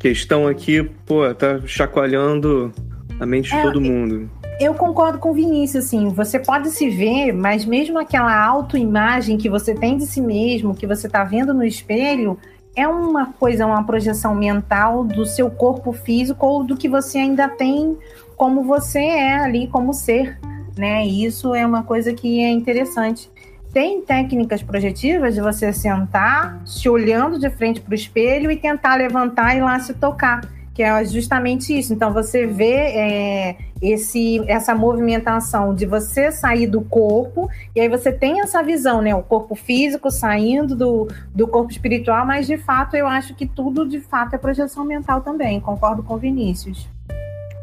Questão 0.00 0.48
aqui, 0.48 0.82
pô, 0.82 1.32
tá 1.32 1.60
chacoalhando 1.64 2.72
a 3.20 3.24
mente 3.24 3.50
de 3.50 3.56
é, 3.56 3.62
todo 3.62 3.80
mundo. 3.80 4.28
Eu 4.60 4.74
concordo 4.74 5.18
com 5.18 5.30
o 5.30 5.34
Vinícius, 5.34 5.86
assim, 5.86 6.08
você 6.10 6.38
pode 6.38 6.70
se 6.70 6.88
ver, 6.88 7.32
mas 7.32 7.64
mesmo 7.64 7.98
aquela 7.98 8.44
autoimagem 8.44 9.36
que 9.36 9.48
você 9.48 9.74
tem 9.74 9.96
de 9.96 10.06
si 10.06 10.20
mesmo, 10.20 10.74
que 10.74 10.86
você 10.86 11.06
está 11.06 11.24
vendo 11.24 11.52
no 11.52 11.64
espelho, 11.64 12.38
é 12.74 12.86
uma 12.86 13.32
coisa, 13.32 13.66
uma 13.66 13.84
projeção 13.84 14.34
mental 14.34 15.04
do 15.04 15.26
seu 15.26 15.50
corpo 15.50 15.92
físico 15.92 16.46
ou 16.46 16.64
do 16.64 16.76
que 16.76 16.88
você 16.88 17.18
ainda 17.18 17.48
tem 17.48 17.96
como 18.36 18.62
você 18.64 19.00
é 19.00 19.34
ali 19.34 19.66
como 19.66 19.92
ser, 19.92 20.38
né? 20.76 21.06
E 21.06 21.24
isso 21.24 21.54
é 21.54 21.66
uma 21.66 21.82
coisa 21.82 22.12
que 22.12 22.42
é 22.42 22.50
interessante. 22.50 23.30
Tem 23.72 24.00
técnicas 24.02 24.62
projetivas 24.62 25.34
de 25.34 25.40
você 25.40 25.72
sentar, 25.72 26.60
se 26.66 26.88
olhando 26.88 27.38
de 27.38 27.48
frente 27.50 27.80
para 27.80 27.92
o 27.92 27.94
espelho 27.94 28.50
e 28.50 28.56
tentar 28.56 28.96
levantar 28.96 29.56
e 29.56 29.60
lá 29.60 29.78
se 29.80 29.94
tocar 29.94 30.42
que 30.74 30.82
é 30.82 31.04
justamente 31.04 31.76
isso. 31.76 31.92
Então 31.92 32.12
você 32.12 32.46
vê 32.46 32.74
é, 32.74 33.56
esse, 33.80 34.42
essa 34.46 34.74
movimentação 34.74 35.74
de 35.74 35.86
você 35.86 36.30
sair 36.30 36.66
do 36.66 36.80
corpo, 36.80 37.48
e 37.74 37.80
aí 37.80 37.88
você 37.88 38.12
tem 38.12 38.40
essa 38.40 38.62
visão, 38.62 39.02
né? 39.02 39.14
O 39.14 39.22
corpo 39.22 39.54
físico 39.54 40.10
saindo 40.10 40.74
do, 40.74 41.08
do 41.34 41.46
corpo 41.46 41.70
espiritual, 41.70 42.26
mas 42.26 42.46
de 42.46 42.56
fato 42.56 42.96
eu 42.96 43.06
acho 43.06 43.34
que 43.34 43.46
tudo 43.46 43.86
de 43.86 44.00
fato 44.00 44.34
é 44.34 44.38
projeção 44.38 44.84
mental 44.84 45.20
também. 45.20 45.60
Concordo 45.60 46.02
com 46.02 46.14
o 46.14 46.18
Vinícius. 46.18 46.88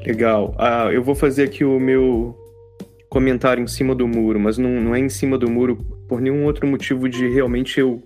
Legal. 0.05 0.53
Ah, 0.57 0.89
eu 0.91 1.03
vou 1.03 1.16
fazer 1.16 1.43
aqui 1.43 1.64
o 1.64 1.80
meu 1.80 2.38
comentário 3.10 3.64
em 3.64 3.68
cima 3.68 3.95
do 3.95 4.07
muro, 4.07 4.39
mas 4.39 4.57
não, 4.57 4.70
não 4.70 4.95
é 4.95 4.99
em 4.99 5.10
cima 5.10 5.38
do 5.38 5.49
muro 5.49 5.78
por 6.07 6.22
nenhum 6.22 6.45
outro 6.45 6.68
motivo 6.68 7.10
de 7.10 7.28
realmente 7.28 7.80
eu, 7.80 8.01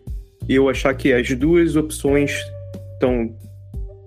eu 0.48 0.70
achar 0.70 0.94
que 0.94 1.14
as 1.14 1.30
duas 1.36 1.76
opções 1.76 2.40
estão 2.94 3.36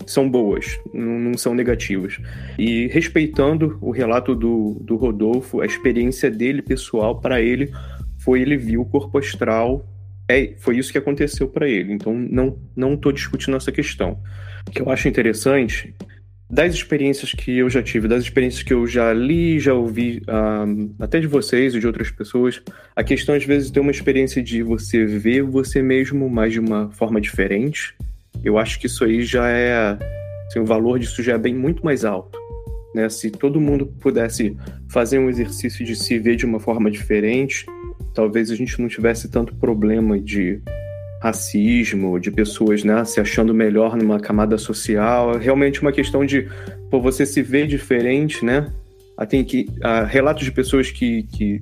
são 0.07 0.29
boas, 0.29 0.79
não, 0.93 1.37
são 1.37 1.55
negativas. 1.55 2.19
E 2.59 2.87
respeitando 2.87 3.79
o 3.81 3.91
relato 3.91 4.35
do, 4.35 4.79
do 4.81 4.97
Rodolfo, 4.97 5.61
a 5.61 5.67
experiência 5.67 6.31
dele 6.31 6.63
pessoal 6.63 7.21
para 7.21 7.41
ele 7.41 7.73
foi 8.19 8.41
ele 8.41 8.57
viu 8.57 8.83
o 8.83 8.87
corpo 8.87 9.19
astral, 9.19 9.87
é, 10.29 10.55
foi 10.59 10.79
isso 10.79 10.91
que 10.91 10.99
aconteceu 10.99 11.49
para 11.49 11.69
ele. 11.69 11.93
Então 11.93 12.15
não 12.15 12.59
não 12.75 12.95
estou 12.95 13.13
discutindo 13.13 13.57
essa 13.57 13.73
questão. 13.73 14.19
O 14.67 14.71
que 14.71 14.83
eu 14.83 14.91
acho 14.91 15.09
interessante 15.09 15.95
das 16.49 16.75
experiências 16.75 17.33
que 17.33 17.59
eu 17.59 17.69
já 17.69 17.83
tive, 17.83 18.07
das 18.07 18.23
experiências 18.23 18.63
que 18.63 18.73
eu 18.73 18.87
já 18.87 19.13
li, 19.13 19.59
já 19.59 19.75
ouvi, 19.75 20.23
um, 20.29 20.95
até 21.01 21.19
de 21.19 21.27
vocês 21.27 21.75
e 21.75 21.81
de 21.81 21.87
outras 21.87 22.11
pessoas, 22.11 22.63
a 22.95 23.03
questão 23.03 23.35
às 23.35 23.45
vezes 23.45 23.71
tem 23.71 23.83
uma 23.83 23.91
experiência 23.91 24.41
de 24.43 24.63
você 24.63 25.05
ver 25.05 25.43
você 25.43 25.83
mesmo, 25.83 26.31
mas 26.31 26.53
de 26.53 26.61
uma 26.61 26.89
forma 26.91 27.21
diferente 27.21 27.95
eu 28.47 28.59
acho 28.59 28.79
que 28.79 28.87
isso 28.87 29.05
aí 29.05 29.23
já 29.23 29.49
é. 29.49 29.99
Assim, 30.47 30.61
o 30.61 30.65
valor 30.65 30.99
disso 30.99 31.23
já 31.23 31.35
é 31.35 31.39
bem 31.39 31.55
muito 31.55 31.85
mais 31.85 32.05
alto. 32.05 32.39
Né? 32.95 33.09
Se 33.09 33.31
todo 33.31 33.61
mundo 33.61 33.87
pudesse 34.01 34.57
fazer 34.89 35.19
um 35.19 35.29
exercício 35.29 35.85
de 35.85 35.97
se 35.97 36.19
ver 36.19 36.37
de 36.37 36.47
uma 36.47 36.61
forma 36.61 36.91
diferente, 36.91 37.67
talvez 38.15 38.51
a 38.51 38.55
gente 38.55 38.81
não 38.81 38.89
tivesse 38.89 39.29
tanto 39.29 39.55
problema 39.57 40.19
de 40.19 40.63
racismo, 41.21 42.21
de 42.21 42.31
pessoas 42.31 42.85
né, 42.85 43.05
se 43.05 43.21
achando 43.21 43.53
melhor 43.53 43.97
numa 43.97 44.21
camada 44.21 44.57
social. 44.57 45.35
É 45.35 45.39
realmente 45.39 45.83
uma 45.83 45.91
questão 45.91 46.25
de 46.25 46.49
pô, 46.89 47.01
você 47.01 47.27
se 47.27 47.43
ver 47.43 47.67
diferente, 47.67 48.45
né? 48.45 48.71
Ah, 49.17 49.27
tem 49.27 49.43
que, 49.43 49.67
há 49.83 50.05
relatos 50.05 50.45
de 50.45 50.53
pessoas 50.53 50.91
que, 50.91 51.25
que 51.25 51.61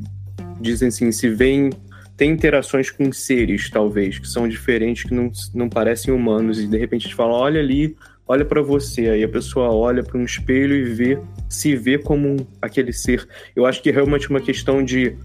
dizem 0.61 0.89
assim, 0.89 1.11
se 1.11 1.31
veem 1.31 1.71
tem 2.17 2.31
interações 2.31 2.91
com 2.91 3.13
seres, 3.13 3.69
talvez, 3.71 4.19
que 4.19 4.29
são 4.29 4.49
diferentes, 4.49 5.05
que 5.05 5.15
não, 5.15 5.31
não 5.55 5.69
parecem 5.69 6.15
humanos, 6.15 6.61
e 6.61 6.67
de 6.67 6.79
repente 6.79 7.05
gente 7.05 7.15
fala, 7.15 7.35
olha 7.35 7.61
ali, 7.61 7.97
olha 8.27 8.45
para 8.45 8.63
você, 8.63 9.09
aí 9.09 9.25
a 9.25 9.29
pessoa 9.29 9.73
olha 9.73 10.03
para 10.03 10.19
um 10.19 10.25
espelho 10.25 10.75
e 10.75 10.85
vê, 10.85 11.19
se 11.49 11.75
vê 11.75 11.99
como 11.99 12.29
um, 12.29 12.37
aquele 12.63 12.93
ser. 12.93 13.27
Eu 13.55 13.67
acho 13.67 13.83
que 13.83 13.91
é 13.91 13.93
realmente 13.93 14.31
uma 14.31 14.41
questão 14.41 14.83
de 14.83 15.17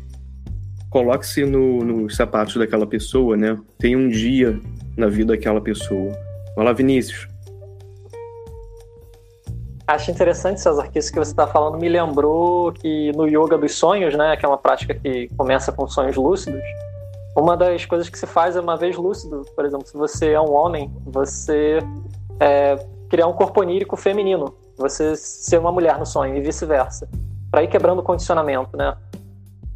coloque-se 0.89 1.45
no, 1.45 1.83
nos 1.83 2.15
sapatos 2.15 2.55
daquela 2.55 2.87
pessoa, 2.87 3.37
né? 3.37 3.57
Tem 3.77 3.95
um 3.95 4.09
dia 4.09 4.59
na 4.97 5.07
vida 5.07 5.33
daquela 5.33 5.61
pessoa. 5.61 6.11
Olá, 6.55 6.73
Vinícius. 6.73 7.27
Acho 9.89 10.11
interessante, 10.11 10.61
César, 10.61 10.87
que 10.87 10.99
isso 10.99 11.11
que 11.11 11.17
você 11.17 11.31
está 11.31 11.47
falando 11.47 11.79
me 11.79 11.89
lembrou 11.89 12.71
que 12.71 13.11
no 13.13 13.27
yoga 13.27 13.57
dos 13.57 13.73
sonhos, 13.73 14.15
né, 14.15 14.37
que 14.37 14.45
é 14.45 14.47
uma 14.47 14.55
prática 14.59 14.93
que 14.93 15.27
começa 15.35 15.71
com 15.71 15.87
sonhos 15.87 16.15
lúcidos, 16.15 16.61
uma 17.35 17.57
das 17.57 17.85
coisas 17.85 18.07
que 18.07 18.19
se 18.19 18.27
faz 18.27 18.55
é 18.55 18.61
uma 18.61 18.77
vez 18.77 18.95
lúcido, 18.95 19.43
por 19.55 19.65
exemplo, 19.65 19.87
se 19.87 19.97
você 19.97 20.33
é 20.33 20.39
um 20.39 20.53
homem, 20.53 20.93
você 21.07 21.79
é, 22.39 22.75
criar 23.09 23.25
um 23.25 23.33
corpo 23.33 23.61
onírico 23.61 23.97
feminino, 23.97 24.53
você 24.77 25.15
ser 25.15 25.57
uma 25.57 25.71
mulher 25.71 25.97
no 25.97 26.05
sonho 26.05 26.37
e 26.37 26.39
vice-versa, 26.39 27.09
para 27.49 27.63
ir 27.63 27.67
quebrando 27.67 27.97
o 27.97 28.03
condicionamento, 28.03 28.77
né? 28.77 28.95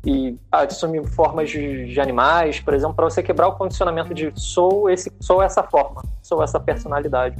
E 0.05 0.37
assumir 0.51 1.03
formas 1.07 1.49
de, 1.49 1.91
de 1.91 1.99
animais, 1.99 2.59
por 2.59 2.75
exemplo, 2.75 2.93
para 2.93 3.05
você 3.05 3.23
quebrar 3.23 3.47
o 3.47 3.53
condicionamento 3.53 4.13
de 4.13 4.31
sou 4.35 4.91
esse, 4.91 5.11
sou 5.19 5.41
essa 5.41 5.63
forma, 5.63 6.03
sou 6.21 6.43
essa 6.43 6.59
personalidade. 6.59 7.35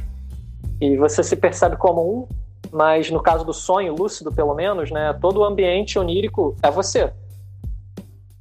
E 0.82 0.98
você 0.98 1.22
se 1.22 1.36
percebe 1.36 1.76
como 1.76 2.02
um 2.02 2.43
mas 2.74 3.12
no 3.12 3.22
caso 3.22 3.46
do 3.46 3.54
sonho 3.54 3.96
lúcido, 3.96 4.32
pelo 4.32 4.56
menos, 4.56 4.90
né, 4.90 5.16
todo 5.22 5.40
o 5.40 5.46
ambiente 5.46 6.00
onírico 6.00 6.56
é 6.64 6.72
você. 6.72 7.14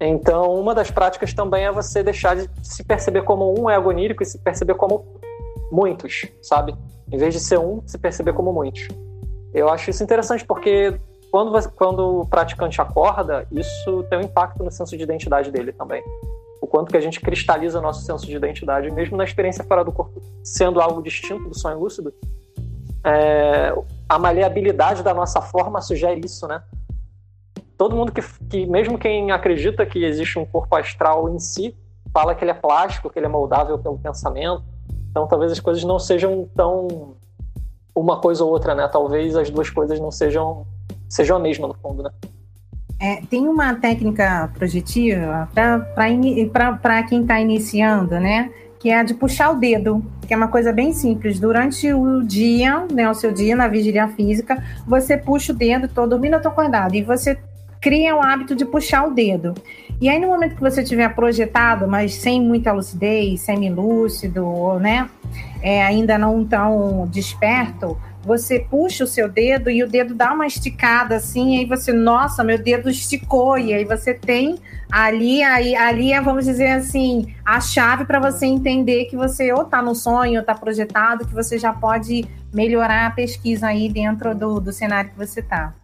Então, 0.00 0.54
uma 0.54 0.74
das 0.74 0.90
práticas 0.90 1.32
também 1.34 1.64
é 1.64 1.70
você 1.70 2.02
deixar 2.02 2.34
de 2.34 2.50
se 2.62 2.82
perceber 2.82 3.22
como 3.22 3.54
um 3.56 3.70
ego 3.70 3.90
onírico 3.90 4.22
e 4.22 4.26
se 4.26 4.38
perceber 4.38 4.74
como 4.74 5.04
muitos, 5.70 6.26
sabe? 6.40 6.74
Em 7.10 7.16
vez 7.18 7.34
de 7.34 7.40
ser 7.40 7.58
um, 7.58 7.82
se 7.86 7.98
perceber 7.98 8.32
como 8.32 8.52
muitos. 8.52 8.88
Eu 9.52 9.68
acho 9.68 9.90
isso 9.90 10.02
interessante 10.02 10.44
porque 10.44 10.98
quando, 11.30 11.52
você, 11.52 11.68
quando 11.68 12.20
o 12.20 12.26
praticante 12.26 12.80
acorda, 12.80 13.46
isso 13.52 14.02
tem 14.10 14.18
um 14.18 14.22
impacto 14.22 14.64
no 14.64 14.70
senso 14.70 14.96
de 14.96 15.02
identidade 15.02 15.50
dele 15.50 15.72
também. 15.72 16.02
O 16.60 16.66
quanto 16.66 16.90
que 16.90 16.96
a 16.96 17.00
gente 17.00 17.20
cristaliza 17.20 17.80
nosso 17.80 18.02
senso 18.02 18.26
de 18.26 18.34
identidade, 18.34 18.90
mesmo 18.90 19.16
na 19.16 19.24
experiência 19.24 19.62
fora 19.62 19.84
do 19.84 19.92
corpo, 19.92 20.20
sendo 20.42 20.80
algo 20.80 21.02
distinto 21.02 21.48
do 21.48 21.58
sonho 21.58 21.78
lúcido, 21.78 22.12
é, 23.04 23.74
a 24.12 24.18
maleabilidade 24.18 25.02
da 25.02 25.14
nossa 25.14 25.40
forma 25.40 25.80
sugere 25.80 26.20
isso, 26.22 26.46
né? 26.46 26.62
Todo 27.78 27.96
mundo 27.96 28.12
que, 28.12 28.22
que, 28.50 28.66
mesmo 28.66 28.98
quem 28.98 29.30
acredita 29.30 29.86
que 29.86 30.04
existe 30.04 30.38
um 30.38 30.44
corpo 30.44 30.76
astral 30.76 31.30
em 31.30 31.38
si, 31.38 31.74
fala 32.12 32.34
que 32.34 32.44
ele 32.44 32.50
é 32.50 32.54
plástico, 32.54 33.08
que 33.08 33.18
ele 33.18 33.24
é 33.24 33.28
moldável 33.28 33.78
pelo 33.78 33.98
pensamento. 33.98 34.62
Então 35.10 35.26
talvez 35.26 35.50
as 35.50 35.60
coisas 35.60 35.82
não 35.82 35.98
sejam 35.98 36.46
tão 36.54 37.16
uma 37.94 38.20
coisa 38.20 38.44
ou 38.44 38.50
outra, 38.50 38.74
né? 38.74 38.86
Talvez 38.86 39.34
as 39.34 39.48
duas 39.48 39.70
coisas 39.70 39.98
não 39.98 40.10
sejam 40.10 40.66
sejam 41.08 41.38
a 41.38 41.40
mesma 41.40 41.68
no 41.68 41.74
fundo, 41.74 42.02
né? 42.02 42.10
É, 43.00 43.22
tem 43.22 43.48
uma 43.48 43.74
técnica 43.76 44.52
projetiva 44.54 45.48
para 45.54 47.02
quem 47.04 47.22
está 47.22 47.40
iniciando, 47.40 48.20
né? 48.20 48.52
Que 48.82 48.90
é 48.90 48.98
a 48.98 49.04
de 49.04 49.14
puxar 49.14 49.52
o 49.52 49.60
dedo, 49.60 50.04
que 50.26 50.34
é 50.34 50.36
uma 50.36 50.48
coisa 50.48 50.72
bem 50.72 50.92
simples. 50.92 51.38
Durante 51.38 51.92
o 51.92 52.20
dia, 52.20 52.84
né, 52.92 53.08
o 53.08 53.14
seu 53.14 53.30
dia 53.30 53.54
na 53.54 53.68
vigília 53.68 54.08
física, 54.08 54.60
você 54.84 55.16
puxa 55.16 55.52
o 55.52 55.56
dedo, 55.56 55.86
tô 55.86 56.04
dormindo, 56.04 56.34
eu 56.34 56.42
tô 56.42 56.48
acordado, 56.48 56.96
e 56.96 57.02
você 57.02 57.38
cria 57.80 58.16
o 58.16 58.20
hábito 58.20 58.56
de 58.56 58.64
puxar 58.64 59.06
o 59.06 59.14
dedo. 59.14 59.54
E 60.00 60.08
aí, 60.08 60.18
no 60.18 60.26
momento 60.26 60.56
que 60.56 60.60
você 60.60 60.82
estiver 60.82 61.14
projetado, 61.14 61.86
mas 61.86 62.14
sem 62.14 62.42
muita 62.42 62.72
lucidez, 62.72 63.42
semi-lúcido, 63.42 64.80
né? 64.80 65.08
é, 65.62 65.82
ainda 65.82 66.18
não 66.18 66.44
tão 66.44 67.06
desperto, 67.10 67.96
você 68.24 68.60
puxa 68.60 69.04
o 69.04 69.06
seu 69.06 69.28
dedo 69.28 69.68
e 69.70 69.82
o 69.82 69.88
dedo 69.88 70.14
dá 70.14 70.32
uma 70.32 70.46
esticada 70.46 71.16
assim, 71.16 71.56
e 71.56 71.58
aí 71.60 71.66
você, 71.66 71.92
nossa, 71.92 72.44
meu 72.44 72.58
dedo 72.58 72.88
esticou, 72.88 73.58
e 73.58 73.72
aí 73.74 73.84
você 73.84 74.14
tem 74.14 74.58
ali, 74.90 75.42
aí, 75.42 75.74
ali 75.74 76.12
é, 76.12 76.20
vamos 76.20 76.44
dizer 76.44 76.68
assim, 76.68 77.34
a 77.44 77.60
chave 77.60 78.04
para 78.04 78.20
você 78.20 78.46
entender 78.46 79.06
que 79.06 79.16
você 79.16 79.52
ou 79.52 79.62
está 79.62 79.82
no 79.82 79.94
sonho, 79.94 80.34
ou 80.34 80.40
está 80.40 80.54
projetado, 80.54 81.26
que 81.26 81.34
você 81.34 81.58
já 81.58 81.72
pode 81.72 82.24
melhorar 82.52 83.06
a 83.06 83.10
pesquisa 83.10 83.68
aí 83.68 83.88
dentro 83.88 84.34
do, 84.34 84.60
do 84.60 84.72
cenário 84.72 85.10
que 85.10 85.16
você 85.16 85.40
está. 85.40 85.74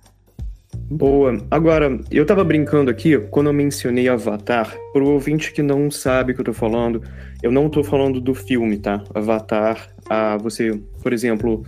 Boa. 0.91 1.37
Agora, 1.51 2.01
eu 2.11 2.25
tava 2.25 2.43
brincando 2.43 2.91
aqui, 2.91 3.19
quando 3.31 3.49
eu 3.49 3.53
mencionei 3.53 4.09
Avatar, 4.09 4.75
pro 4.93 5.07
ouvinte 5.07 5.53
que 5.53 5.63
não 5.63 5.91
sabe 5.91 6.33
o 6.33 6.35
que 6.35 6.41
eu 6.41 6.47
tô 6.47 6.53
falando, 6.55 7.03
eu 7.43 7.53
não 7.53 7.69
tô 7.69 7.85
falando 7.85 8.21
do 8.21 8.35
filme, 8.35 8.79
tá? 8.79 9.03
Avatar, 9.15 9.89
ah, 10.09 10.39
você, 10.39 10.81
por 11.03 11.13
exemplo, 11.13 11.63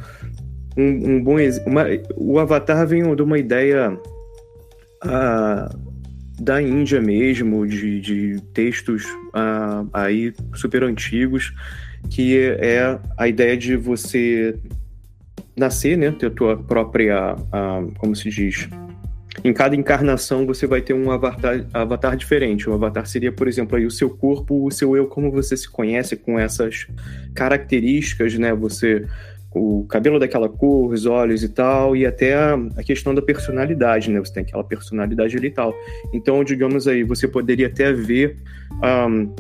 um, 0.77 1.15
um 1.15 1.23
bom 1.23 1.37
uma, 1.67 1.85
o 2.17 2.39
Avatar 2.39 2.87
vem 2.87 3.15
de 3.15 3.23
uma 3.23 3.39
ideia 3.39 3.99
ah, 5.03 5.75
da 6.41 6.63
Índia 6.63 7.01
mesmo, 7.01 7.67
de, 7.67 8.01
de 8.01 8.41
textos 8.55 9.05
ah, 9.33 9.85
aí 9.93 10.33
super 10.55 10.83
antigos, 10.85 11.53
que 12.09 12.39
é 12.39 12.99
a 13.19 13.29
ideia 13.29 13.57
de 13.57 13.77
você 13.77 14.57
nascer, 15.57 15.99
né, 15.99 16.11
ter 16.11 16.27
a 16.27 16.31
tua 16.31 16.57
própria, 16.57 17.37
ah, 17.53 17.83
como 17.99 18.17
se 18.17 18.31
diz, 18.31 18.69
em 19.45 19.53
cada 19.53 19.77
encarnação 19.77 20.47
você 20.47 20.67
vai 20.67 20.81
ter 20.81 20.93
um 20.93 21.11
avatar, 21.11 21.65
avatar 21.73 22.17
diferente. 22.17 22.69
O 22.69 22.75
avatar 22.75 23.07
seria, 23.07 23.33
por 23.33 23.49
exemplo, 23.49 23.77
aí 23.77 23.87
o 23.87 23.91
seu 23.91 24.11
corpo, 24.11 24.67
o 24.67 24.71
seu 24.71 24.97
eu, 24.97 25.07
como 25.07 25.31
você 25.31 25.57
se 25.57 25.69
conhece 25.69 26.17
com 26.17 26.39
essas 26.39 26.87
características, 27.35 28.37
né? 28.39 28.53
Você 28.55 29.07
o 29.53 29.85
cabelo 29.87 30.19
daquela 30.19 30.49
cor, 30.49 30.93
os 30.93 31.07
olhos 31.07 31.43
e 31.43 31.49
tal, 31.49 31.97
e 31.97 32.07
até 32.07 32.35
a, 32.35 32.55
a, 32.77 32.83
questão 32.85 33.15
da 33.15 33.21
personalidade, 33.21 34.11
né? 34.11 34.21
Você 34.21 34.33
tem 34.33 34.43
aquela 34.45 34.63
personalidade 34.63 35.37
ali 35.37 35.49
e 35.49 35.51
tal. 35.51 35.75
Então, 36.13 36.45
digamos 36.45 36.87
aí, 36.87 37.03
você 37.03 37.27
poderia 37.27 37.67
até 37.67 37.93
ver 37.93 38.37
um, 38.83 39.35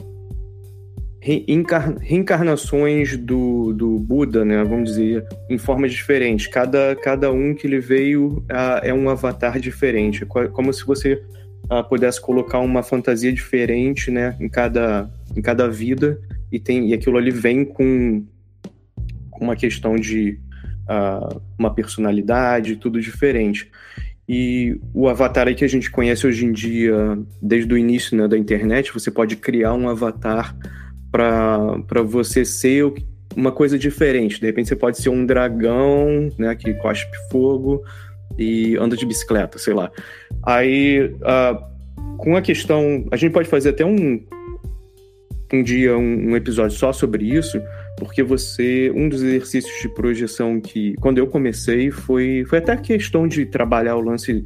reencarnações 2.00 3.16
do, 3.16 3.72
do 3.72 3.98
Buda, 3.98 4.44
né? 4.44 4.64
Vamos 4.64 4.90
dizer, 4.90 5.24
em 5.48 5.58
formas 5.58 5.92
diferentes. 5.92 6.48
Cada, 6.48 6.96
cada 6.96 7.30
um 7.30 7.54
que 7.54 7.66
ele 7.66 7.78
veio 7.78 8.38
uh, 8.50 8.80
é 8.82 8.92
um 8.92 9.08
avatar 9.08 9.60
diferente. 9.60 10.26
Como 10.26 10.72
se 10.72 10.84
você 10.84 11.22
uh, 11.70 11.88
pudesse 11.88 12.20
colocar 12.20 12.58
uma 12.58 12.82
fantasia 12.82 13.32
diferente, 13.32 14.10
né? 14.10 14.36
Em 14.40 14.48
cada, 14.48 15.08
em 15.36 15.42
cada 15.42 15.68
vida. 15.68 16.18
E, 16.50 16.58
tem, 16.58 16.88
e 16.88 16.94
aquilo 16.94 17.16
ali 17.16 17.30
vem 17.30 17.64
com 17.64 18.24
uma 19.40 19.56
questão 19.56 19.96
de 19.96 20.38
uh, 20.88 21.40
uma 21.58 21.74
personalidade, 21.74 22.76
tudo 22.76 23.00
diferente. 23.00 23.70
E 24.28 24.78
o 24.94 25.08
avatar 25.08 25.52
que 25.54 25.64
a 25.64 25.68
gente 25.68 25.90
conhece 25.90 26.26
hoje 26.26 26.44
em 26.46 26.52
dia, 26.52 27.18
desde 27.42 27.72
o 27.74 27.76
início 27.76 28.16
né, 28.16 28.28
da 28.28 28.38
internet, 28.38 28.92
você 28.92 29.10
pode 29.10 29.34
criar 29.36 29.74
um 29.74 29.88
avatar 29.88 30.56
para 31.10 32.02
você 32.04 32.44
ser 32.44 32.92
uma 33.36 33.50
coisa 33.50 33.76
diferente. 33.76 34.38
De 34.38 34.46
repente 34.46 34.68
você 34.68 34.76
pode 34.76 34.98
ser 34.98 35.08
um 35.08 35.26
dragão, 35.26 36.28
né, 36.38 36.54
que 36.54 36.72
cospe 36.74 37.10
fogo 37.30 37.82
e 38.38 38.76
anda 38.76 38.96
de 38.96 39.04
bicicleta, 39.04 39.58
sei 39.58 39.74
lá. 39.74 39.90
Aí, 40.44 41.12
uh, 41.16 42.16
com 42.16 42.36
a 42.36 42.42
questão, 42.42 43.06
a 43.10 43.16
gente 43.16 43.32
pode 43.32 43.48
fazer 43.48 43.70
até 43.70 43.84
um 43.84 44.20
um 45.52 45.62
dia 45.62 45.96
um, 45.98 46.30
um 46.30 46.36
episódio 46.36 46.76
só 46.76 46.92
sobre 46.92 47.24
isso, 47.24 47.60
porque 48.00 48.22
você 48.22 48.90
um 48.96 49.08
dos 49.08 49.22
exercícios 49.22 49.80
de 49.82 49.88
projeção 49.90 50.58
que 50.58 50.94
quando 51.00 51.18
eu 51.18 51.26
comecei 51.26 51.90
foi 51.90 52.44
foi 52.48 52.58
até 52.58 52.74
questão 52.76 53.28
de 53.28 53.44
trabalhar 53.44 53.96
o 53.96 54.00
lance 54.00 54.44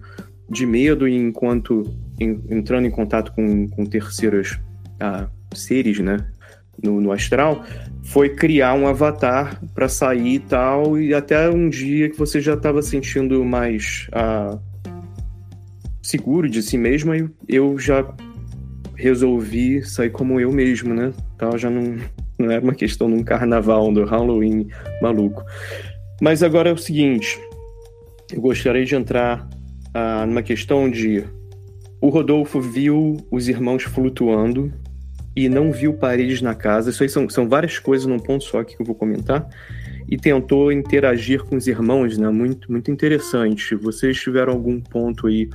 de 0.50 0.66
medo 0.66 1.06
enquanto 1.06 1.84
em, 2.20 2.42
entrando 2.50 2.86
em 2.86 2.90
contato 2.90 3.32
com, 3.32 3.68
com 3.68 3.86
terceiros 3.86 4.58
ah, 4.98 5.28
seres 5.54 6.00
né 6.00 6.26
no, 6.82 7.00
no, 7.00 7.12
astral 7.12 7.64
foi 8.02 8.30
criar 8.30 8.74
um 8.74 8.88
avatar 8.88 9.62
para 9.72 9.88
sair 9.88 10.34
e 10.34 10.40
tal 10.40 10.98
e 10.98 11.14
até 11.14 11.48
um 11.48 11.68
dia 11.68 12.10
que 12.10 12.18
você 12.18 12.40
já 12.40 12.54
estava 12.54 12.82
sentindo 12.82 13.44
mais 13.44 14.08
ah, 14.12 14.58
seguro 16.02 16.50
de 16.50 16.60
si 16.60 16.76
mesmo 16.76 17.12
eu 17.48 17.78
já 17.78 18.04
resolvi 18.96 19.84
sair 19.84 20.10
como 20.10 20.40
eu 20.40 20.50
mesmo 20.50 20.92
né 20.92 21.12
tal 21.38 21.56
já 21.56 21.70
não 21.70 21.96
não 22.44 22.52
era 22.52 22.62
uma 22.62 22.74
questão 22.74 23.08
de 23.08 23.14
um 23.14 23.24
carnaval, 23.24 23.92
do 23.92 24.04
Halloween 24.04 24.68
maluco. 25.00 25.44
Mas 26.20 26.42
agora 26.42 26.70
é 26.70 26.72
o 26.72 26.78
seguinte: 26.78 27.38
eu 28.32 28.40
gostaria 28.40 28.84
de 28.84 28.94
entrar 28.94 29.48
ah, 29.92 30.24
numa 30.26 30.42
questão 30.42 30.90
de. 30.90 31.24
O 32.00 32.08
Rodolfo 32.08 32.60
viu 32.60 33.16
os 33.30 33.48
irmãos 33.48 33.84
flutuando 33.84 34.72
e 35.34 35.48
não 35.48 35.72
viu 35.72 35.94
paredes 35.94 36.42
na 36.42 36.54
casa. 36.54 36.90
Isso 36.90 37.02
aí 37.02 37.08
são, 37.08 37.28
são 37.28 37.48
várias 37.48 37.78
coisas 37.78 38.06
num 38.06 38.18
ponto 38.18 38.44
só 38.44 38.60
aqui 38.60 38.76
que 38.76 38.82
eu 38.82 38.86
vou 38.86 38.94
comentar. 38.94 39.48
E 40.08 40.18
tentou 40.18 40.70
interagir 40.70 41.42
com 41.44 41.56
os 41.56 41.66
irmãos, 41.66 42.18
né? 42.18 42.28
Muito, 42.28 42.70
muito 42.70 42.90
interessante. 42.90 43.74
Vocês 43.74 44.20
tiveram 44.20 44.52
algum 44.52 44.80
ponto 44.80 45.26
aí 45.26 45.48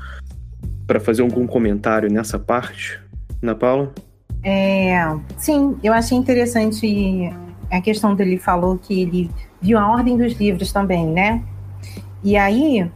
para 0.88 1.00
fazer 1.00 1.22
algum 1.22 1.46
comentário 1.46 2.12
nessa 2.12 2.40
parte? 2.40 3.00
Ana 3.42 3.54
Paula? 3.54 3.94
É, 4.44 4.96
sim, 5.38 5.78
eu 5.84 5.94
achei 5.94 6.18
interessante 6.18 7.32
a 7.70 7.82
questão 7.82 8.16
dele 8.16 8.38
falou 8.38 8.78
que 8.78 9.02
ele 9.02 9.32
viu 9.62 9.78
a 9.78 9.92
ordem 9.92 10.18
dos 10.18 10.34
livros 10.34 10.72
também, 10.72 11.06
né? 11.06 11.44
E 12.24 12.36
aí 12.38 12.90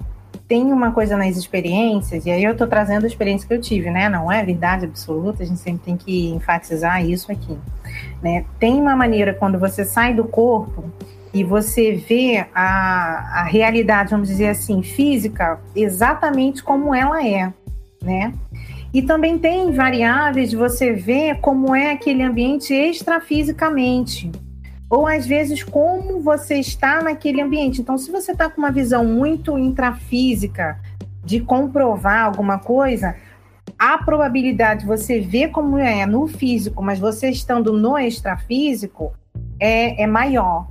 tem 0.48 0.72
uma 0.72 0.91
coisa 0.91 1.16
nas 1.16 1.38
experiências, 1.38 2.26
e 2.26 2.32
aí 2.32 2.44
eu 2.44 2.52
estou 2.52 2.68
trazendo 2.68 3.06
a 3.06 3.08
experiência 3.08 3.48
que 3.48 3.54
eu 3.54 3.62
tive, 3.62 3.89
né? 3.89 4.10
Não 4.10 4.32
é 4.32 4.44
verdade 4.44 4.86
absoluta, 4.86 5.44
a 5.44 5.46
gente 5.46 5.60
sempre 5.60 5.86
tem 5.86 5.98
que 5.98 6.30
enfatizar 6.30 7.06
isso 7.06 7.32
aqui. 7.32 7.58
Né? 8.22 8.46
Tem 8.60 8.80
uma 8.80 8.96
maneira 8.96 9.34
quando 9.34 9.60
você 9.60 9.86
sai 9.86 10.14
do 10.14 10.26
corpo 10.26 10.86
e 11.34 11.44
você 11.44 11.94
vê 11.94 12.46
a, 12.54 13.41
a 13.41 13.44
realidade, 13.44 14.12
vamos 14.12 14.28
dizer 14.28 14.50
assim, 14.50 14.84
física, 14.84 15.60
exatamente 15.76 16.64
como 16.64 16.94
ela 16.94 17.26
é, 17.26 17.52
né? 18.02 18.34
E 18.94 19.02
também 19.02 19.39
tem 19.39 19.72
variáveis 19.72 20.52
de 20.52 20.56
você 20.56 20.94
ver 20.94 21.39
como 21.39 21.76
é 21.76 21.91
aquele 21.91 22.22
ambiente 22.22 22.74
extrafisicamente. 22.74 24.32
Ou 24.88 25.08
às 25.08 25.26
vezes 25.26 25.64
como 25.64 26.22
você 26.22 26.56
está 26.56 27.02
naquele 27.02 27.41
ambiente. 27.41 27.82
Então, 27.82 27.98
se 27.98 28.12
você 28.12 28.34
está 28.34 28.48
com 28.50 28.62
uma 28.62 28.72
visão 28.72 29.04
muito 29.04 29.58
intrafísica 29.58 30.80
de 31.26 31.39
comprovar 31.39 32.26
alguma 32.26 32.60
coisa, 32.60 33.16
a 33.80 33.98
probabilidade 33.98 34.82
de 34.82 34.86
você 34.86 35.20
ver 35.20 35.50
como 35.50 35.80
é 35.80 36.06
no 36.06 36.28
físico, 36.28 36.84
mas 36.84 37.00
você 37.00 37.30
estando 37.30 37.74
no 37.74 37.98
extrafísico, 37.98 39.12
é, 39.60 40.04
é 40.04 40.06
maior. 40.06 40.68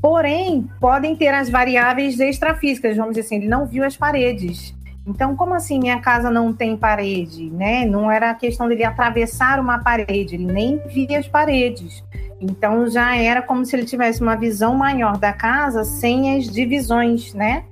Porém, 0.00 0.68
podem 0.80 1.16
ter 1.16 1.34
as 1.34 1.50
variáveis 1.50 2.20
extrafísicas, 2.20 2.96
vamos 2.96 3.14
dizer 3.14 3.26
assim, 3.26 3.36
ele 3.36 3.48
não 3.48 3.66
viu 3.66 3.84
as 3.84 3.96
paredes. 3.96 4.74
Então, 5.06 5.36
como 5.36 5.52
assim 5.52 5.78
minha 5.78 6.00
casa 6.00 6.30
não 6.30 6.52
tem 6.52 6.76
parede, 6.76 7.50
né? 7.50 7.84
Não 7.84 8.10
era 8.10 8.30
a 8.30 8.34
questão 8.34 8.66
dele 8.66 8.84
atravessar 8.84 9.60
uma 9.60 9.78
parede, 9.78 10.34
ele 10.34 10.46
nem 10.46 10.78
via 10.86 11.18
as 11.18 11.28
paredes. 11.28 12.02
Então 12.40 12.86
já 12.88 13.16
era 13.16 13.42
como 13.42 13.64
se 13.64 13.76
ele 13.76 13.84
tivesse 13.84 14.20
uma 14.20 14.34
visão 14.34 14.74
maior 14.74 15.16
da 15.16 15.32
casa 15.32 15.84
sem 15.84 16.36
as 16.36 16.44
divisões, 16.44 17.34
né? 17.34 17.64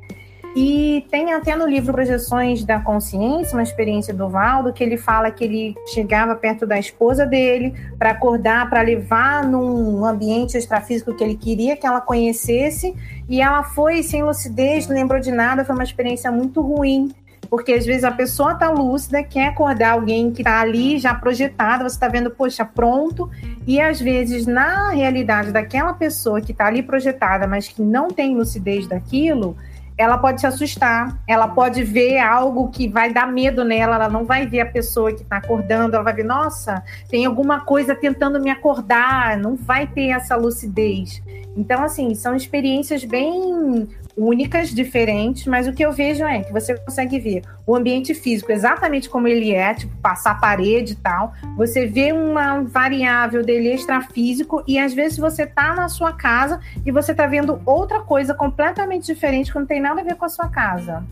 E 0.55 1.07
tem 1.11 1.33
até 1.33 1.57
no 1.57 1.67
livro 1.67 1.95
Projeções 1.95 2.63
da 2.63 2.79
Consciência, 2.79 3.57
uma 3.57 3.63
experiência 3.63 4.13
do 4.13 4.29
Valdo, 4.29 4.71
que 4.71 4.85
ele 4.85 4.99
fala 4.99 5.31
que 5.31 5.45
ele 5.45 5.75
chegava 5.87 6.35
perto 6.35 6.67
da 6.67 6.79
esposa 6.79 7.25
dele 7.25 7.75
para 7.99 8.11
acordar, 8.11 8.69
para 8.69 8.83
levar 8.83 9.47
num 9.47 10.05
ambiente 10.05 10.59
extrafísico 10.59 11.15
que 11.15 11.25
ele 11.25 11.37
queria 11.37 11.75
que 11.75 11.87
ela 11.87 12.03
conhecesse, 12.03 12.95
e 13.27 13.41
ela 13.41 13.63
foi 13.63 14.03
sem 14.03 14.23
lucidez, 14.23 14.87
não 14.87 14.95
lembrou 14.95 15.19
de 15.19 15.33
nada, 15.33 15.65
foi 15.65 15.75
uma 15.75 15.85
experiência 15.85 16.31
muito 16.31 16.61
ruim 16.61 17.11
porque 17.53 17.75
às 17.75 17.85
vezes 17.85 18.03
a 18.03 18.11
pessoa 18.11 18.53
está 18.53 18.71
lúcida, 18.71 19.23
quer 19.23 19.49
acordar 19.49 19.91
alguém 19.91 20.33
que 20.33 20.41
está 20.41 20.59
ali 20.59 20.99
já 20.99 21.15
projetado, 21.15 21.83
você 21.83 21.95
está 21.95 22.09
vendo, 22.09 22.31
poxa, 22.31 22.65
pronto, 22.65 23.29
e 23.67 23.79
às 23.79 24.01
vezes 24.01 24.47
na 24.47 24.89
realidade 24.89 25.53
daquela 25.53 25.93
pessoa 25.93 26.41
que 26.41 26.53
está 26.53 26.65
ali 26.65 26.83
projetada, 26.83 27.47
mas 27.47 27.69
que 27.69 27.83
não 27.83 28.09
tem 28.09 28.35
lucidez 28.35 28.87
daquilo, 28.87 29.55
ela 29.99 30.17
pode 30.17 30.41
se 30.41 30.47
assustar, 30.47 31.19
ela 31.29 31.47
pode 31.47 31.85
ver 31.85 32.21
algo 32.21 32.71
que 32.71 32.89
vai 32.89 33.13
dar 33.13 33.31
medo 33.31 33.65
nela, 33.65 33.97
ela 33.97 34.09
não 34.09 34.25
vai 34.25 34.47
ver 34.47 34.61
a 34.61 34.67
pessoa 34.67 35.13
que 35.13 35.21
está 35.21 35.37
acordando, 35.37 35.95
ela 35.95 36.05
vai 36.05 36.15
ver, 36.15 36.25
nossa, 36.25 36.83
tem 37.11 37.27
alguma 37.27 37.61
coisa 37.61 37.95
tentando 37.95 38.41
me 38.41 38.49
acordar, 38.49 39.37
não 39.37 39.57
vai 39.57 39.87
ter 39.87 40.09
essa 40.09 40.37
lucidez. 40.37 41.23
Então, 41.55 41.85
assim, 41.85 42.15
são 42.15 42.35
experiências 42.35 43.05
bem 43.05 43.87
únicas, 44.17 44.71
diferentes, 44.71 45.47
mas 45.47 45.67
o 45.67 45.73
que 45.73 45.85
eu 45.85 45.93
vejo 45.93 46.25
é 46.25 46.43
que 46.43 46.53
você 46.53 46.75
consegue 46.77 47.19
ver 47.19 47.43
o 47.67 47.75
ambiente 47.75 48.15
físico 48.15 48.53
exatamente 48.53 49.09
como 49.09 49.29
ele 49.29 49.53
é, 49.53 49.75
tipo, 49.75 49.97
passar 49.99 50.41
parede 50.41 50.93
e 50.93 50.97
tal. 50.97 51.33
Você 51.57 51.87
vê 51.87 52.13
uma 52.13 52.63
variável 52.63 53.45
dele 53.45 53.73
extrafísico 53.73 54.63
e 54.67 54.79
às 54.79 54.93
vezes 54.93 55.19
você 55.19 55.47
tá 55.47 55.75
na 55.75 55.89
sua 55.89 56.13
casa 56.13 56.61
e 56.85 56.91
você 56.91 57.15
tá 57.15 57.27
vendo 57.27 57.61
outra 57.65 58.01
coisa 58.01 58.35
completamente 58.35 59.07
diferente 59.07 59.53
que 59.53 59.59
não 59.59 59.67
tem 59.67 59.81
nada 59.81 60.01
a 60.01 60.05
ver 60.05 60.17
com 60.17 60.25
a 60.25 60.29
sua 60.29 60.49
casa. 60.49 61.03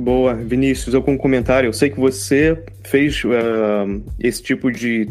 Boa, 0.00 0.34
Vinícius, 0.34 0.94
algum 0.94 1.16
comentário? 1.16 1.68
Eu 1.68 1.72
sei 1.74 1.90
que 1.90 2.00
você 2.00 2.64
fez 2.82 3.22
uh, 3.22 4.02
esse 4.18 4.42
tipo 4.42 4.72
de 4.72 5.10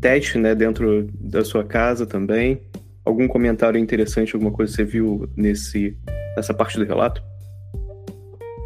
teste 0.00 0.38
né, 0.38 0.54
dentro 0.54 1.08
da 1.14 1.44
sua 1.44 1.64
casa 1.64 2.06
também. 2.06 2.60
Algum 3.04 3.28
comentário 3.28 3.78
interessante, 3.78 4.34
alguma 4.34 4.52
coisa 4.52 4.70
que 4.70 4.76
você 4.76 4.84
viu 4.84 5.28
nesse, 5.36 5.96
nessa 6.36 6.54
parte 6.54 6.78
do 6.78 6.84
relato? 6.84 7.22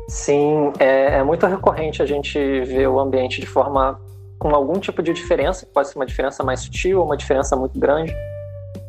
Sim, 0.08 0.72
é, 0.78 1.16
é, 1.16 1.22
muito 1.22 1.46
recorrente 1.46 2.02
a 2.02 2.06
gente 2.06 2.38
ver 2.38 2.88
o 2.88 3.00
ambiente 3.00 3.40
de 3.40 3.46
forma 3.46 3.98
com 4.38 4.54
algum 4.54 4.78
tipo 4.78 5.02
de 5.02 5.12
diferença, 5.12 5.66
pode 5.72 5.88
ser 5.88 5.96
uma 5.96 6.04
diferença 6.04 6.44
mais 6.44 6.60
sutil 6.60 6.98
ou 7.00 7.06
uma 7.06 7.16
diferença 7.16 7.56
muito 7.56 7.78
grande. 7.78 8.14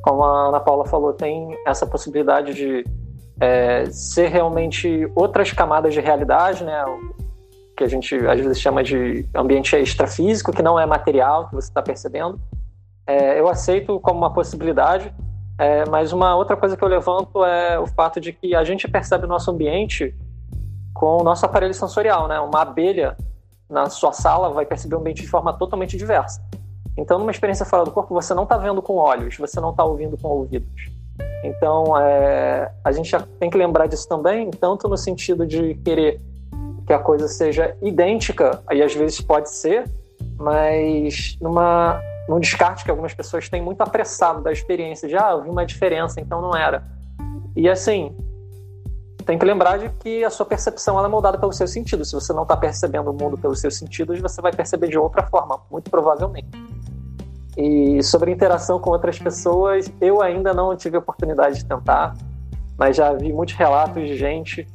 Como 0.01 0.23
a 0.23 0.49
Ana 0.49 0.59
Paula 0.59 0.85
falou, 0.85 1.13
tem 1.13 1.57
essa 1.65 1.85
possibilidade 1.87 2.53
de 2.53 2.83
é, 3.39 3.85
ser 3.89 4.27
realmente 4.27 5.09
outras 5.15 5.51
camadas 5.51 5.93
de 5.93 6.01
realidade, 6.01 6.63
né? 6.63 6.83
Que 7.75 7.83
a 7.83 7.87
gente 7.87 8.15
às 8.15 8.39
vezes 8.39 8.59
chama 8.59 8.83
de 8.83 9.27
ambiente 9.35 9.75
extrafísico, 9.75 10.51
que 10.51 10.63
não 10.63 10.79
é 10.79 10.85
material, 10.85 11.47
que 11.49 11.55
você 11.55 11.67
está 11.67 11.81
percebendo. 11.81 12.39
É, 13.05 13.39
eu 13.39 13.47
aceito 13.47 13.99
como 13.99 14.17
uma 14.17 14.33
possibilidade, 14.33 15.13
é, 15.57 15.87
mas 15.89 16.11
uma 16.13 16.35
outra 16.35 16.55
coisa 16.55 16.75
que 16.75 16.83
eu 16.83 16.87
levanto 16.87 17.43
é 17.43 17.79
o 17.79 17.85
fato 17.85 18.19
de 18.19 18.33
que 18.33 18.55
a 18.55 18.63
gente 18.63 18.87
percebe 18.87 19.25
o 19.25 19.27
nosso 19.27 19.51
ambiente 19.51 20.15
com 20.93 21.17
o 21.17 21.23
nosso 21.23 21.45
aparelho 21.45 21.73
sensorial, 21.73 22.27
né? 22.27 22.39
Uma 22.39 22.61
abelha 22.61 23.17
na 23.69 23.89
sua 23.89 24.13
sala 24.13 24.49
vai 24.49 24.65
perceber 24.65 24.95
o 24.95 24.99
ambiente 24.99 25.21
de 25.21 25.27
forma 25.27 25.51
totalmente 25.53 25.97
diversa. 25.97 26.41
Então, 26.97 27.19
numa 27.19 27.31
experiência 27.31 27.65
fora 27.65 27.83
do 27.83 27.91
corpo, 27.91 28.13
você 28.13 28.33
não 28.33 28.43
está 28.43 28.57
vendo 28.57 28.81
com 28.81 28.95
olhos, 28.95 29.37
você 29.37 29.59
não 29.59 29.71
está 29.71 29.83
ouvindo 29.83 30.17
com 30.17 30.29
ouvidos. 30.29 30.89
Então, 31.43 31.97
é, 31.99 32.71
a 32.83 32.91
gente 32.91 33.15
tem 33.39 33.49
que 33.49 33.57
lembrar 33.57 33.87
disso 33.87 34.07
também, 34.07 34.49
tanto 34.49 34.87
no 34.87 34.97
sentido 34.97 35.45
de 35.45 35.75
querer 35.75 36.21
que 36.85 36.93
a 36.93 36.99
coisa 36.99 37.27
seja 37.27 37.75
idêntica, 37.81 38.61
aí 38.67 38.81
às 38.81 38.93
vezes 38.93 39.19
pode 39.21 39.49
ser, 39.49 39.89
mas 40.37 41.37
numa, 41.41 41.99
num 42.29 42.39
descarte 42.39 42.83
que 42.83 42.91
algumas 42.91 43.13
pessoas 43.13 43.49
têm 43.49 43.61
muito 43.61 43.81
apressado 43.81 44.41
da 44.41 44.51
experiência, 44.51 45.07
de 45.07 45.15
ah, 45.15 45.35
vi 45.37 45.49
uma 45.49 45.65
diferença, 45.65 46.21
então 46.21 46.41
não 46.41 46.55
era. 46.55 46.83
E 47.55 47.67
assim, 47.69 48.15
tem 49.25 49.39
que 49.39 49.45
lembrar 49.45 49.79
de 49.79 49.89
que 49.99 50.23
a 50.23 50.29
sua 50.29 50.45
percepção 50.45 51.03
é 51.03 51.07
moldada 51.07 51.37
pelos 51.37 51.57
seus 51.57 51.71
sentidos. 51.71 52.09
Se 52.09 52.15
você 52.15 52.31
não 52.31 52.43
está 52.43 52.55
percebendo 52.55 53.09
o 53.09 53.13
mundo 53.13 53.37
pelos 53.37 53.59
seus 53.59 53.75
sentidos, 53.75 54.19
você 54.19 54.41
vai 54.41 54.53
perceber 54.53 54.87
de 54.87 54.97
outra 54.97 55.23
forma, 55.23 55.59
muito 55.71 55.89
provavelmente. 55.89 56.49
E 57.57 58.03
sobre 58.03 58.31
interação 58.31 58.79
com 58.79 58.91
outras 58.91 59.17
pessoas, 59.17 59.91
eu 59.99 60.21
ainda 60.21 60.53
não 60.53 60.75
tive 60.75 60.97
a 60.97 60.99
oportunidade 60.99 61.57
de 61.57 61.65
tentar, 61.65 62.13
mas 62.77 62.97
já 62.97 63.13
vi 63.13 63.31
muitos 63.33 63.55
relatos 63.55 64.03
de 64.05 64.17
gente 64.17 64.67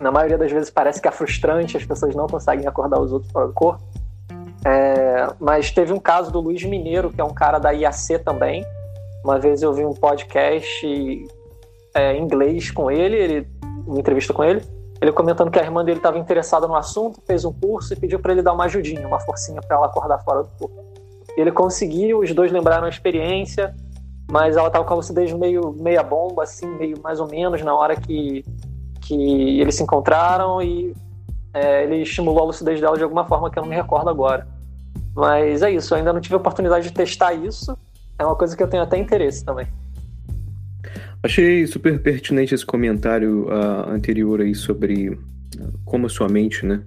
na 0.00 0.10
maioria 0.10 0.38
das 0.38 0.50
vezes 0.50 0.70
parece 0.70 1.00
que 1.00 1.08
é 1.08 1.10
frustrante, 1.10 1.76
as 1.76 1.84
pessoas 1.84 2.14
não 2.14 2.26
conseguem 2.26 2.66
acordar 2.66 3.00
os 3.00 3.12
outros 3.12 3.30
fora 3.32 3.46
do 3.46 3.52
corpo. 3.52 3.82
É, 4.64 5.28
mas 5.40 5.70
teve 5.70 5.92
um 5.92 6.00
caso 6.00 6.30
do 6.30 6.40
Luiz 6.40 6.62
Mineiro, 6.64 7.10
que 7.10 7.20
é 7.20 7.24
um 7.24 7.34
cara 7.34 7.58
da 7.58 7.70
IAC 7.70 8.18
também. 8.24 8.64
Uma 9.24 9.38
vez 9.38 9.62
eu 9.62 9.72
vi 9.72 9.84
um 9.84 9.94
podcast 9.94 10.86
é, 11.94 12.14
em 12.14 12.22
inglês 12.22 12.70
com 12.70 12.90
ele, 12.90 13.16
ele, 13.16 13.48
uma 13.86 13.98
entrevista 13.98 14.32
com 14.32 14.44
ele, 14.44 14.62
ele 15.00 15.12
comentando 15.12 15.50
que 15.50 15.58
a 15.58 15.62
irmã 15.62 15.84
dele 15.84 15.98
estava 15.98 16.18
interessada 16.18 16.66
no 16.66 16.74
assunto, 16.74 17.20
fez 17.26 17.44
um 17.44 17.52
curso 17.52 17.92
e 17.92 17.96
pediu 17.96 18.18
para 18.18 18.32
ele 18.32 18.42
dar 18.42 18.52
uma 18.52 18.64
ajudinha, 18.64 19.06
uma 19.06 19.20
forcinha 19.20 19.60
para 19.60 19.76
ela 19.76 19.86
acordar 19.86 20.18
fora 20.18 20.42
do 20.42 20.48
corpo. 20.58 20.84
Ele 21.36 21.52
conseguiu, 21.52 22.20
os 22.20 22.32
dois 22.34 22.50
lembraram 22.50 22.86
a 22.86 22.88
experiência, 22.88 23.74
mas 24.30 24.56
ela 24.56 24.66
estava 24.66 24.84
com 24.84 24.92
a 24.92 24.96
lucidez 24.96 25.32
meio 25.32 25.72
meia 25.78 26.02
bomba, 26.02 26.42
assim, 26.42 26.66
meio 26.66 27.00
mais 27.02 27.20
ou 27.20 27.28
menos 27.28 27.62
na 27.62 27.74
hora 27.74 27.94
que 27.94 28.44
que 29.08 29.60
eles 29.60 29.74
se 29.74 29.82
encontraram 29.82 30.60
e 30.60 30.94
é, 31.54 31.84
ele 31.84 32.02
estimulou 32.02 32.42
a 32.42 32.46
lucidez 32.46 32.78
dela 32.78 32.96
de 32.96 33.02
alguma 33.02 33.24
forma 33.24 33.50
que 33.50 33.58
eu 33.58 33.62
não 33.62 33.70
me 33.70 33.74
recordo 33.74 34.10
agora. 34.10 34.46
Mas 35.14 35.62
é 35.62 35.70
isso, 35.70 35.94
eu 35.94 35.98
ainda 35.98 36.12
não 36.12 36.20
tive 36.20 36.34
a 36.34 36.38
oportunidade 36.38 36.88
de 36.88 36.92
testar 36.92 37.32
isso. 37.32 37.76
É 38.18 38.24
uma 38.24 38.36
coisa 38.36 38.54
que 38.54 38.62
eu 38.62 38.68
tenho 38.68 38.82
até 38.82 38.98
interesse 38.98 39.44
também. 39.44 39.66
Achei 41.22 41.66
super 41.66 42.00
pertinente 42.00 42.54
esse 42.54 42.66
comentário 42.66 43.46
uh, 43.46 43.90
anterior 43.90 44.40
aí 44.40 44.54
sobre 44.54 45.08
uh, 45.08 45.18
como 45.84 46.06
a 46.06 46.08
sua 46.08 46.28
mente, 46.28 46.64
né, 46.66 46.82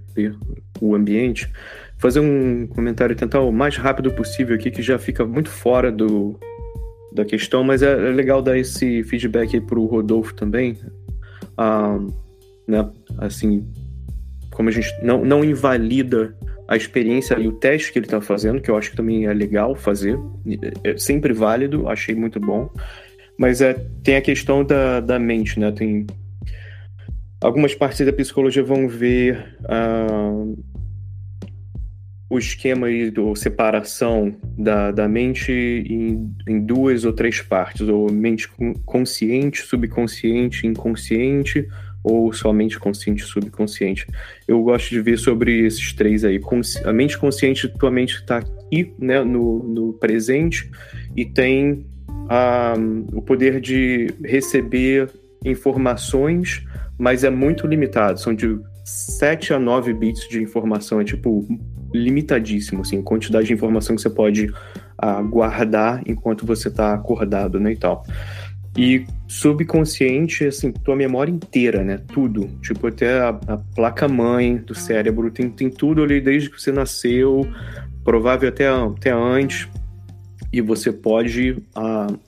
o 0.79 0.95
ambiente. 0.95 1.51
Fazer 1.97 2.19
um 2.19 2.67
comentário, 2.67 3.15
tentar 3.15 3.41
o 3.41 3.51
mais 3.51 3.77
rápido 3.77 4.11
possível 4.11 4.55
aqui, 4.55 4.69
que 4.71 4.81
já 4.81 4.97
fica 4.97 5.25
muito 5.25 5.49
fora 5.49 5.91
do, 5.91 6.39
da 7.11 7.25
questão, 7.25 7.63
mas 7.63 7.81
é, 7.81 7.91
é 7.91 8.11
legal 8.11 8.41
dar 8.41 8.57
esse 8.57 9.03
feedback 9.03 9.55
aí 9.55 9.61
pro 9.61 9.85
Rodolfo 9.85 10.33
também, 10.33 10.77
ah, 11.61 11.99
né, 12.67 12.89
assim, 13.19 13.67
como 14.51 14.69
a 14.69 14.71
gente 14.71 14.89
não, 15.03 15.23
não 15.23 15.43
invalida 15.43 16.35
a 16.67 16.75
experiência 16.75 17.37
e 17.39 17.47
o 17.47 17.51
teste 17.51 17.91
que 17.91 17.99
ele 17.99 18.05
está 18.05 18.21
fazendo, 18.21 18.61
que 18.61 18.71
eu 18.71 18.77
acho 18.77 18.91
que 18.91 18.97
também 18.97 19.25
é 19.25 19.33
legal 19.33 19.75
fazer, 19.75 20.17
é 20.83 20.97
sempre 20.97 21.33
válido, 21.33 21.87
achei 21.89 22.15
muito 22.15 22.39
bom, 22.39 22.69
mas 23.37 23.61
é, 23.61 23.73
tem 24.03 24.15
a 24.15 24.21
questão 24.21 24.63
da, 24.63 24.99
da 24.99 25.19
mente, 25.19 25.59
né, 25.59 25.71
tem 25.71 26.07
algumas 27.41 27.75
partes 27.75 28.05
da 28.05 28.13
psicologia 28.13 28.63
vão 28.63 28.87
ver 28.87 29.57
uh, 29.63 30.57
o 32.31 32.39
esquema 32.39 32.87
aí 32.87 33.11
do 33.11 33.35
separação 33.35 34.33
da, 34.57 34.89
da 34.89 35.05
mente 35.05 35.51
em, 35.51 36.33
em 36.47 36.61
duas 36.61 37.03
ou 37.03 37.11
três 37.11 37.41
partes, 37.41 37.89
ou 37.89 38.09
mente 38.09 38.47
consciente, 38.85 39.61
subconsciente, 39.63 40.65
inconsciente, 40.65 41.67
ou 42.01 42.31
somente 42.31 42.79
consciente 42.79 43.21
e 43.21 43.27
subconsciente. 43.27 44.07
Eu 44.47 44.63
gosto 44.63 44.91
de 44.91 45.01
ver 45.01 45.17
sobre 45.17 45.65
esses 45.65 45.91
três 45.91 46.23
aí. 46.23 46.39
A 46.85 46.93
mente 46.93 47.17
consciente, 47.17 47.67
tua 47.67 47.91
mente 47.91 48.15
está 48.15 48.37
aqui, 48.37 48.93
né, 48.97 49.21
no, 49.25 49.61
no 49.63 49.93
presente, 49.95 50.71
e 51.17 51.25
tem 51.25 51.85
um, 52.77 53.07
o 53.11 53.21
poder 53.21 53.59
de 53.59 54.07
receber 54.23 55.09
informações, 55.43 56.63
mas 56.97 57.25
é 57.25 57.29
muito 57.29 57.67
limitado. 57.67 58.21
São 58.21 58.33
de 58.33 58.57
7 58.83 59.53
a 59.53 59.59
9 59.59 59.93
bits 59.93 60.27
de 60.27 60.41
informação, 60.41 60.99
é 60.99 61.03
tipo 61.03 61.47
limitadíssimo, 61.93 62.81
assim, 62.81 63.01
quantidade 63.01 63.47
de 63.47 63.53
informação 63.53 63.95
que 63.95 64.01
você 64.01 64.09
pode 64.09 64.45
uh, 64.47 65.27
guardar 65.29 66.01
enquanto 66.05 66.45
você 66.45 66.69
está 66.69 66.93
acordado, 66.93 67.59
né, 67.59 67.73
e 67.73 67.77
tal. 67.77 68.05
E 68.77 69.05
subconsciente, 69.27 70.45
assim, 70.45 70.71
tua 70.71 70.95
memória 70.95 71.31
inteira, 71.31 71.83
né, 71.83 71.99
tudo, 72.07 72.47
tipo, 72.61 72.87
até 72.87 73.19
a, 73.19 73.29
a 73.29 73.57
placa-mãe 73.75 74.57
do 74.57 74.73
cérebro, 74.73 75.29
tem, 75.29 75.49
tem 75.49 75.69
tudo 75.69 76.03
ali 76.03 76.21
desde 76.21 76.49
que 76.49 76.61
você 76.61 76.71
nasceu, 76.71 77.45
provável 78.03 78.49
até, 78.49 78.67
até 78.67 79.11
antes, 79.11 79.67
e 80.53 80.61
você 80.61 80.91
pode 80.91 81.51
uh, 81.51 82.19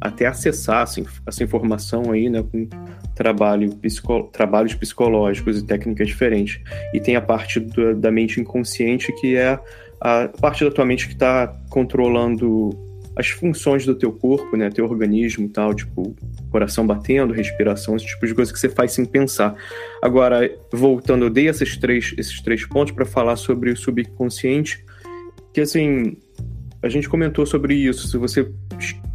até 0.00 0.26
acessar 0.26 0.86
essa 1.26 1.44
informação 1.44 2.10
aí, 2.12 2.28
né, 2.30 2.42
com 2.42 2.68
trabalho 3.14 3.74
psico, 3.76 4.30
trabalhos 4.32 4.74
psicológicos 4.74 5.58
e 5.58 5.66
técnicas 5.66 6.08
diferentes. 6.08 6.60
E 6.94 7.00
tem 7.00 7.16
a 7.16 7.20
parte 7.20 7.60
do, 7.60 7.94
da 7.94 8.10
mente 8.10 8.40
inconsciente, 8.40 9.12
que 9.20 9.36
é 9.36 9.58
a 10.00 10.28
parte 10.40 10.64
da 10.64 10.70
tua 10.70 10.86
mente 10.86 11.06
que 11.06 11.12
está 11.12 11.54
controlando 11.68 12.70
as 13.14 13.28
funções 13.28 13.84
do 13.84 13.94
teu 13.94 14.12
corpo, 14.12 14.56
né, 14.56 14.70
teu 14.70 14.86
organismo 14.86 15.44
e 15.44 15.48
tal, 15.48 15.74
tipo, 15.74 16.16
coração 16.50 16.86
batendo, 16.86 17.34
respiração, 17.34 17.96
esse 17.96 18.06
tipo 18.06 18.26
de 18.26 18.34
coisa 18.34 18.52
que 18.52 18.58
você 18.58 18.68
faz 18.68 18.92
sem 18.92 19.04
pensar. 19.04 19.54
Agora, 20.00 20.50
voltando, 20.72 21.26
eu 21.26 21.30
dei 21.30 21.48
esses 21.48 21.76
três, 21.76 22.14
esses 22.16 22.40
três 22.40 22.64
pontos 22.64 22.94
para 22.94 23.04
falar 23.04 23.36
sobre 23.36 23.70
o 23.70 23.76
subconsciente, 23.76 24.82
que 25.52 25.60
assim, 25.60 26.16
a 26.82 26.88
gente 26.88 27.08
comentou 27.08 27.44
sobre 27.44 27.74
isso. 27.74 28.08
Se 28.08 28.16
você 28.16 28.50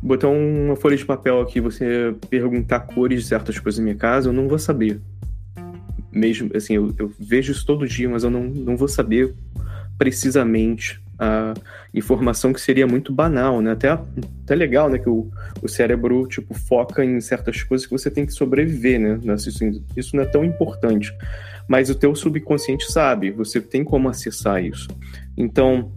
botar 0.01 0.28
uma 0.28 0.76
folha 0.76 0.95
de 0.95 1.05
papel 1.05 1.41
aqui, 1.41 1.59
você 1.59 2.13
perguntar 2.30 2.82
cores 2.82 3.24
de 3.24 3.28
certas 3.28 3.57
coisas 3.59 3.80
na 3.80 3.86
minha 3.86 3.95
casa, 3.95 4.30
eu 4.30 4.34
não 4.34 4.47
vou 4.47 4.59
saber. 4.59 5.01
Mesmo 6.11 6.51
assim, 6.55 6.76
eu, 6.76 6.93
eu 6.97 7.11
vejo 7.20 7.51
isso 7.51 7.66
todo 7.66 7.88
dia, 7.88 8.07
mas 8.07 8.24
eu 8.24 8.30
não, 8.30 8.43
não 8.43 8.78
vou 8.78 8.88
saber 8.88 9.34
precisamente 9.97 11.01
a 11.18 11.53
informação 11.93 12.51
que 12.51 12.59
seria 12.59 12.86
muito 12.86 13.13
banal, 13.13 13.61
né? 13.61 13.72
Até, 13.72 13.89
até 13.89 14.53
legal, 14.53 14.89
né? 14.89 14.99
Que 14.99 15.09
o, 15.09 15.32
o 15.61 15.68
cérebro, 15.68 16.28
tipo, 16.28 16.53
foca 16.53 17.03
em 17.03 17.20
certas 17.22 17.63
coisas 17.63 17.88
que 17.88 17.93
você 17.93 18.11
tem 18.11 18.26
que 18.26 18.34
sobreviver, 18.34 18.99
né? 18.99 19.36
Isso, 19.36 19.84
isso 19.95 20.16
não 20.16 20.24
é 20.24 20.26
tão 20.26 20.43
importante. 20.43 21.13
Mas 21.68 21.89
o 21.89 21.95
teu 21.95 22.13
subconsciente 22.13 22.91
sabe, 22.91 23.32
você 23.32 23.59
tem 23.59 23.84
como 23.84 24.09
acessar 24.09 24.63
isso. 24.63 24.88
Então, 25.38 25.91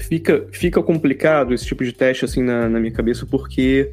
fica, 0.00 0.46
fica 0.52 0.82
complicado 0.82 1.54
esse 1.54 1.66
tipo 1.66 1.84
de 1.84 1.92
teste, 1.92 2.24
assim, 2.24 2.42
na, 2.42 2.68
na 2.68 2.80
minha 2.80 2.92
cabeça, 2.92 3.26
porque 3.26 3.92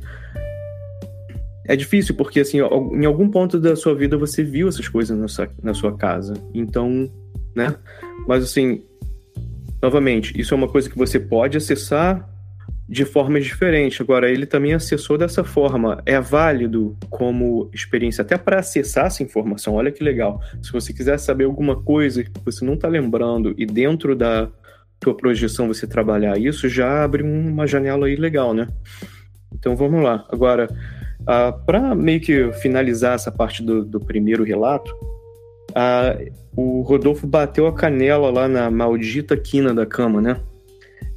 é 1.65 1.75
difícil, 1.75 2.15
porque, 2.15 2.39
assim, 2.39 2.57
em 2.57 3.05
algum 3.05 3.29
ponto 3.29 3.59
da 3.59 3.75
sua 3.75 3.93
vida 3.95 4.17
você 4.17 4.43
viu 4.43 4.67
essas 4.67 4.87
coisas 4.87 5.17
na 5.17 5.27
sua, 5.27 5.49
na 5.61 5.73
sua 5.73 5.95
casa. 5.95 6.33
Então, 6.53 7.09
né? 7.55 7.75
Mas, 8.27 8.43
assim, 8.43 8.83
novamente, 9.81 10.39
isso 10.39 10.53
é 10.53 10.57
uma 10.57 10.67
coisa 10.67 10.89
que 10.89 10.97
você 10.97 11.19
pode 11.19 11.57
acessar 11.57 12.27
de 12.89 13.05
formas 13.05 13.45
diferentes. 13.45 14.01
Agora, 14.01 14.29
ele 14.29 14.45
também 14.45 14.73
acessou 14.73 15.17
dessa 15.17 15.45
forma. 15.45 16.01
É 16.05 16.19
válido 16.19 16.97
como 17.09 17.69
experiência, 17.73 18.21
até 18.21 18.37
para 18.37 18.59
acessar 18.59 19.05
essa 19.05 19.23
informação. 19.23 19.75
Olha 19.75 19.91
que 19.91 20.03
legal. 20.03 20.41
Se 20.61 20.73
você 20.73 20.91
quiser 20.91 21.17
saber 21.17 21.45
alguma 21.45 21.81
coisa 21.81 22.21
que 22.21 22.31
você 22.43 22.65
não 22.65 22.73
está 22.73 22.89
lembrando 22.89 23.55
e 23.57 23.65
dentro 23.65 24.13
da 24.13 24.49
tua 25.01 25.15
projeção 25.15 25.67
você 25.67 25.87
trabalhar 25.87 26.37
isso, 26.37 26.69
já 26.69 27.03
abre 27.03 27.23
uma 27.23 27.65
janela 27.65 28.05
aí 28.05 28.15
legal, 28.15 28.53
né? 28.53 28.67
Então 29.51 29.75
vamos 29.75 30.01
lá. 30.01 30.25
Agora, 30.29 30.67
uh, 31.21 31.65
para 31.65 31.95
meio 31.95 32.21
que 32.21 32.53
finalizar 32.53 33.15
essa 33.15 33.31
parte 33.31 33.63
do, 33.63 33.83
do 33.83 33.99
primeiro 33.99 34.43
relato, 34.43 34.93
uh, 35.71 36.31
o 36.55 36.81
Rodolfo 36.81 37.25
bateu 37.25 37.65
a 37.65 37.73
canela 37.73 38.29
lá 38.29 38.47
na 38.47 38.69
maldita 38.69 39.35
quina 39.35 39.73
da 39.73 39.87
cama, 39.87 40.21
né? 40.21 40.39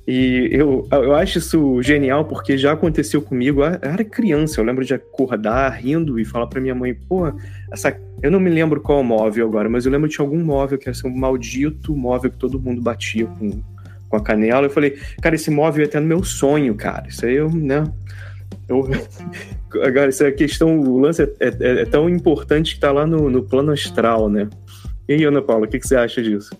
E 0.06 0.48
eu, 0.52 0.86
eu 0.90 1.14
acho 1.14 1.38
isso 1.38 1.82
genial 1.82 2.26
porque 2.26 2.58
já 2.58 2.72
aconteceu 2.72 3.22
comigo. 3.22 3.62
Eu 3.62 3.78
era 3.80 4.04
criança, 4.04 4.60
eu 4.60 4.64
lembro 4.64 4.84
de 4.84 4.94
acordar 4.94 5.70
rindo 5.70 6.18
e 6.18 6.24
falar 6.24 6.46
para 6.46 6.60
minha 6.60 6.74
mãe: 6.74 6.94
pô, 6.94 7.32
essa. 7.70 7.98
Eu 8.22 8.30
não 8.30 8.40
me 8.40 8.50
lembro 8.50 8.80
qual 8.80 9.02
móvel 9.02 9.46
agora, 9.46 9.68
mas 9.68 9.84
eu 9.84 9.92
lembro 9.92 10.08
de 10.08 10.18
algum 10.20 10.42
móvel 10.42 10.78
que 10.78 10.88
era 10.88 10.96
assim, 10.96 11.08
um 11.08 11.16
maldito 11.16 11.94
móvel 11.94 12.30
que 12.30 12.38
todo 12.38 12.60
mundo 12.60 12.80
batia 12.80 13.26
com, 13.26 13.62
com 14.14 14.16
a 14.16 14.22
canela. 14.22 14.66
Eu 14.66 14.70
falei: 14.70 14.98
cara, 15.20 15.34
esse 15.34 15.50
móvel 15.50 15.84
é 15.84 15.86
até 15.88 15.98
no 15.98 16.06
meu 16.06 16.22
sonho, 16.22 16.74
cara. 16.74 17.08
Isso 17.08 17.26
aí 17.26 17.34
eu, 17.34 17.50
né? 17.50 17.84
Eu, 18.68 18.88
agora, 19.82 20.08
essa 20.08 20.30
questão, 20.30 20.78
o 20.80 20.98
lance 21.00 21.22
é, 21.22 21.28
é, 21.40 21.82
é 21.82 21.84
tão 21.84 22.08
importante 22.08 22.74
que 22.74 22.80
tá 22.80 22.92
lá 22.92 23.06
no, 23.06 23.28
no 23.28 23.42
plano 23.42 23.72
astral, 23.72 24.28
né? 24.28 24.48
E 25.08 25.14
aí, 25.14 25.24
Ana 25.24 25.42
Paula, 25.42 25.66
o 25.66 25.68
que, 25.68 25.78
que 25.78 25.86
você 25.86 25.96
acha 25.96 26.22
disso? 26.22 26.56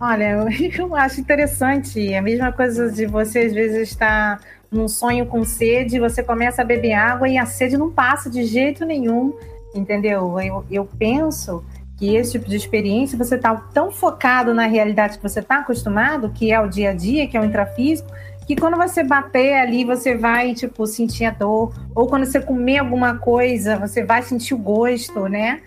Olha, 0.00 0.46
eu 0.78 0.94
acho 0.94 1.20
interessante. 1.20 2.14
A 2.14 2.22
mesma 2.22 2.52
coisa 2.52 2.90
de 2.90 3.06
você, 3.06 3.40
às 3.40 3.52
vezes, 3.52 3.90
estar 3.90 4.40
num 4.70 4.88
sonho 4.88 5.26
com 5.26 5.44
sede, 5.44 6.00
você 6.00 6.22
começa 6.22 6.62
a 6.62 6.64
beber 6.64 6.94
água 6.94 7.28
e 7.28 7.38
a 7.38 7.46
sede 7.46 7.76
não 7.76 7.92
passa 7.92 8.28
de 8.28 8.44
jeito 8.44 8.84
nenhum, 8.84 9.32
entendeu? 9.72 10.40
Eu, 10.40 10.64
eu 10.68 10.88
penso 10.98 11.64
que 11.96 12.14
esse 12.14 12.32
tipo 12.32 12.48
de 12.48 12.56
experiência, 12.56 13.16
você 13.16 13.36
está 13.36 13.54
tão 13.54 13.90
focado 13.90 14.52
na 14.52 14.66
realidade 14.66 15.16
que 15.16 15.22
você 15.22 15.40
está 15.40 15.60
acostumado, 15.60 16.30
que 16.30 16.52
é 16.52 16.60
o 16.60 16.68
dia 16.68 16.90
a 16.90 16.92
dia, 16.92 17.26
que 17.26 17.36
é 17.36 17.40
o 17.40 17.44
intrafísico, 17.44 18.10
que 18.46 18.56
quando 18.56 18.76
você 18.76 19.02
bater 19.02 19.54
ali, 19.54 19.84
você 19.84 20.16
vai, 20.16 20.54
tipo, 20.54 20.86
sentir 20.86 21.24
a 21.24 21.30
dor. 21.30 21.72
Ou 21.94 22.06
quando 22.06 22.26
você 22.26 22.40
comer 22.40 22.78
alguma 22.78 23.16
coisa, 23.16 23.76
você 23.76 24.04
vai 24.04 24.22
sentir 24.22 24.54
o 24.54 24.58
gosto, 24.58 25.28
né? 25.28 25.60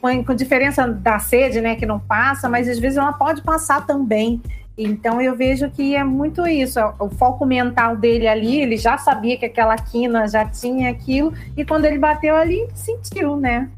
com, 0.00 0.24
com 0.24 0.34
diferença 0.34 0.86
da 0.86 1.18
sede, 1.18 1.60
né, 1.60 1.74
que 1.74 1.86
não 1.86 1.98
passa, 1.98 2.48
mas 2.48 2.68
às 2.68 2.78
vezes 2.78 2.98
ela 2.98 3.12
pode 3.12 3.42
passar 3.42 3.86
também. 3.86 4.40
Então 4.76 5.20
eu 5.20 5.36
vejo 5.36 5.70
que 5.70 5.94
é 5.94 6.02
muito 6.02 6.46
isso, 6.46 6.80
o 6.98 7.08
foco 7.08 7.46
mental 7.46 7.96
dele 7.96 8.26
ali, 8.26 8.60
ele 8.60 8.76
já 8.76 8.98
sabia 8.98 9.38
que 9.38 9.46
aquela 9.46 9.76
quina 9.76 10.26
já 10.26 10.44
tinha 10.44 10.90
aquilo, 10.90 11.32
e 11.56 11.64
quando 11.64 11.84
ele 11.84 11.98
bateu 11.98 12.34
ali, 12.34 12.68
sentiu, 12.74 13.36
né? 13.36 13.70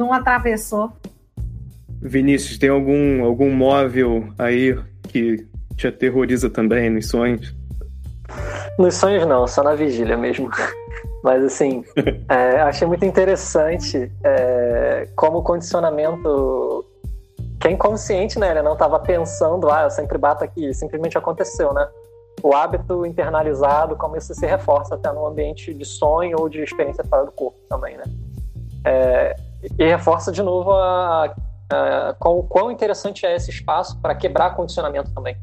Não 0.00 0.14
atravessou. 0.14 0.90
Vinícius, 2.00 2.56
tem 2.56 2.70
algum, 2.70 3.22
algum 3.22 3.50
móvel 3.50 4.32
aí 4.38 4.74
que 5.06 5.46
te 5.76 5.86
aterroriza 5.86 6.48
também 6.48 6.88
nos 6.88 7.10
sonhos? 7.10 7.54
Nos 8.78 8.94
sonhos 8.94 9.26
não, 9.26 9.46
só 9.46 9.62
na 9.62 9.74
vigília 9.74 10.16
mesmo. 10.16 10.48
Mas 11.22 11.44
assim, 11.44 11.84
é, 12.30 12.62
achei 12.62 12.88
muito 12.88 13.04
interessante 13.04 14.10
é, 14.24 15.06
como 15.14 15.40
o 15.40 15.42
condicionamento 15.42 16.86
que 17.60 17.68
é 17.68 17.70
inconsciente, 17.70 18.38
né? 18.38 18.52
Ele 18.52 18.62
não 18.62 18.72
estava 18.72 18.98
pensando, 18.98 19.70
ah, 19.70 19.82
eu 19.82 19.90
sempre 19.90 20.16
bato 20.16 20.42
aqui, 20.42 20.72
simplesmente 20.72 21.18
aconteceu, 21.18 21.74
né? 21.74 21.86
O 22.42 22.54
hábito 22.54 23.04
internalizado, 23.04 23.96
como 23.96 24.16
isso 24.16 24.34
se 24.34 24.46
reforça 24.46 24.94
até 24.94 25.12
no 25.12 25.26
ambiente 25.26 25.74
de 25.74 25.84
sonho 25.84 26.38
ou 26.40 26.48
de 26.48 26.62
experiência 26.62 27.04
fora 27.04 27.26
do 27.26 27.32
corpo 27.32 27.58
também, 27.68 27.98
né? 27.98 28.04
É, 28.86 29.36
e 29.78 29.84
reforça 29.84 30.32
de 30.32 30.42
novo 30.42 30.72
a, 30.72 31.34
a, 31.70 32.14
com, 32.18 32.42
quão 32.42 32.70
interessante 32.70 33.26
é 33.26 33.34
esse 33.34 33.50
espaço 33.50 34.00
para 34.00 34.14
quebrar 34.14 34.54
condicionamento 34.54 35.12
também. 35.12 35.36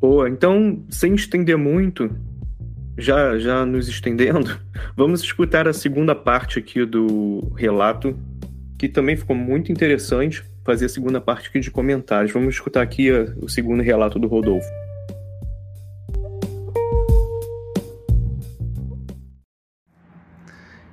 Boa, 0.00 0.28
então, 0.28 0.84
sem 0.88 1.14
estender 1.14 1.56
muito, 1.56 2.10
já, 2.96 3.38
já 3.38 3.66
nos 3.66 3.88
estendendo, 3.88 4.58
vamos 4.96 5.22
escutar 5.22 5.66
a 5.66 5.72
segunda 5.72 6.14
parte 6.14 6.58
aqui 6.58 6.84
do 6.84 7.52
relato, 7.56 8.16
que 8.78 8.88
também 8.88 9.16
ficou 9.16 9.34
muito 9.34 9.72
interessante 9.72 10.44
fazer 10.64 10.86
a 10.86 10.88
segunda 10.88 11.20
parte 11.20 11.48
aqui 11.48 11.60
de 11.60 11.70
comentários. 11.70 12.32
Vamos 12.32 12.54
escutar 12.54 12.82
aqui 12.82 13.10
a, 13.10 13.22
o 13.42 13.48
segundo 13.48 13.82
relato 13.82 14.18
do 14.18 14.28
Rodolfo. 14.28 14.68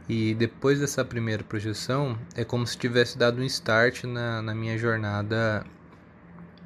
E 0.08 0.36
depois 0.36 0.80
dessa 0.80 1.04
primeira 1.04 1.44
projeção, 1.44 2.18
é 2.36 2.46
como 2.46 2.66
se 2.68 2.78
tivesse 2.78 3.18
dado 3.18 3.42
um 3.42 3.44
start 3.44 4.04
na, 4.04 4.42
na 4.42 4.54
minha 4.54 4.78
jornada 4.78 5.66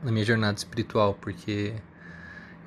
na 0.03 0.11
minha 0.11 0.25
jornada 0.25 0.57
espiritual, 0.57 1.13
porque 1.19 1.73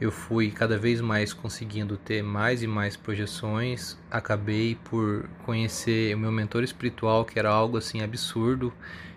eu 0.01 0.11
fui 0.11 0.51
cada 0.51 0.79
vez 0.79 1.01
mais 1.01 1.33
conseguindo 1.33 1.97
ter 1.97 2.23
mais 2.23 2.63
e 2.63 2.67
mais 2.67 2.97
projeções. 2.97 3.97
Acabei 4.11 4.77
por 4.85 5.29
conhecer 5.45 6.15
o 6.15 6.19
meu 6.19 6.33
mentor 6.33 6.63
espiritual, 6.63 7.25
que 7.25 7.39
era 7.39 7.51
algo 7.51 7.77
assim 7.77 8.03
absurdo, 8.03 8.73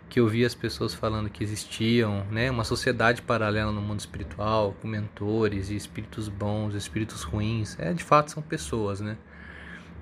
que 0.08 0.20
eu 0.20 0.28
via 0.28 0.46
as 0.46 0.56
pessoas 0.56 0.94
falando 0.94 1.30
que 1.30 1.44
existiam, 1.44 2.26
né, 2.32 2.52
uma 2.52 2.64
sociedade 2.64 3.22
paralela 3.22 3.72
no 3.72 3.82
mundo 3.82 4.00
espiritual, 4.00 4.76
com 4.82 4.88
mentores 4.88 5.70
e 5.70 5.76
espíritos 5.76 6.30
bons, 6.30 6.76
espíritos 6.76 7.24
ruins. 7.24 7.78
É, 7.80 7.92
de 7.92 8.04
fato 8.04 8.32
são 8.32 8.44
pessoas, 8.44 9.02
né? 9.02 9.18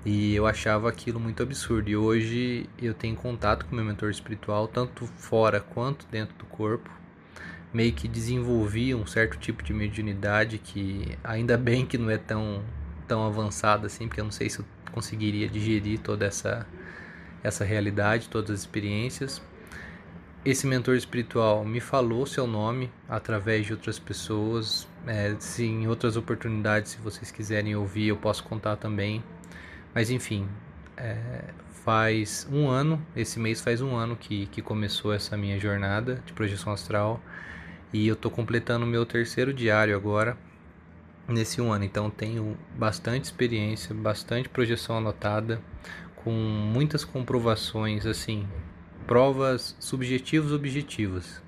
E 0.04 0.34
eu 0.34 0.46
achava 0.46 0.88
aquilo 0.88 1.18
muito 1.18 1.42
absurdo. 1.42 1.88
E 1.88 1.96
hoje 1.96 2.68
eu 2.80 2.92
tenho 2.94 3.16
contato 3.16 3.66
com 3.66 3.74
meu 3.74 3.84
mentor 3.84 4.10
espiritual, 4.10 4.68
tanto 4.68 5.06
fora 5.06 5.60
quanto 5.60 6.06
dentro 6.10 6.36
do 6.36 6.44
corpo 6.44 6.90
meio 7.74 7.92
que 7.92 8.06
desenvolvi 8.06 8.94
um 8.94 9.04
certo 9.04 9.36
tipo 9.36 9.60
de 9.62 9.74
mediunidade 9.74 10.58
que 10.58 11.18
ainda 11.24 11.58
bem 11.58 11.84
que 11.84 11.98
não 11.98 12.08
é 12.08 12.16
tão 12.16 12.62
tão 13.08 13.26
avançada 13.26 13.86
assim, 13.88 14.06
porque 14.06 14.20
eu 14.20 14.24
não 14.24 14.30
sei 14.30 14.48
se 14.48 14.60
eu 14.60 14.64
conseguiria 14.92 15.48
digerir 15.48 15.98
toda 15.98 16.24
essa 16.24 16.66
essa 17.42 17.64
realidade, 17.64 18.28
todas 18.28 18.50
as 18.52 18.60
experiências. 18.60 19.42
Esse 20.44 20.66
mentor 20.66 20.94
espiritual 20.96 21.64
me 21.64 21.80
falou 21.80 22.24
seu 22.26 22.46
nome 22.46 22.90
através 23.08 23.66
de 23.66 23.72
outras 23.72 23.98
pessoas. 23.98 24.88
É, 25.06 25.34
se 25.38 25.64
em 25.64 25.86
outras 25.88 26.16
oportunidades, 26.16 26.92
se 26.92 26.98
vocês 26.98 27.30
quiserem 27.30 27.74
ouvir, 27.76 28.08
eu 28.08 28.16
posso 28.16 28.44
contar 28.44 28.76
também. 28.76 29.22
Mas 29.94 30.10
enfim, 30.10 30.48
é, 30.96 31.44
faz 31.84 32.48
um 32.50 32.68
ano, 32.68 33.00
esse 33.14 33.38
mês 33.38 33.60
faz 33.60 33.80
um 33.80 33.94
ano 33.94 34.16
que, 34.16 34.46
que 34.46 34.62
começou 34.62 35.12
essa 35.12 35.36
minha 35.36 35.58
jornada 35.58 36.22
de 36.26 36.32
projeção 36.32 36.72
astral. 36.72 37.20
E 37.92 38.08
eu 38.08 38.14
estou 38.14 38.30
completando 38.30 38.84
o 38.84 38.88
meu 38.88 39.06
terceiro 39.06 39.52
diário 39.52 39.94
agora, 39.94 40.36
nesse 41.28 41.60
um 41.60 41.72
ano. 41.72 41.84
Então 41.84 42.10
tenho 42.10 42.56
bastante 42.76 43.24
experiência, 43.24 43.94
bastante 43.94 44.48
projeção 44.48 44.98
anotada, 44.98 45.60
com 46.16 46.32
muitas 46.32 47.04
comprovações, 47.04 48.06
assim, 48.06 48.48
provas 49.06 49.76
subjetivas 49.78 50.52
objetivas. 50.52 51.42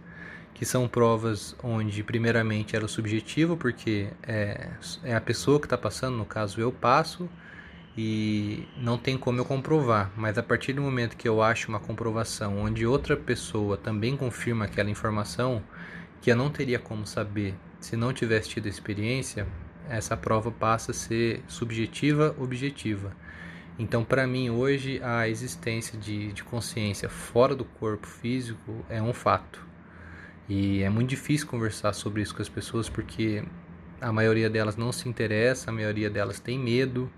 Que 0.55 0.65
são 0.65 0.89
provas 0.89 1.55
onde, 1.63 2.03
primeiramente, 2.03 2.77
era 2.77 2.89
subjetivo, 2.89 3.57
porque 3.57 4.09
é, 4.23 4.71
é 5.03 5.15
a 5.15 5.21
pessoa 5.21 5.59
que 5.61 5.67
está 5.67 5.77
passando, 5.77 6.17
no 6.17 6.25
caso 6.25 6.61
eu 6.61 6.73
passo, 6.73 7.29
e 7.97 8.69
não 8.77 8.99
tem 8.99 9.17
como 9.17 9.41
eu 9.41 9.45
comprovar, 9.45 10.13
mas 10.17 10.37
a 10.37 10.43
partir 10.43 10.75
do 10.75 10.83
momento 10.83 11.17
que 11.17 11.27
eu 11.27 11.43
acho 11.43 11.69
uma 11.69 11.81
comprovação 11.81 12.59
onde 12.59 12.87
outra 12.87 13.17
pessoa 13.17 13.77
também 13.77 14.17
confirma 14.17 14.67
aquela 14.67 14.91
informação, 14.91 15.63
que 16.21 16.31
eu 16.31 16.37
não 16.37 16.51
teria 16.51 16.79
como 16.79 17.07
saber 17.07 17.55
se 17.81 17.97
não 17.97 18.13
tivesse 18.13 18.51
tido 18.51 18.69
experiência, 18.69 19.47
essa 19.89 20.17
prova 20.17 20.51
passa 20.51 20.91
a 20.91 20.95
ser 20.95 21.43
subjetiva 21.47 22.35
objetiva. 22.39 23.15
Então, 23.79 24.05
para 24.05 24.27
mim, 24.27 24.51
hoje, 24.51 25.01
a 25.03 25.29
existência 25.29 25.99
de, 25.99 26.33
de 26.33 26.43
consciência 26.43 27.09
fora 27.09 27.55
do 27.55 27.65
corpo 27.65 28.07
físico 28.07 28.85
é 28.89 29.03
um 29.03 29.13
fato. 29.13 29.65
E 30.49 30.83
é 30.83 30.89
muito 30.89 31.11
difícil 31.11 31.47
conversar 31.47 31.93
sobre 31.93 32.23
isso 32.23 32.35
com 32.35 32.43
as 32.43 32.49
pessoas 32.49 32.89
porque 32.89 33.45
a 34.01 34.13
maioria 34.13 34.49
delas 34.49 34.77
não 34.77 34.93
se 34.93 35.09
interessa, 35.09 35.71
a 35.71 35.73
maioria 35.73 36.09
delas 36.09 36.41
tem 36.41 36.59
medo 36.59 37.11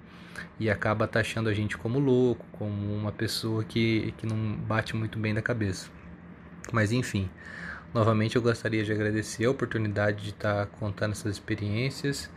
e 0.59 0.71
acaba 0.71 1.07
taxando 1.07 1.49
a 1.49 1.55
gente 1.55 1.77
como 1.77 1.99
louco, 1.99 2.45
como 2.53 2.95
uma 2.95 3.13
pessoa 3.13 3.65
que, 3.65 4.13
que 4.19 4.27
não 4.27 4.55
bate 4.57 4.97
muito 4.97 5.19
bem 5.19 5.35
da 5.35 5.43
cabeça. 5.43 5.91
Mas 6.73 6.93
enfim, 6.93 7.31
novamente 7.95 8.37
eu 8.37 8.43
gostaria 8.43 8.85
de 8.85 8.93
agradecer 8.93 9.45
a 9.45 9.51
oportunidade 9.51 10.23
de 10.23 10.31
estar 10.31 10.67
contando 10.67 11.13
essas 11.13 11.35
experiências 11.35 12.31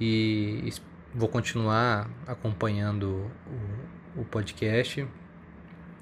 e 0.00 0.72
vou 1.14 1.28
continuar 1.28 2.10
acompanhando 2.26 3.30
o, 4.16 4.20
o 4.20 4.24
podcast. 4.24 5.06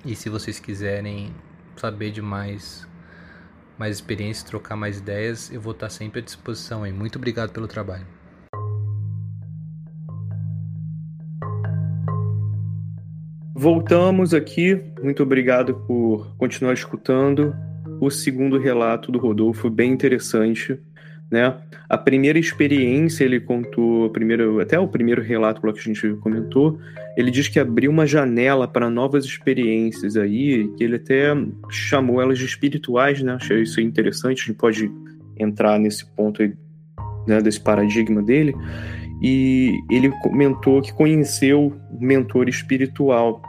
E 0.04 0.14
se 0.16 0.28
vocês 0.28 0.58
quiserem 0.58 1.34
saber 1.76 2.10
de 2.10 2.20
mais, 2.20 2.86
mais 3.78 3.96
experiências, 3.96 4.44
trocar 4.44 4.76
mais 4.76 4.98
ideias, 4.98 5.50
eu 5.52 5.60
vou 5.60 5.72
estar 5.72 5.90
sempre 5.90 6.20
à 6.20 6.22
disposição 6.22 6.82
aí. 6.82 6.92
Muito 6.92 7.16
obrigado 7.16 7.50
pelo 7.52 7.66
trabalho. 7.66 8.13
Voltamos 13.64 14.34
aqui. 14.34 14.78
Muito 15.02 15.22
obrigado 15.22 15.74
por 15.86 16.36
continuar 16.36 16.74
escutando 16.74 17.56
o 17.98 18.10
segundo 18.10 18.58
relato 18.58 19.10
do 19.10 19.18
Rodolfo, 19.18 19.70
bem 19.70 19.90
interessante. 19.90 20.78
Né? 21.30 21.56
A 21.88 21.96
primeira 21.96 22.38
experiência 22.38 23.24
ele 23.24 23.40
contou, 23.40 24.10
primeiro, 24.10 24.60
até 24.60 24.78
o 24.78 24.86
primeiro 24.86 25.22
relato 25.22 25.62
que 25.62 25.80
a 25.80 25.82
gente 25.82 26.06
comentou, 26.16 26.78
ele 27.16 27.30
diz 27.30 27.48
que 27.48 27.58
abriu 27.58 27.90
uma 27.90 28.06
janela 28.06 28.68
para 28.68 28.90
novas 28.90 29.24
experiências 29.24 30.14
aí, 30.14 30.68
que 30.76 30.84
ele 30.84 30.96
até 30.96 31.34
chamou 31.70 32.20
elas 32.20 32.38
de 32.38 32.44
espirituais, 32.44 33.22
né? 33.22 33.32
Achei 33.32 33.62
isso 33.62 33.80
interessante, 33.80 34.42
a 34.42 34.46
gente 34.48 34.58
pode 34.58 34.92
entrar 35.38 35.78
nesse 35.78 36.04
ponto 36.14 36.42
aí, 36.42 36.52
né, 37.26 37.40
desse 37.40 37.62
paradigma 37.62 38.22
dele. 38.22 38.54
E 39.22 39.72
ele 39.90 40.10
comentou 40.22 40.82
que 40.82 40.92
conheceu 40.92 41.72
um 41.90 42.06
mentor 42.06 42.46
espiritual. 42.46 43.40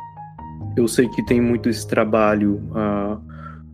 Eu 0.76 0.88
sei 0.88 1.08
que 1.08 1.24
tem 1.24 1.40
muito 1.40 1.70
esse 1.70 1.88
trabalho 1.88 2.62
uh, 2.72 3.22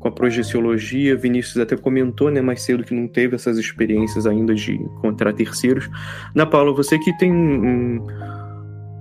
com 0.02 0.08
a 0.08 0.12
projeciologia. 0.12 1.16
Vinícius 1.16 1.58
até 1.58 1.78
comentou 1.78 2.30
né, 2.30 2.42
mais 2.42 2.62
cedo 2.62 2.84
que 2.84 2.94
não 2.94 3.08
teve 3.08 3.36
essas 3.36 3.58
experiências 3.58 4.26
ainda 4.28 4.54
de 4.54 4.74
encontrar 4.74 5.34
terceiros. 5.34 5.90
Na 6.36 6.46
Paula, 6.46 6.74
você 6.74 6.98
que 7.00 7.16
tem 7.18 7.32
um, 7.32 8.06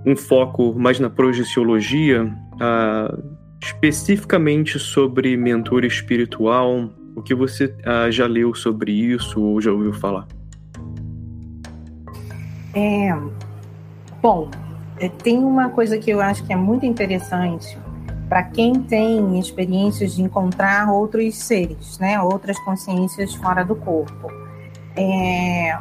um 0.05 0.15
foco 0.15 0.73
mais 0.73 0.99
na 0.99 1.09
projeciologia, 1.09 2.23
uh, 2.23 3.23
especificamente 3.61 4.79
sobre 4.79 5.35
mentor 5.35 5.83
espiritual, 5.83 6.89
o 7.15 7.21
que 7.21 7.35
você 7.35 7.65
uh, 7.65 8.11
já 8.11 8.25
leu 8.25 8.53
sobre 8.53 8.91
isso 8.91 9.41
ou 9.41 9.59
já 9.59 9.71
ouviu 9.71 9.93
falar? 9.93 10.27
É, 12.73 13.13
bom, 14.21 14.49
é, 14.97 15.09
tem 15.09 15.39
uma 15.39 15.69
coisa 15.69 15.97
que 15.97 16.09
eu 16.09 16.21
acho 16.21 16.45
que 16.45 16.53
é 16.53 16.55
muito 16.55 16.85
interessante 16.85 17.77
para 18.31 18.43
quem 18.43 18.75
tem 18.75 19.37
experiências 19.37 20.15
de 20.15 20.21
encontrar 20.21 20.89
outros 20.89 21.35
seres, 21.35 21.99
né, 21.99 22.21
outras 22.21 22.57
consciências 22.59 23.35
fora 23.35 23.61
do 23.65 23.75
corpo. 23.75 24.31
É, 24.95 25.77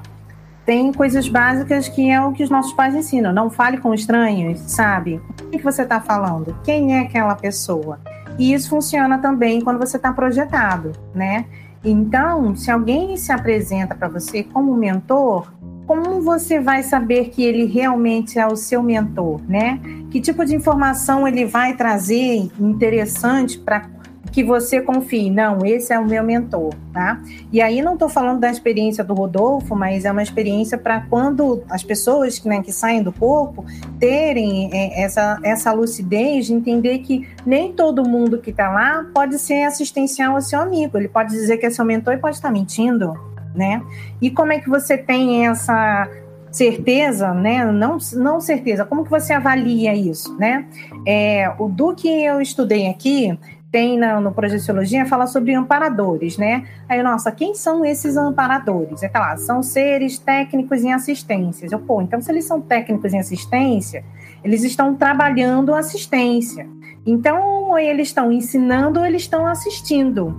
tem 0.67 0.93
coisas 0.93 1.29
básicas 1.29 1.89
que 1.89 2.11
é 2.11 2.21
o 2.21 2.33
que 2.33 2.43
os 2.43 2.51
nossos 2.51 2.73
pais 2.73 2.93
ensinam. 2.97 3.33
Não 3.33 3.51
fale 3.51 3.79
com 3.79 3.95
estranhos, 3.95 4.59
sabe? 4.63 5.23
O 5.45 5.51
que 5.51 5.63
você 5.63 5.83
está 5.83 6.01
falando? 6.01 6.57
Quem 6.65 6.97
é 6.97 7.03
aquela 7.03 7.37
pessoa? 7.37 8.01
E 8.37 8.53
isso 8.53 8.69
funciona 8.69 9.19
também 9.19 9.61
quando 9.61 9.79
você 9.79 9.97
está 9.97 10.13
projetado, 10.13 10.91
né? 11.15 11.45
Então, 11.85 12.57
se 12.57 12.69
alguém 12.69 13.17
se 13.17 13.31
apresenta 13.31 13.95
para 13.95 14.09
você 14.09 14.43
como 14.43 14.75
mentor, 14.75 15.53
como 15.87 16.21
você 16.21 16.59
vai 16.59 16.83
saber 16.83 17.29
que 17.29 17.45
ele 17.45 17.67
realmente 17.67 18.41
é 18.41 18.47
o 18.47 18.57
seu 18.57 18.83
mentor, 18.83 19.41
né? 19.49 19.81
Que 20.11 20.21
tipo 20.21 20.45
de 20.45 20.55
informação 20.55 21.27
ele 21.27 21.45
vai 21.45 21.77
trazer 21.77 22.51
interessante 22.59 23.59
para 23.59 23.89
que 24.31 24.45
você 24.45 24.81
confie, 24.81 25.29
não, 25.29 25.65
esse 25.67 25.93
é 25.93 25.99
o 25.99 26.07
meu 26.07 26.23
mentor, 26.23 26.73
tá? 26.93 27.21
E 27.53 27.61
aí 27.61 27.83
não 27.83 27.95
estou 27.95 28.09
falando 28.09 28.41
da 28.41 28.51
experiência 28.51 29.03
do 29.03 29.13
Rodolfo, 29.13 29.75
mas 29.75 30.05
é 30.05 30.13
uma 30.13 30.23
experiência 30.23 30.79
para 30.79 31.01
quando 31.03 31.63
as 31.69 31.83
pessoas 31.83 32.43
né, 32.45 32.63
que 32.63 32.73
saem 32.73 33.03
do 33.03 33.13
corpo 33.13 33.65
terem 33.99 34.71
é, 34.73 35.03
essa, 35.03 35.39
essa 35.43 35.73
lucidez 35.73 36.47
de 36.47 36.55
entender 36.55 36.99
que 36.99 37.29
nem 37.45 37.73
todo 37.73 38.09
mundo 38.09 38.39
que 38.39 38.51
está 38.51 38.71
lá 38.71 39.05
pode 39.13 39.39
ser 39.39 39.65
assistencial 39.65 40.37
ao 40.37 40.41
seu 40.41 40.61
amigo. 40.61 40.97
Ele 40.97 41.09
pode 41.09 41.31
dizer 41.31 41.59
que 41.59 41.67
é 41.67 41.71
seu 41.71 41.85
mentor 41.85 42.15
e 42.15 42.19
pode 42.19 42.37
estar 42.37 42.51
mentindo 42.51 43.13
né? 43.55 43.83
E 44.21 44.31
como 44.31 44.53
é 44.53 44.61
que 44.61 44.69
você 44.69 44.97
tem 44.97 45.47
essa 45.47 46.09
certeza, 46.51 47.33
né? 47.33 47.65
Não, 47.65 47.99
não 48.15 48.41
certeza. 48.41 48.85
Como 48.85 49.05
que 49.05 49.11
você 49.11 49.33
avalia 49.33 49.95
isso, 49.95 50.37
né? 50.37 50.67
É, 51.07 51.53
o 51.59 51.69
do 51.69 51.95
que 51.95 52.09
eu 52.09 52.41
estudei 52.41 52.89
aqui 52.89 53.39
tem 53.71 53.97
na, 53.97 54.21
no 54.21 54.33
Projeciologia 54.33 55.07
fala 55.07 55.27
sobre 55.27 55.55
amparadores, 55.55 56.37
né? 56.37 56.65
Aí, 56.89 57.03
nossa, 57.03 57.31
quem 57.31 57.55
são 57.55 57.85
esses 57.85 58.17
amparadores? 58.17 59.03
É 59.03 59.09
tá 59.09 59.21
lá, 59.21 59.37
são 59.37 59.63
seres 59.63 60.19
técnicos 60.19 60.83
em 60.83 60.93
assistências. 60.93 61.71
Eu, 61.71 61.79
pô, 61.79 62.03
então 62.03 62.21
se 62.21 62.31
eles 62.33 62.45
são 62.45 62.61
técnicos 62.61 63.15
em 63.15 63.21
assistência, 63.21 64.05
eles 64.43 64.65
estão 64.65 64.95
trabalhando 64.97 65.75
assistência. 65.75 66.67
Então, 67.07 67.71
ou 67.71 67.79
eles 67.79 68.09
estão 68.09 68.33
ensinando 68.33 69.01
ou 69.01 69.07
eles 69.07 69.23
estão 69.23 69.47
assistindo. 69.47 70.35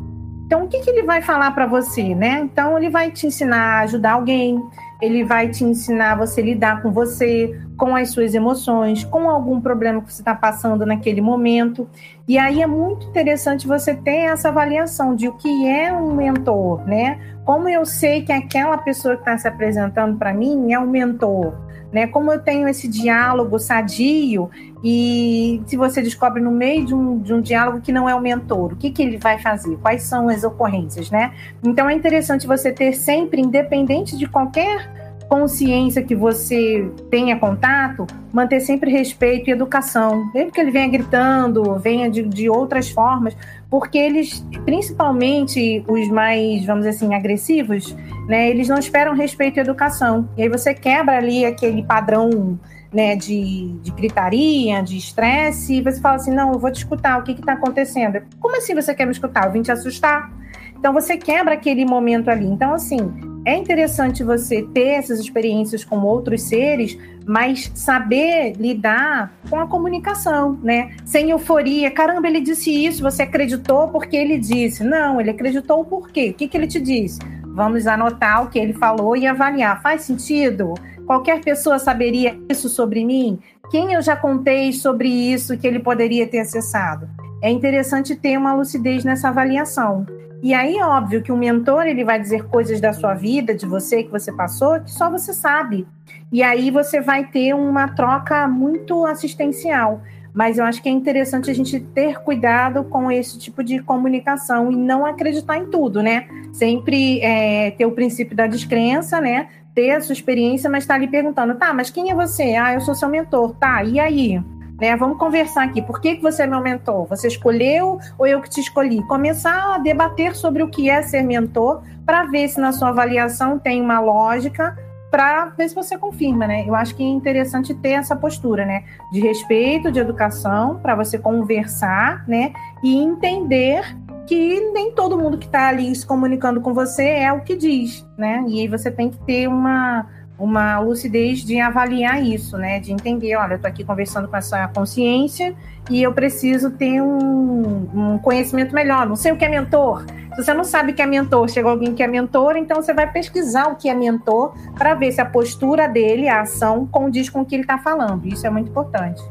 Então, 0.46 0.66
o 0.66 0.68
que, 0.68 0.82
que 0.82 0.90
ele 0.90 1.04
vai 1.04 1.22
falar 1.22 1.52
para 1.52 1.66
você, 1.66 2.14
né? 2.14 2.42
Então, 2.44 2.78
ele 2.78 2.90
vai 2.90 3.10
te 3.10 3.26
ensinar 3.26 3.78
a 3.78 3.80
ajudar 3.84 4.14
alguém, 4.14 4.62
ele 5.02 5.24
vai 5.24 5.50
te 5.50 5.64
ensinar 5.64 6.16
você 6.16 6.42
lidar 6.42 6.82
com 6.82 6.92
você, 6.92 7.60
com 7.76 7.96
as 7.96 8.12
suas 8.12 8.36
emoções, 8.36 9.04
com 9.04 9.28
algum 9.28 9.60
problema 9.60 10.02
que 10.02 10.14
você 10.14 10.22
está 10.22 10.36
passando 10.36 10.86
naquele 10.86 11.20
momento. 11.20 11.90
E 12.28 12.38
aí 12.38 12.62
é 12.62 12.68
muito 12.68 13.08
interessante 13.08 13.68
você 13.68 13.96
ter 13.96 14.26
essa 14.26 14.50
avaliação 14.50 15.16
de 15.16 15.28
o 15.28 15.34
que 15.34 15.68
é 15.68 15.92
um 15.92 16.14
mentor, 16.14 16.86
né? 16.86 17.20
Como 17.44 17.68
eu 17.68 17.86
sei 17.86 18.22
que 18.22 18.32
aquela 18.32 18.78
pessoa 18.78 19.16
que 19.16 19.22
está 19.22 19.38
se 19.38 19.48
apresentando 19.48 20.18
para 20.18 20.32
mim 20.32 20.72
é 20.72 20.80
um 20.80 20.88
mentor, 20.88 21.56
né? 21.92 22.06
Como 22.06 22.32
eu 22.32 22.40
tenho 22.40 22.68
esse 22.68 22.88
diálogo 22.88 23.58
sadio 23.58 24.50
e 24.84 25.62
se 25.68 25.78
você 25.78 26.02
descobre 26.02 26.42
no 26.42 26.52
meio 26.52 26.86
de 26.86 26.96
um, 26.96 27.20
de 27.20 27.34
um 27.34 27.42
diálogo 27.42 27.82
que 27.82 27.92
não 27.92 28.10
é 28.10 28.16
o 28.16 28.20
mentor, 28.20 28.74
o 28.74 28.76
que, 28.76 28.90
que 28.90 29.02
ele 29.04 29.18
vai 29.18 29.38
fazer? 29.38 29.78
Quais 29.78 30.04
são 30.04 30.28
as 30.28 30.44
ocorrências, 30.44 31.12
né? 31.12 31.34
Então 31.64 31.90
é 31.90 31.94
interessante 31.94 32.48
você 32.48 32.72
ter 32.72 32.94
sempre, 32.94 33.42
independente 33.42 34.18
de 34.18 34.28
qualquer 34.28 34.90
consciência 35.32 36.04
que 36.04 36.14
você 36.14 36.92
tenha 37.10 37.40
contato, 37.40 38.06
manter 38.34 38.60
sempre 38.60 38.92
respeito 38.92 39.50
e 39.50 39.54
educação. 39.54 40.30
Mesmo 40.34 40.52
que 40.52 40.60
ele 40.60 40.72
venha 40.72 40.90
gritando, 40.90 41.80
venha 41.80 42.10
de, 42.10 42.22
de 42.24 42.50
outras 42.50 42.90
formas, 42.90 43.34
porque 43.70 43.98
eles, 43.98 44.46
principalmente 44.66 45.86
os 45.88 46.10
mais, 46.10 46.66
vamos 46.66 46.86
dizer 46.86 46.98
assim, 46.98 47.16
agressivos, 47.16 47.96
né, 48.28 48.50
eles 48.50 48.68
não 48.68 48.78
esperam 48.78 49.14
respeito 49.14 49.58
e 49.58 49.62
educação. 49.62 50.28
E 50.36 50.44
aí 50.44 50.50
você 50.50 50.74
quebra 50.74 51.18
ali 51.18 51.46
aquele 51.46 51.82
padrão 51.82 52.60
né, 52.94 53.16
de, 53.16 53.70
de 53.82 53.92
gritaria, 53.92 54.82
de 54.82 54.98
estresse, 54.98 55.76
e 55.76 55.82
você 55.82 56.00
fala 56.02 56.16
assim: 56.16 56.34
não, 56.34 56.52
eu 56.54 56.60
vou 56.60 56.72
te 56.72 56.78
escutar, 56.78 57.20
o 57.20 57.24
que 57.24 57.32
está 57.32 57.54
acontecendo? 57.54 58.22
Como 58.40 58.58
assim 58.58 58.76
você 58.76 58.94
quer 58.94 59.06
me 59.06 59.12
escutar? 59.12 59.46
Eu 59.46 59.52
vim 59.52 59.62
te 59.62 59.72
assustar. 59.72 60.32
Então 60.78 60.94
você 60.94 61.16
quebra 61.16 61.54
aquele 61.54 61.86
momento 61.86 62.30
ali. 62.30 62.46
Então, 62.46 62.74
assim, 62.74 62.98
é 63.46 63.56
interessante 63.56 64.24
você 64.24 64.64
ter 64.64 64.90
essas 64.98 65.20
experiências 65.20 65.84
com 65.84 66.00
outros 66.00 66.42
seres, 66.42 66.98
mas 67.24 67.72
saber 67.76 68.54
lidar 68.54 69.32
com 69.48 69.60
a 69.60 69.68
comunicação, 69.68 70.60
né? 70.64 70.96
Sem 71.06 71.30
euforia. 71.30 71.92
Caramba, 71.92 72.28
ele 72.28 72.42
disse 72.42 72.72
isso, 72.72 73.04
você 73.04 73.24
acreditou 73.24 73.90
porque 73.90 74.16
ele 74.16 74.40
disse. 74.40 74.84
Não, 74.84 75.22
ele 75.22 75.30
acreditou 75.30 75.86
por 75.86 76.10
quê? 76.10 76.32
O 76.32 76.34
que, 76.34 76.48
que 76.48 76.58
ele 76.58 76.68
te 76.68 76.80
disse? 76.80 77.20
Vamos 77.46 77.86
anotar 77.86 78.44
o 78.44 78.50
que 78.50 78.58
ele 78.58 78.74
falou 78.74 79.16
e 79.16 79.28
avaliar. 79.28 79.82
Faz 79.84 80.02
sentido? 80.02 80.74
Qualquer 81.12 81.42
pessoa 81.42 81.78
saberia 81.78 82.40
isso 82.48 82.70
sobre 82.70 83.04
mim? 83.04 83.38
Quem 83.70 83.92
eu 83.92 84.02
já 84.02 84.16
contei 84.16 84.72
sobre 84.72 85.10
isso 85.10 85.58
que 85.58 85.68
ele 85.68 85.80
poderia 85.80 86.26
ter 86.26 86.40
acessado? 86.40 87.10
É 87.44 87.50
interessante 87.50 88.16
ter 88.16 88.38
uma 88.38 88.54
lucidez 88.54 89.04
nessa 89.04 89.28
avaliação. 89.28 90.06
E 90.42 90.54
aí, 90.54 90.82
óbvio 90.82 91.22
que 91.22 91.30
o 91.30 91.36
mentor 91.36 91.86
ele 91.86 92.06
vai 92.06 92.18
dizer 92.18 92.46
coisas 92.46 92.80
da 92.80 92.94
sua 92.94 93.14
vida, 93.14 93.54
de 93.54 93.66
você 93.66 94.04
que 94.04 94.10
você 94.10 94.32
passou, 94.32 94.80
que 94.80 94.90
só 94.90 95.12
você 95.12 95.34
sabe. 95.34 95.86
E 96.32 96.42
aí 96.42 96.72
você 96.72 97.02
vai 97.02 97.26
ter 97.26 97.54
uma 97.54 97.90
troca 97.90 98.48
muito 98.48 99.06
assistencial. 99.06 100.02
Mas 100.34 100.58
eu 100.58 100.64
acho 100.64 100.82
que 100.82 100.88
é 100.88 100.92
interessante 100.94 101.52
a 101.52 101.54
gente 101.54 101.78
ter 101.78 102.22
cuidado 102.22 102.86
com 102.86 103.12
esse 103.12 103.38
tipo 103.38 103.62
de 103.62 103.80
comunicação 103.80 104.72
e 104.72 104.78
não 104.78 105.06
acreditar 105.06 105.58
em 105.58 105.66
tudo, 105.66 106.02
né? 106.02 106.26
Sempre 106.54 107.20
é, 107.20 107.72
ter 107.72 107.86
o 107.86 107.92
princípio 107.92 108.34
da 108.34 108.48
descrença, 108.48 109.20
né? 109.20 109.50
Ter 109.74 109.92
a 109.92 110.02
sua 110.02 110.14
experiência, 110.14 110.70
mas 110.70 110.84
está 110.84 110.96
ali 110.96 111.08
perguntando, 111.08 111.56
tá, 111.56 111.74
mas 111.74 111.90
quem 111.90 112.12
é 112.12 112.16
você? 112.16 112.56
Ah, 112.56 112.74
eu 112.74 112.82
sou 112.82 112.96
seu 112.96 113.10
mentor, 113.10 113.56
tá, 113.56 113.84
e 113.84 114.00
aí? 114.00 114.42
Né, 114.80 114.96
vamos 114.96 115.20
conversar 115.20 115.64
aqui. 115.64 115.80
Por 115.80 116.02
que, 116.02 116.16
que 116.16 116.24
você 116.24 116.42
é 116.42 116.48
meu 116.48 116.60
mentor? 116.60 117.06
Você 117.06 117.28
escolheu 117.28 118.00
ou 118.18 118.26
eu 118.26 118.42
que 118.42 118.50
te 118.50 118.60
escolhi? 118.60 119.06
Começar 119.06 119.76
a 119.76 119.78
debater 119.78 120.36
sobre 120.36 120.64
o 120.64 120.70
que 120.70 120.90
é 120.90 121.04
ser 121.04 121.22
mentor 121.22 121.84
para 122.04 122.24
ver 122.26 122.48
se 122.48 122.60
na 122.60 122.72
sua 122.72 122.90
avaliação 122.90 123.60
tem 123.60 123.80
uma 123.80 124.00
lógica 124.00 124.76
para 125.12 125.48
ver 125.58 125.68
se 125.70 125.76
você 125.76 125.98
confirma, 125.98 126.48
né? 126.48 126.64
Eu 126.66 126.74
acho 126.74 126.96
que 126.96 127.04
é 127.04 127.06
interessante 127.06 127.76
ter 127.76 127.92
essa 127.92 128.16
postura, 128.16 128.66
né? 128.66 128.86
De 129.12 129.20
respeito, 129.20 129.92
de 129.92 130.00
educação, 130.00 130.80
para 130.80 130.96
você 130.96 131.20
conversar, 131.20 132.28
né? 132.28 132.54
E 132.82 132.98
entender 132.98 133.84
que 134.28 134.72
nem 134.72 134.92
todo 134.92 135.18
mundo 135.18 135.38
que 135.38 135.46
está 135.46 135.68
ali 135.68 135.94
se 135.96 136.06
comunicando 136.06 136.62
com 136.62 136.74
você 136.74 137.04
é 137.04 137.32
o 137.34 137.42
que 137.42 137.56
diz, 137.56 138.06
né? 138.18 138.44
E 138.48 138.62
aí 138.62 138.68
você 138.68 138.90
tem 138.90 139.10
que 139.10 139.18
ter 139.20 139.48
uma, 139.48 140.08
uma 140.38 140.80
lucidez 140.80 141.40
de 141.40 141.60
avaliar 141.60 142.24
isso, 142.24 142.58
né? 142.58 142.80
De 142.80 142.92
entender, 142.92 143.36
olha, 143.36 143.54
eu 143.54 143.56
estou 143.58 143.70
aqui 143.70 143.84
conversando 143.84 144.28
com 144.28 144.38
essa 144.38 144.68
consciência 144.70 145.56
e 145.90 146.02
eu 146.02 146.14
preciso 146.14 146.72
ter 146.72 147.02
um, 147.02 148.14
um 148.14 148.18
conhecimento 148.20 148.74
melhor. 148.74 149.08
Não 149.08 149.16
sei 149.16 149.32
o 149.32 149.38
que 149.38 149.46
é 149.46 149.50
mentor, 149.50 150.06
se 150.36 150.44
você 150.44 150.54
não 150.54 150.64
sabe 150.64 150.94
que 150.94 151.02
é 151.02 151.06
mentor, 151.06 151.50
chegou 151.50 151.72
alguém 151.72 151.94
que 151.94 152.02
é 152.02 152.08
mentor, 152.08 152.56
então 152.56 152.82
você 152.82 152.94
vai 152.94 153.12
pesquisar 153.12 153.68
o 153.68 153.76
que 153.76 153.90
é 153.90 153.94
mentor 153.94 154.54
para 154.78 154.94
ver 154.94 155.12
se 155.12 155.20
a 155.20 155.26
postura 155.26 155.88
dele, 155.88 156.30
a 156.30 156.42
ação, 156.42 156.88
condiz 156.88 157.30
com 157.30 157.42
o 157.42 157.46
que 157.46 157.54
ele 157.54 157.64
está 157.64 157.78
falando. 157.78 158.26
Isso 158.26 158.48
é 158.48 158.50
muito 158.50 158.70
importante. 158.70 159.22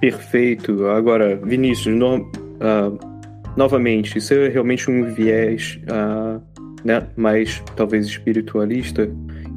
Perfeito. 0.00 0.86
Agora, 0.88 1.36
Vinícius, 1.36 1.96
no, 1.96 2.18
uh, 2.18 3.11
novamente, 3.56 4.18
isso 4.18 4.34
é 4.34 4.48
realmente 4.48 4.90
um 4.90 5.04
viés 5.12 5.78
uh, 5.84 6.42
né, 6.84 7.06
mais 7.16 7.62
talvez 7.76 8.06
espiritualista. 8.06 9.10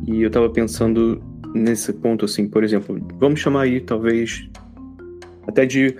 E 0.07 0.21
eu 0.21 0.27
estava 0.27 0.49
pensando 0.49 1.21
nesse 1.53 1.93
ponto, 1.93 2.25
assim, 2.25 2.47
por 2.47 2.63
exemplo, 2.63 2.99
vamos 3.19 3.39
chamar 3.39 3.61
aí 3.61 3.79
talvez 3.79 4.47
até 5.47 5.65
de 5.65 5.95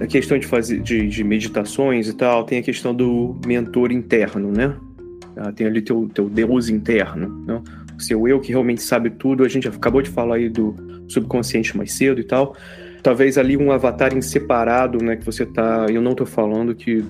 a 0.00 0.06
questão 0.06 0.38
de 0.38 0.46
fazer 0.46 0.80
de, 0.80 1.08
de, 1.08 1.22
meditações 1.22 2.08
e 2.08 2.14
tal, 2.14 2.44
tem 2.44 2.58
a 2.58 2.62
questão 2.62 2.94
do 2.94 3.38
mentor 3.46 3.92
interno, 3.92 4.50
né? 4.50 4.76
Ah, 5.36 5.52
tem 5.52 5.66
ali 5.66 5.80
teu, 5.82 6.08
teu 6.12 6.28
Deus 6.28 6.68
interno, 6.68 7.28
né? 7.46 7.62
o 7.96 8.02
seu 8.02 8.26
eu 8.26 8.40
que 8.40 8.50
realmente 8.50 8.82
sabe 8.82 9.10
tudo. 9.10 9.44
A 9.44 9.48
gente 9.48 9.68
acabou 9.68 10.02
de 10.02 10.10
falar 10.10 10.36
aí 10.36 10.48
do 10.48 10.74
subconsciente 11.08 11.76
mais 11.76 11.92
cedo 11.92 12.20
e 12.20 12.24
tal. 12.24 12.56
Talvez 13.04 13.38
ali 13.38 13.56
um 13.56 13.70
avatar 13.70 14.16
em 14.16 14.22
separado, 14.22 14.98
né? 14.98 15.14
Que 15.14 15.24
você 15.24 15.46
tá. 15.46 15.86
Eu 15.88 16.02
não 16.02 16.14
tô 16.14 16.26
falando 16.26 16.74
que 16.74 17.04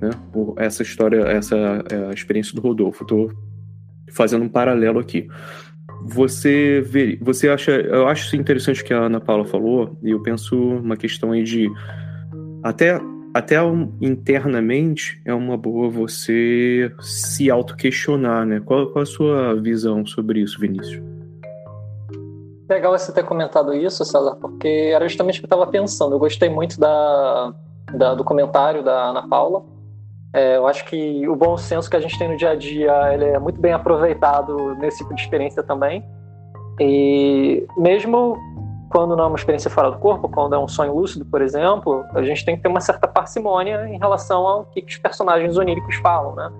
né, 0.00 0.10
essa 0.56 0.82
história, 0.82 1.22
essa 1.24 1.56
é 1.90 2.14
experiência 2.14 2.54
do 2.54 2.62
Rodolfo. 2.62 3.04
tô 3.04 3.30
fazendo 4.10 4.44
um 4.44 4.48
paralelo 4.48 4.98
aqui. 4.98 5.28
Você 6.02 6.80
vê, 6.80 7.18
você 7.20 7.48
acha, 7.48 7.72
eu 7.72 8.08
acho 8.08 8.34
interessante 8.34 8.80
o 8.80 8.84
que 8.84 8.94
a 8.94 9.00
Ana 9.04 9.20
Paula 9.20 9.44
falou, 9.44 9.98
e 10.02 10.10
eu 10.10 10.22
penso 10.22 10.56
uma 10.56 10.96
questão 10.96 11.32
aí 11.32 11.42
de 11.42 11.70
até, 12.62 12.98
até 13.34 13.56
internamente 14.00 15.20
é 15.26 15.34
uma 15.34 15.58
boa 15.58 15.90
você 15.90 16.90
se 17.00 17.50
auto-questionar, 17.50 18.46
né? 18.46 18.60
Qual, 18.60 18.86
qual 18.92 19.02
a 19.02 19.06
sua 19.06 19.54
visão 19.60 20.06
sobre 20.06 20.40
isso, 20.40 20.58
Vinícius? 20.58 21.19
Legal 22.70 22.96
você 22.96 23.10
ter 23.10 23.24
comentado 23.24 23.74
isso, 23.74 24.04
César, 24.04 24.36
porque 24.36 24.92
era 24.94 25.08
justamente 25.08 25.38
o 25.38 25.42
que 25.42 25.46
eu 25.46 25.56
estava 25.56 25.66
pensando. 25.66 26.14
Eu 26.14 26.20
gostei 26.20 26.48
muito 26.48 26.78
da, 26.78 27.52
da, 27.92 28.14
do 28.14 28.22
comentário 28.22 28.80
da 28.84 29.06
Ana 29.06 29.26
Paula. 29.26 29.64
É, 30.32 30.56
eu 30.56 30.68
acho 30.68 30.84
que 30.84 31.28
o 31.28 31.34
bom 31.34 31.56
senso 31.56 31.90
que 31.90 31.96
a 31.96 32.00
gente 32.00 32.16
tem 32.16 32.28
no 32.28 32.36
dia 32.36 32.50
a 32.50 32.54
dia 32.54 33.12
ele 33.12 33.24
é 33.24 33.40
muito 33.40 33.60
bem 33.60 33.72
aproveitado 33.72 34.76
nesse 34.76 34.98
tipo 34.98 35.12
de 35.12 35.20
experiência 35.20 35.64
também. 35.64 36.04
E 36.78 37.66
mesmo 37.76 38.38
quando 38.88 39.16
não 39.16 39.24
é 39.24 39.26
uma 39.26 39.36
experiência 39.36 39.68
fora 39.68 39.90
do 39.90 39.98
corpo, 39.98 40.28
quando 40.28 40.54
é 40.54 40.58
um 40.58 40.68
sonho 40.68 40.94
lúcido, 40.94 41.24
por 41.24 41.42
exemplo, 41.42 42.04
a 42.14 42.22
gente 42.22 42.44
tem 42.44 42.54
que 42.54 42.62
ter 42.62 42.68
uma 42.68 42.80
certa 42.80 43.08
parcimônia 43.08 43.88
em 43.88 43.98
relação 43.98 44.46
ao 44.46 44.64
que, 44.66 44.84
os 44.86 44.96
personagens 44.96 45.56
oníricos 45.56 45.96
falam, 45.96 46.36
né? 46.36 46.52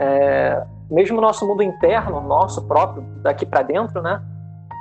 É, 0.00 0.64
mesmo 0.88 1.18
o 1.18 1.20
nosso 1.20 1.44
mundo 1.44 1.60
interno, 1.64 2.20
nosso 2.20 2.62
próprio, 2.68 3.02
daqui 3.22 3.44
para 3.44 3.62
dentro, 3.62 4.00
né? 4.00 4.22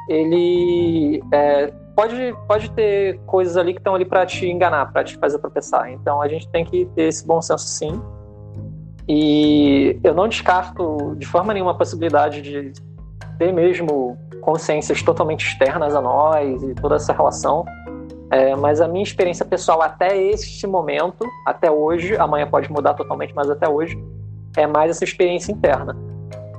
Ele 0.09 1.21
é, 1.31 1.71
pode, 1.95 2.35
pode 2.47 2.71
ter 2.71 3.19
coisas 3.27 3.55
ali 3.55 3.73
que 3.73 3.79
estão 3.79 3.93
ali 3.93 4.05
para 4.05 4.25
te 4.25 4.47
enganar, 4.47 4.91
para 4.91 5.03
te 5.03 5.15
fazer 5.17 5.37
tropeçar. 5.39 5.91
Então 5.91 6.21
a 6.21 6.27
gente 6.27 6.47
tem 6.49 6.65
que 6.65 6.85
ter 6.95 7.03
esse 7.03 7.25
bom 7.25 7.41
senso 7.41 7.65
sim. 7.65 8.01
E 9.07 9.99
eu 10.03 10.13
não 10.13 10.27
descarto 10.27 11.15
de 11.17 11.25
forma 11.25 11.53
nenhuma 11.53 11.71
a 11.71 11.75
possibilidade 11.75 12.41
de 12.41 12.73
ter 13.37 13.53
mesmo 13.53 14.17
consciências 14.41 15.01
totalmente 15.01 15.45
externas 15.45 15.95
a 15.95 16.01
nós 16.01 16.63
e 16.63 16.73
toda 16.75 16.95
essa 16.95 17.13
relação. 17.13 17.65
É, 18.31 18.55
mas 18.55 18.79
a 18.79 18.87
minha 18.87 19.03
experiência 19.03 19.43
pessoal 19.43 19.81
até 19.81 20.15
este 20.15 20.67
momento, 20.67 21.25
até 21.45 21.71
hoje, 21.71 22.15
amanhã 22.17 22.47
pode 22.47 22.71
mudar 22.71 22.93
totalmente, 22.93 23.33
mas 23.33 23.49
até 23.49 23.67
hoje, 23.67 23.97
é 24.55 24.67
mais 24.67 24.91
essa 24.91 25.03
experiência 25.03 25.51
interna. 25.51 26.08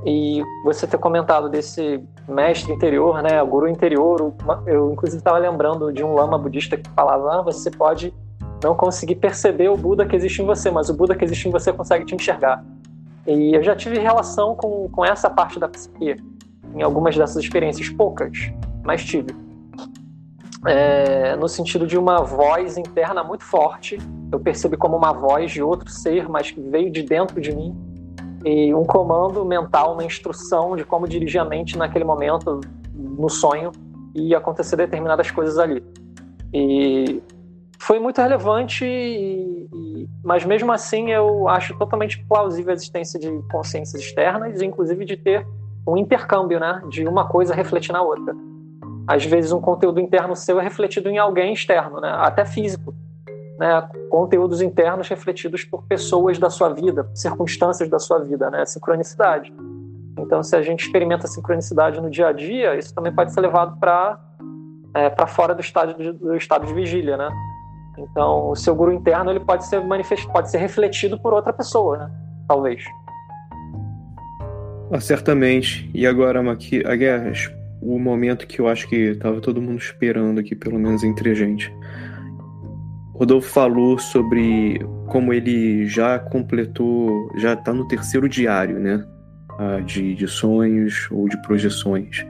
E 0.04 0.42
você 0.64 0.86
ter 0.86 0.98
comentado 0.98 1.48
desse 1.48 2.02
mestre 2.26 2.72
interior, 2.72 3.22
né, 3.22 3.42
o 3.42 3.46
guru 3.46 3.68
interior, 3.68 4.32
eu 4.66 4.92
inclusive 4.92 5.18
estava 5.18 5.36
lembrando 5.36 5.92
de 5.92 6.02
um 6.02 6.14
lama 6.14 6.38
budista 6.38 6.76
que 6.76 6.88
falava: 6.90 7.40
ah, 7.40 7.42
você 7.42 7.70
pode 7.70 8.14
não 8.62 8.74
conseguir 8.74 9.16
perceber 9.16 9.68
o 9.68 9.76
Buda 9.76 10.06
que 10.06 10.16
existe 10.16 10.42
em 10.42 10.46
você, 10.46 10.70
mas 10.70 10.88
o 10.88 10.94
Buda 10.94 11.14
que 11.14 11.24
existe 11.24 11.48
em 11.48 11.50
você 11.50 11.72
consegue 11.72 12.04
te 12.04 12.14
enxergar. 12.14 12.64
E 13.26 13.54
eu 13.54 13.62
já 13.62 13.76
tive 13.76 13.98
relação 13.98 14.54
com, 14.54 14.88
com 14.88 15.04
essa 15.04 15.28
parte 15.28 15.58
da 15.58 15.68
psique 15.68 16.16
em 16.74 16.82
algumas 16.82 17.16
dessas 17.16 17.42
experiências, 17.42 17.88
poucas, 17.88 18.52
mas 18.82 19.04
tive. 19.04 19.34
É, 20.66 21.36
no 21.36 21.48
sentido 21.48 21.86
de 21.86 21.98
uma 21.98 22.22
voz 22.22 22.76
interna 22.76 23.24
muito 23.24 23.44
forte, 23.44 23.98
eu 24.30 24.38
percebi 24.38 24.76
como 24.76 24.96
uma 24.96 25.12
voz 25.12 25.50
de 25.50 25.62
outro 25.62 25.90
ser, 25.90 26.28
mas 26.28 26.50
que 26.50 26.60
veio 26.60 26.90
de 26.90 27.02
dentro 27.02 27.40
de 27.40 27.54
mim, 27.54 27.74
e 28.44 28.74
um 28.74 28.84
comando 28.84 29.44
mental, 29.44 29.94
uma 29.94 30.04
instrução 30.04 30.76
de 30.76 30.84
como 30.84 31.06
dirigir 31.06 31.40
a 31.40 31.44
mente 31.44 31.76
naquele 31.76 32.04
momento, 32.04 32.60
no 32.94 33.28
sonho, 33.28 33.70
e 34.14 34.34
acontecer 34.34 34.76
determinadas 34.76 35.30
coisas 35.30 35.58
ali. 35.58 35.82
E 36.52 37.22
foi 37.78 37.98
muito 37.98 38.20
relevante, 38.20 38.84
e, 38.84 39.68
e, 39.72 40.08
mas 40.22 40.44
mesmo 40.44 40.72
assim 40.72 41.10
eu 41.10 41.48
acho 41.48 41.76
totalmente 41.78 42.24
plausível 42.26 42.70
a 42.70 42.74
existência 42.74 43.18
de 43.18 43.30
consciências 43.50 44.02
externas, 44.02 44.60
inclusive 44.60 45.04
de 45.04 45.16
ter 45.16 45.46
um 45.86 45.96
intercâmbio, 45.96 46.60
né? 46.60 46.82
De 46.88 47.06
uma 47.06 47.26
coisa 47.26 47.54
refletir 47.54 47.92
na 47.92 48.02
outra. 48.02 48.34
Às 49.06 49.24
vezes 49.24 49.50
um 49.52 49.60
conteúdo 49.60 49.98
interno 49.98 50.36
seu 50.36 50.60
é 50.60 50.62
refletido 50.62 51.08
em 51.08 51.18
alguém 51.18 51.52
externo, 51.52 52.00
né? 52.00 52.10
Até 52.10 52.44
físico. 52.44 52.94
Né? 53.60 53.86
Conteúdos 54.08 54.62
internos 54.62 55.06
refletidos 55.06 55.64
por 55.64 55.82
pessoas 55.82 56.38
da 56.38 56.48
sua 56.48 56.70
vida, 56.70 57.06
circunstâncias 57.14 57.90
da 57.90 57.98
sua 57.98 58.18
vida, 58.20 58.48
né? 58.48 58.64
Sincronicidade. 58.64 59.52
Então, 60.18 60.42
se 60.42 60.56
a 60.56 60.62
gente 60.62 60.86
experimenta 60.86 61.26
sincronicidade 61.26 62.00
no 62.00 62.08
dia 62.08 62.28
a 62.28 62.32
dia, 62.32 62.74
isso 62.74 62.94
também 62.94 63.12
pode 63.14 63.34
ser 63.34 63.42
levado 63.42 63.78
para 63.78 64.18
é, 64.94 65.10
para 65.10 65.26
fora 65.26 65.54
do 65.54 65.60
estado 65.60 65.94
de, 65.94 66.10
do 66.10 66.34
estado 66.34 66.66
de 66.66 66.72
vigília, 66.72 67.18
né? 67.18 67.28
Então, 67.98 68.48
o 68.48 68.56
seu 68.56 68.74
guru 68.74 68.92
interno 68.92 69.30
ele 69.30 69.40
pode 69.40 69.66
ser 69.66 69.84
manifestado, 69.84 70.32
pode 70.32 70.50
ser 70.50 70.56
refletido 70.56 71.20
por 71.20 71.34
outra 71.34 71.52
pessoa, 71.52 71.98
né? 71.98 72.10
Talvez. 72.48 72.82
Ah, 74.90 75.00
certamente. 75.00 75.88
E 75.92 76.06
agora, 76.06 76.42
Maqui, 76.42 76.82
a 76.86 76.96
guerra, 76.96 77.30
o 77.82 77.98
momento 77.98 78.46
que 78.46 78.58
eu 78.58 78.68
acho 78.68 78.88
que 78.88 78.96
estava 78.96 79.38
todo 79.38 79.60
mundo 79.60 79.78
esperando 79.78 80.40
aqui, 80.40 80.56
pelo 80.56 80.78
menos 80.78 81.04
entre 81.04 81.30
a 81.30 81.34
gente. 81.34 81.70
Rodolfo 83.20 83.50
falou 83.50 83.98
sobre 83.98 84.80
como 85.06 85.34
ele 85.34 85.86
já 85.86 86.18
completou, 86.18 87.30
já 87.36 87.52
está 87.52 87.70
no 87.70 87.86
terceiro 87.86 88.26
diário, 88.26 88.80
né? 88.80 89.04
Ah, 89.58 89.80
de, 89.80 90.14
de 90.14 90.26
sonhos 90.26 91.06
ou 91.10 91.28
de 91.28 91.36
projeções. 91.42 92.24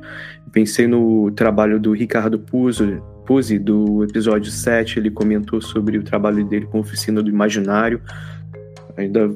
Pensei 0.50 0.88
no 0.88 1.30
trabalho 1.30 1.78
do 1.78 1.92
Ricardo 1.92 2.40
Puzzi, 2.40 3.00
Puzzi, 3.24 3.56
do 3.56 4.02
episódio 4.02 4.50
7, 4.50 4.98
ele 4.98 5.12
comentou 5.12 5.60
sobre 5.60 5.96
o 5.96 6.02
trabalho 6.02 6.44
dele 6.44 6.66
com 6.66 6.78
a 6.78 6.80
Oficina 6.80 7.22
do 7.22 7.30
Imaginário. 7.30 8.02
Ainda 8.96 9.30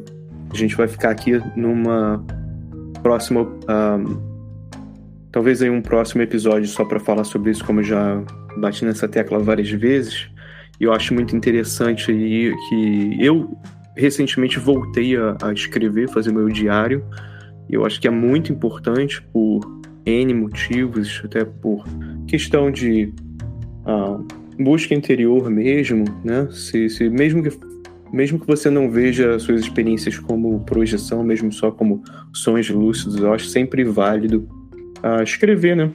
a 0.52 0.56
gente 0.56 0.74
vai 0.74 0.88
ficar 0.88 1.10
aqui 1.10 1.40
numa 1.54 2.20
próximo. 3.00 3.48
Um, 3.70 4.34
talvez 5.30 5.62
em 5.62 5.70
um 5.70 5.80
próximo 5.80 6.20
episódio 6.20 6.66
só 6.66 6.84
para 6.84 6.98
falar 6.98 7.22
sobre 7.22 7.52
isso, 7.52 7.64
como 7.64 7.80
já 7.80 8.20
bati 8.56 8.84
nessa 8.84 9.06
tecla 9.06 9.38
várias 9.38 9.70
vezes. 9.70 10.33
E 10.84 10.86
eu 10.86 10.92
acho 10.92 11.14
muito 11.14 11.34
interessante 11.34 12.10
aí 12.10 12.54
que 12.68 13.16
eu 13.18 13.56
recentemente 13.96 14.58
voltei 14.58 15.16
a, 15.16 15.34
a 15.42 15.50
escrever, 15.50 16.10
fazer 16.10 16.30
meu 16.30 16.46
diário. 16.50 17.02
E 17.70 17.74
eu 17.74 17.86
acho 17.86 17.98
que 17.98 18.06
é 18.06 18.10
muito 18.10 18.52
importante 18.52 19.22
por 19.32 19.62
N 20.04 20.34
motivos, 20.34 21.22
até 21.24 21.42
por 21.42 21.86
questão 22.26 22.70
de 22.70 23.10
uh, 23.86 24.22
busca 24.62 24.94
interior 24.94 25.48
mesmo, 25.48 26.04
né? 26.22 26.46
Se, 26.50 26.90
se 26.90 27.08
mesmo 27.08 27.42
que 27.42 27.58
mesmo 28.12 28.38
que 28.38 28.46
você 28.46 28.68
não 28.68 28.90
veja 28.90 29.38
suas 29.38 29.62
experiências 29.62 30.18
como 30.18 30.60
projeção, 30.64 31.24
mesmo 31.24 31.50
só 31.50 31.70
como 31.70 32.02
sonhos 32.30 32.68
lúcidos, 32.68 33.16
eu 33.16 33.32
acho 33.32 33.46
sempre 33.46 33.84
válido 33.84 34.46
uh, 35.02 35.22
escrever, 35.22 35.76
né? 35.76 35.90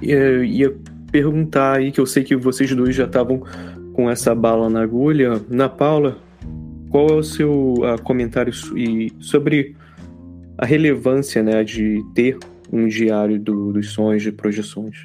E 0.00 0.14
uh, 0.14 0.44
ia 0.44 0.74
perguntar 1.12 1.76
aí, 1.76 1.92
que 1.92 2.00
eu 2.00 2.06
sei 2.06 2.24
que 2.24 2.34
vocês 2.34 2.74
dois 2.74 2.96
já 2.96 3.04
estavam 3.04 3.42
com 3.98 4.08
essa 4.08 4.32
bala 4.32 4.70
na 4.70 4.80
agulha. 4.80 5.42
Na 5.48 5.68
Paula, 5.68 6.18
qual 6.88 7.08
é 7.08 7.14
o 7.14 7.22
seu 7.24 7.74
uh, 7.78 8.00
comentário 8.04 8.52
e 8.76 9.12
sobre 9.18 9.74
a 10.56 10.64
relevância 10.64 11.42
né, 11.42 11.64
de 11.64 12.00
ter 12.14 12.38
um 12.72 12.86
diário 12.86 13.40
do, 13.40 13.72
dos 13.72 13.90
sonhos 13.90 14.24
e 14.24 14.30
projeções? 14.30 15.04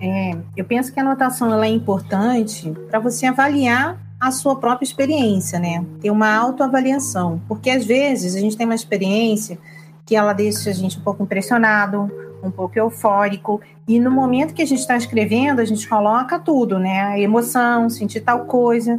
É, 0.00 0.38
eu 0.56 0.64
penso 0.64 0.94
que 0.94 1.00
a 1.00 1.02
anotação 1.02 1.52
ela 1.52 1.66
é 1.66 1.70
importante 1.70 2.72
para 2.88 3.00
você 3.00 3.26
avaliar 3.26 4.00
a 4.20 4.30
sua 4.30 4.54
própria 4.54 4.86
experiência, 4.86 5.58
né? 5.58 5.84
Ter 6.00 6.12
uma 6.12 6.32
autoavaliação. 6.32 7.42
Porque 7.48 7.70
às 7.70 7.84
vezes 7.84 8.36
a 8.36 8.38
gente 8.38 8.56
tem 8.56 8.64
uma 8.64 8.76
experiência 8.76 9.58
que 10.06 10.14
ela 10.14 10.32
deixa 10.32 10.70
a 10.70 10.72
gente 10.72 10.96
um 10.96 11.02
pouco 11.02 11.24
impressionado, 11.24 12.08
um 12.42 12.50
pouco 12.50 12.78
eufórico, 12.78 13.60
e 13.86 13.98
no 13.98 14.10
momento 14.10 14.54
que 14.54 14.62
a 14.62 14.66
gente 14.66 14.80
está 14.80 14.96
escrevendo, 14.96 15.60
a 15.60 15.64
gente 15.64 15.88
coloca 15.88 16.38
tudo, 16.38 16.78
né? 16.78 17.00
A 17.02 17.18
emoção, 17.18 17.88
sentir 17.88 18.20
tal 18.20 18.44
coisa. 18.44 18.98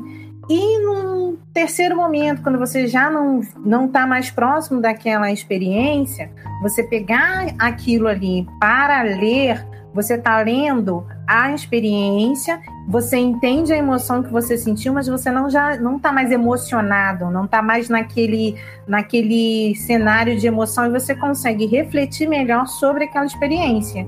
E 0.50 0.80
num 0.80 1.38
terceiro 1.54 1.96
momento, 1.96 2.42
quando 2.42 2.58
você 2.58 2.88
já 2.88 3.10
não 3.10 3.42
não 3.64 3.86
está 3.86 4.08
mais 4.08 4.32
próximo 4.32 4.82
daquela 4.82 5.32
experiência, 5.32 6.32
você 6.62 6.84
pegar 6.84 7.54
aquilo 7.60 8.08
ali 8.08 8.48
para 8.60 9.04
ler 9.04 9.64
você 9.94 10.16
está 10.16 10.42
lendo 10.42 11.06
a 11.30 11.54
experiência, 11.54 12.60
você 12.88 13.16
entende 13.18 13.72
a 13.72 13.78
emoção 13.78 14.24
que 14.24 14.32
você 14.32 14.58
sentiu, 14.58 14.92
mas 14.92 15.08
você 15.08 15.30
não 15.30 15.48
já 15.48 15.78
não 15.78 15.98
está 15.98 16.12
mais 16.12 16.32
emocionado, 16.32 17.30
não 17.30 17.46
está 17.46 17.62
mais 17.62 17.88
naquele 17.88 18.56
naquele 18.88 19.76
cenário 19.76 20.40
de 20.40 20.48
emoção 20.48 20.88
e 20.88 20.90
você 20.90 21.14
consegue 21.14 21.68
refletir 21.68 22.28
melhor 22.28 22.66
sobre 22.66 23.04
aquela 23.04 23.26
experiência. 23.26 24.08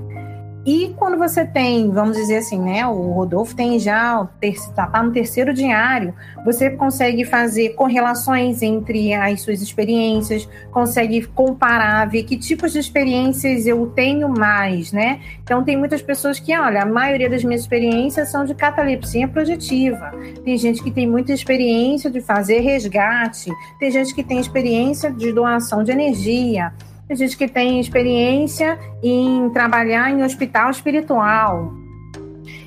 E 0.64 0.94
quando 0.96 1.18
você 1.18 1.44
tem, 1.44 1.90
vamos 1.90 2.16
dizer 2.16 2.38
assim, 2.38 2.60
né, 2.60 2.86
o 2.86 3.12
Rodolfo 3.14 3.56
tem 3.56 3.80
já, 3.80 4.28
está 4.40 4.86
tá 4.86 5.02
no 5.02 5.12
terceiro 5.12 5.54
diário, 5.56 6.14
você 6.46 6.70
consegue 6.70 7.26
fazer 7.26 7.70
correlações 7.70 8.62
entre 8.62 9.12
as 9.12 9.42
suas 9.42 9.60
experiências, 9.60 10.48
consegue 10.72 11.26
comparar, 11.26 12.06
ver 12.08 12.24
que 12.24 12.38
tipos 12.38 12.74
de 12.74 12.80
experiências 12.80 13.66
eu 13.66 13.88
tenho 13.88 14.30
mais, 14.30 14.92
né? 14.92 15.20
Então 15.44 15.64
tem 15.64 15.76
muitas 15.76 16.02
pessoas 16.02 16.40
que, 16.40 16.56
olha, 16.56 16.84
a 16.84 16.86
maioria 16.86 17.30
das 17.30 17.44
minhas 17.44 17.62
experiências 17.62 18.30
são 18.30 18.46
de 18.46 18.54
catalepsia 18.54 19.28
projetiva. 19.28 20.12
Tem 20.46 20.56
gente 20.58 20.84
que 20.84 20.92
tem 20.92 21.08
muita 21.08 21.34
experiência 21.34 22.12
de 22.12 22.22
fazer 22.22 22.60
resgate, 22.60 23.52
tem 23.80 23.90
gente 23.90 24.14
que 24.14 24.24
tem 24.24 24.40
experiência 24.40 25.12
de 25.12 25.32
doação 25.32 25.84
de 25.84 25.92
energia. 25.92 26.72
Tem 27.12 27.18
gente 27.18 27.36
que 27.36 27.46
tem 27.46 27.78
experiência 27.78 28.80
em 29.04 29.50
trabalhar 29.50 30.10
em 30.10 30.24
hospital 30.24 30.72
espiritual. 30.72 31.74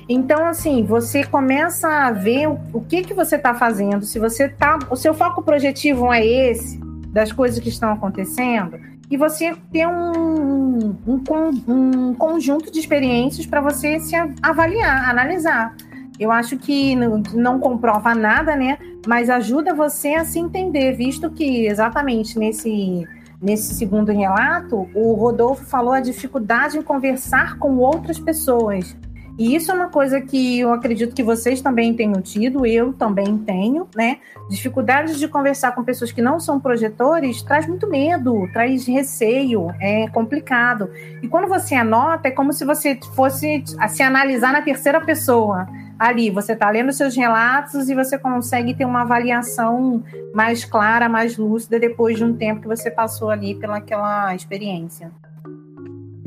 Então, 0.07 0.45
assim, 0.45 0.83
você 0.83 1.23
começa 1.23 1.87
a 1.87 2.11
ver 2.11 2.47
o, 2.71 2.79
que, 2.81 3.01
que 3.01 3.11
você 3.11 3.37
está 3.37 3.55
fazendo, 3.55 4.05
se 4.05 4.19
você 4.19 4.47
tá. 4.47 4.77
O 4.91 4.95
seu 4.95 5.15
foco 5.15 5.41
projetivo 5.41 6.13
é 6.13 6.23
esse, 6.23 6.79
das 7.07 7.31
coisas 7.31 7.59
que 7.59 7.69
estão 7.69 7.91
acontecendo, 7.91 8.79
e 9.09 9.17
você 9.17 9.55
ter 9.71 9.87
um, 9.87 10.95
um, 11.07 11.23
um 11.67 12.13
conjunto 12.13 12.71
de 12.71 12.79
experiências 12.79 13.47
para 13.47 13.61
você 13.61 13.99
se 13.99 14.15
avaliar, 14.43 15.09
analisar. 15.09 15.75
Eu 16.19 16.31
acho 16.31 16.55
que 16.55 16.95
não, 16.95 17.23
não 17.33 17.59
comprova 17.59 18.13
nada, 18.13 18.55
né? 18.55 18.77
Mas 19.07 19.27
ajuda 19.27 19.73
você 19.73 20.09
a 20.09 20.23
se 20.23 20.37
entender, 20.37 20.91
visto 20.91 21.31
que 21.31 21.65
exatamente 21.65 22.37
nesse 22.37 23.07
Nesse 23.45 23.75
segundo 23.75 24.11
relato, 24.11 24.89
o 24.95 25.13
Rodolfo 25.13 25.63
falou 25.65 25.93
a 25.93 25.99
dificuldade 25.99 26.79
em 26.79 26.81
conversar 26.81 27.59
com 27.59 27.77
outras 27.77 28.17
pessoas. 28.17 28.97
E 29.37 29.53
isso 29.53 29.69
é 29.69 29.73
uma 29.73 29.89
coisa 29.89 30.21
que 30.21 30.59
eu 30.59 30.71
acredito 30.71 31.13
que 31.13 31.23
vocês 31.23 31.61
também 31.61 31.93
tenham 31.93 32.21
tido, 32.21 32.65
eu 32.65 32.93
também 32.93 33.37
tenho, 33.37 33.87
né? 33.93 34.19
Dificuldades 34.49 35.19
de 35.19 35.27
conversar 35.27 35.73
com 35.73 35.83
pessoas 35.83 36.11
que 36.11 36.21
não 36.21 36.39
são 36.39 36.59
projetores 36.59 37.41
traz 37.43 37.67
muito 37.67 37.87
medo, 37.89 38.47
traz 38.53 38.87
receio, 38.87 39.67
é 39.79 40.07
complicado. 40.07 40.89
E 41.21 41.27
quando 41.27 41.49
você 41.49 41.75
anota, 41.75 42.29
é 42.29 42.31
como 42.31 42.53
se 42.53 42.63
você 42.63 42.97
fosse 43.13 43.63
se 43.89 44.03
analisar 44.03 44.53
na 44.53 44.61
terceira 44.61 45.01
pessoa 45.01 45.67
ali. 45.99 46.29
Você 46.29 46.53
está 46.53 46.69
lendo 46.69 46.93
seus 46.93 47.15
relatos 47.15 47.89
e 47.89 47.95
você 47.95 48.17
consegue 48.17 48.73
ter 48.73 48.85
uma 48.85 49.01
avaliação 49.01 50.03
mais 50.33 50.63
clara, 50.63 51.09
mais 51.09 51.37
lúcida 51.37 51.79
depois 51.79 52.17
de 52.17 52.23
um 52.23 52.33
tempo 52.33 52.61
que 52.61 52.67
você 52.67 52.89
passou 52.89 53.29
ali 53.29 53.55
pelaquela 53.55 54.33
experiência. 54.33 55.11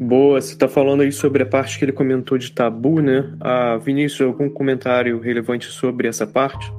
Boa, 0.01 0.41
você 0.41 0.53
está 0.53 0.69
falando 0.69 1.01
aí 1.01 1.11
sobre 1.11 1.43
a 1.43 1.47
parte 1.47 1.77
que 1.77 1.85
ele 1.85 1.91
comentou 1.91 2.39
de 2.39 2.53
tabu, 2.53 3.01
né? 3.01 3.37
Ah, 3.41 3.77
Vinícius, 3.79 4.29
algum 4.29 4.49
comentário 4.49 5.19
relevante 5.19 5.67
sobre 5.67 6.07
essa 6.07 6.25
parte? 6.25 6.73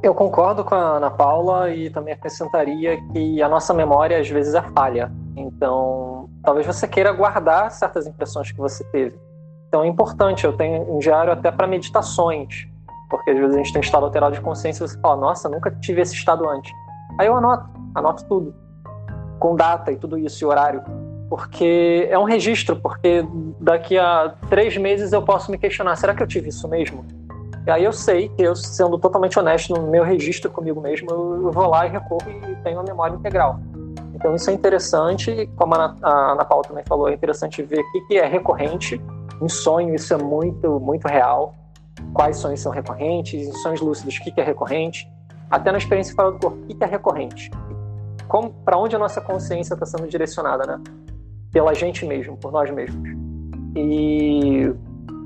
Eu 0.00 0.14
concordo 0.14 0.64
com 0.64 0.76
a 0.76 0.96
Ana 0.96 1.10
Paula 1.10 1.70
e 1.70 1.90
também 1.90 2.14
acrescentaria 2.14 3.02
que 3.12 3.42
a 3.42 3.48
nossa 3.48 3.74
memória 3.74 4.16
às 4.20 4.28
vezes 4.28 4.54
é 4.54 4.62
falha. 4.62 5.10
Então, 5.36 6.30
talvez 6.44 6.64
você 6.64 6.86
queira 6.86 7.10
guardar 7.10 7.68
certas 7.72 8.06
impressões 8.06 8.52
que 8.52 8.58
você 8.58 8.84
teve. 8.92 9.18
Então, 9.66 9.82
é 9.82 9.88
importante. 9.88 10.44
Eu 10.44 10.52
tenho 10.52 10.88
um 10.88 11.00
diário 11.00 11.32
até 11.32 11.50
para 11.50 11.66
meditações, 11.66 12.68
porque 13.10 13.32
às 13.32 13.38
vezes 13.40 13.56
a 13.56 13.58
gente 13.58 13.72
tem 13.72 13.80
um 13.80 13.84
estado 13.84 14.04
alterado 14.04 14.36
de 14.36 14.40
consciência 14.40 14.84
e 14.84 14.88
você 14.88 15.00
fala: 15.00 15.16
Nossa, 15.20 15.48
nunca 15.48 15.68
tive 15.80 16.00
esse 16.00 16.14
estado 16.14 16.48
antes. 16.48 16.70
Aí 17.18 17.26
eu 17.26 17.36
anoto, 17.36 17.68
anoto 17.96 18.24
tudo, 18.28 18.61
com 19.42 19.56
data 19.56 19.90
e 19.90 19.96
tudo 19.96 20.16
isso 20.16 20.44
e 20.44 20.46
horário, 20.46 20.84
porque 21.28 22.06
é 22.08 22.16
um 22.16 22.22
registro. 22.22 22.76
Porque 22.76 23.26
daqui 23.58 23.98
a 23.98 24.34
três 24.48 24.76
meses 24.76 25.12
eu 25.12 25.20
posso 25.20 25.50
me 25.50 25.58
questionar: 25.58 25.96
será 25.96 26.14
que 26.14 26.22
eu 26.22 26.26
tive 26.28 26.50
isso 26.50 26.68
mesmo? 26.68 27.04
E 27.66 27.70
aí 27.70 27.82
eu 27.82 27.92
sei 27.92 28.28
que 28.28 28.42
eu, 28.42 28.54
sendo 28.54 28.96
totalmente 28.98 29.36
honesto 29.38 29.74
no 29.74 29.88
meu 29.88 30.04
registro 30.04 30.48
comigo 30.48 30.80
mesmo, 30.80 31.10
eu 31.10 31.50
vou 31.50 31.68
lá 31.68 31.86
e 31.86 31.90
recorro 31.90 32.30
e 32.48 32.54
tenho 32.62 32.78
a 32.78 32.82
memória 32.84 33.14
integral. 33.16 33.58
Então 34.14 34.34
isso 34.36 34.48
é 34.50 34.52
interessante, 34.52 35.50
como 35.56 35.74
a 35.74 35.96
Ana 36.02 36.44
Paula 36.44 36.62
também 36.62 36.84
falou, 36.84 37.08
é 37.08 37.14
interessante 37.14 37.62
ver 37.62 37.80
o 37.80 38.06
que 38.06 38.18
é 38.18 38.26
recorrente. 38.26 39.00
Em 39.40 39.48
sonho 39.48 39.94
isso 39.94 40.14
é 40.14 40.18
muito, 40.18 40.78
muito 40.78 41.08
real. 41.08 41.54
Quais 42.14 42.36
sonhos 42.36 42.60
são 42.60 42.70
recorrentes, 42.70 43.48
em 43.48 43.52
sonhos 43.52 43.80
lúcidos 43.80 44.16
o 44.16 44.22
que 44.22 44.40
é 44.40 44.44
recorrente. 44.44 45.10
Até 45.50 45.72
na 45.72 45.78
experiência 45.78 46.14
fora 46.14 46.32
do 46.32 46.38
corpo, 46.38 46.58
o 46.58 46.66
que 46.66 46.82
é 46.82 46.86
recorrente. 46.86 47.50
Para 48.64 48.78
onde 48.78 48.96
a 48.96 48.98
nossa 48.98 49.20
consciência 49.20 49.74
está 49.74 49.84
sendo 49.84 50.08
direcionada, 50.08 50.64
né? 50.64 50.80
Pela 51.50 51.74
gente 51.74 52.06
mesmo, 52.06 52.36
por 52.36 52.50
nós 52.50 52.70
mesmos. 52.70 53.10
E 53.76 54.72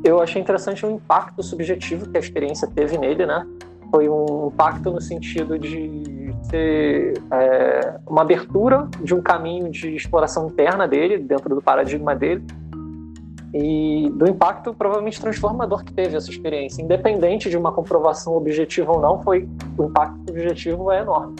eu 0.04 0.20
achei 0.20 0.40
interessante 0.40 0.84
o 0.84 0.90
impacto 0.90 1.42
subjetivo 1.42 2.09
que 2.11 2.16
a 2.16 2.20
experiência 2.20 2.68
teve 2.68 2.98
nele, 2.98 3.26
né? 3.26 3.46
Foi 3.90 4.09
um 4.09 4.48
impacto 4.48 4.90
no 4.90 5.00
sentido 5.00 5.59
de 5.59 6.34
ser 6.50 7.22
é, 7.30 7.98
uma 8.07 8.22
abertura 8.22 8.88
de 9.00 9.14
um 9.14 9.22
caminho 9.22 9.70
de 9.70 9.94
exploração 9.94 10.48
interna 10.48 10.88
dele, 10.88 11.18
dentro 11.18 11.54
do 11.54 11.62
paradigma 11.62 12.14
dele, 12.14 12.44
e 13.54 14.11
do 14.14 14.28
impacto 14.28 14.74
provavelmente 14.74 15.20
transformador 15.20 15.84
que 15.84 15.92
teve 15.92 16.16
essa 16.16 16.30
experiência. 16.30 16.82
Independente 16.82 17.48
de 17.48 17.57
uma 17.57 17.72
comprovação 17.72 18.36
objetiva 18.36 18.92
ou 18.92 19.00
não, 19.00 19.22
foi 19.22 19.48
o 19.78 19.84
impacto 19.84 20.30
objetivo 20.30 20.90
é 20.90 21.00
enorme. 21.00 21.36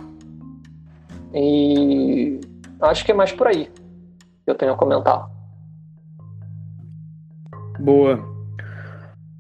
E 1.37 2.41
acho 2.81 3.05
que 3.05 3.13
é 3.13 3.15
mais 3.15 3.31
por 3.31 3.47
aí 3.47 3.69
que 4.45 4.51
eu 4.51 4.55
tenho 4.55 4.73
a 4.73 4.77
comentar. 4.77 5.29
Boa. 7.79 8.35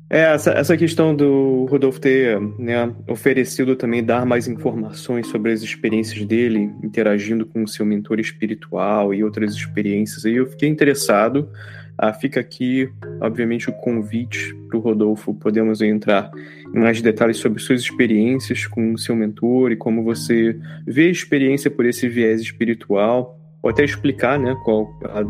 É, 0.08 0.34
essa, 0.34 0.50
essa 0.50 0.76
questão 0.76 1.16
do 1.16 1.66
Rodolfo 1.68 2.00
ter 2.00 2.40
né, 2.58 2.92
oferecido 3.08 3.74
também 3.74 4.04
dar 4.04 4.24
mais 4.24 4.46
informações 4.46 5.26
sobre 5.26 5.52
as 5.52 5.62
experiências 5.62 6.24
dele, 6.24 6.70
interagindo 6.82 7.44
com 7.44 7.66
seu 7.66 7.84
mentor 7.84 8.20
espiritual 8.20 9.12
e 9.12 9.24
outras 9.24 9.54
experiências, 9.54 10.24
aí 10.24 10.36
eu 10.36 10.46
fiquei 10.46 10.68
interessado. 10.68 11.50
Ah, 11.98 12.12
fica 12.12 12.38
aqui, 12.38 12.92
obviamente, 13.20 13.70
o 13.70 13.72
convite 13.72 14.54
para 14.68 14.76
o 14.76 14.80
Rodolfo. 14.80 15.32
Podemos 15.32 15.80
entrar 15.80 16.30
mais 16.76 17.00
detalhes 17.00 17.38
sobre 17.38 17.60
suas 17.60 17.80
experiências 17.80 18.66
com 18.66 18.96
seu 18.96 19.16
mentor 19.16 19.72
e 19.72 19.76
como 19.76 20.02
você 20.02 20.58
vê 20.86 21.06
a 21.06 21.10
experiência 21.10 21.70
por 21.70 21.86
esse 21.86 22.08
viés 22.08 22.40
espiritual, 22.40 23.38
ou 23.62 23.70
até 23.70 23.84
explicar 23.84 24.38
né, 24.38 24.54
qual, 24.64 24.88
a, 25.04 25.24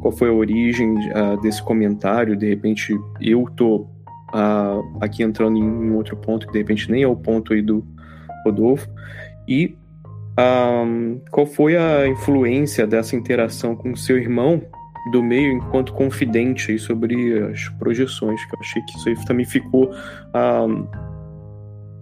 qual 0.00 0.12
foi 0.12 0.28
a 0.28 0.32
origem 0.32 0.94
a, 1.12 1.36
desse 1.36 1.62
comentário. 1.62 2.36
De 2.36 2.48
repente, 2.48 2.92
eu 3.20 3.42
uh, 3.42 4.98
aqui 5.00 5.22
entrando 5.22 5.58
em 5.58 5.62
um 5.62 5.96
outro 5.96 6.16
ponto 6.16 6.46
que 6.46 6.52
de 6.52 6.58
repente 6.58 6.90
nem 6.90 7.02
é 7.02 7.08
o 7.08 7.16
ponto 7.16 7.52
aí 7.52 7.62
do 7.62 7.86
Rodolfo, 8.44 8.88
e 9.48 9.76
qual 11.30 11.44
foi 11.44 11.76
a 11.76 12.08
influência 12.08 12.86
dessa 12.86 13.14
interação 13.14 13.76
com 13.76 13.94
seu 13.94 14.16
irmão 14.16 14.62
do 15.10 15.22
meio 15.22 15.52
enquanto 15.52 15.92
confidente 15.92 16.78
sobre 16.78 17.38
as 17.44 17.68
projeções, 17.78 18.44
que 18.44 18.54
eu 18.54 18.60
achei 18.60 18.82
que 18.82 18.96
isso 18.98 19.08
aí 19.08 19.24
também 19.24 19.46
ficou. 19.46 19.94
Um, 20.34 20.86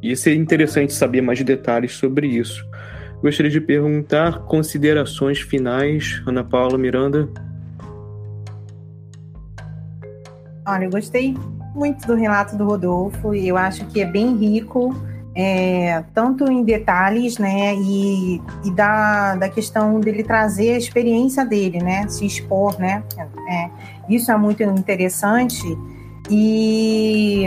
ia 0.02 0.16
ser 0.16 0.34
interessante 0.34 0.92
saber 0.92 1.20
mais 1.20 1.42
detalhes 1.42 1.92
sobre 1.92 2.26
isso. 2.26 2.64
Gostaria 3.22 3.50
de 3.50 3.60
perguntar 3.60 4.44
considerações 4.44 5.40
finais, 5.40 6.22
Ana 6.26 6.44
Paula 6.44 6.78
Miranda. 6.78 7.28
Olha, 10.66 10.84
eu 10.84 10.90
gostei 10.90 11.36
muito 11.74 12.06
do 12.06 12.14
relato 12.14 12.56
do 12.56 12.64
Rodolfo 12.64 13.34
e 13.34 13.48
eu 13.48 13.56
acho 13.56 13.86
que 13.86 14.00
é 14.00 14.04
bem 14.04 14.36
rico 14.36 14.94
é, 15.40 16.02
tanto 16.12 16.50
em 16.50 16.64
detalhes, 16.64 17.38
né, 17.38 17.76
e, 17.76 18.42
e 18.64 18.70
da, 18.72 19.36
da 19.36 19.48
questão 19.48 20.00
dele 20.00 20.24
trazer 20.24 20.72
a 20.72 20.76
experiência 20.76 21.46
dele, 21.46 21.78
né, 21.80 22.08
se 22.08 22.26
expor, 22.26 22.76
né, 22.76 23.04
é, 23.48 23.70
isso 24.08 24.32
é 24.32 24.36
muito 24.36 24.64
interessante. 24.64 25.62
E, 26.28 27.44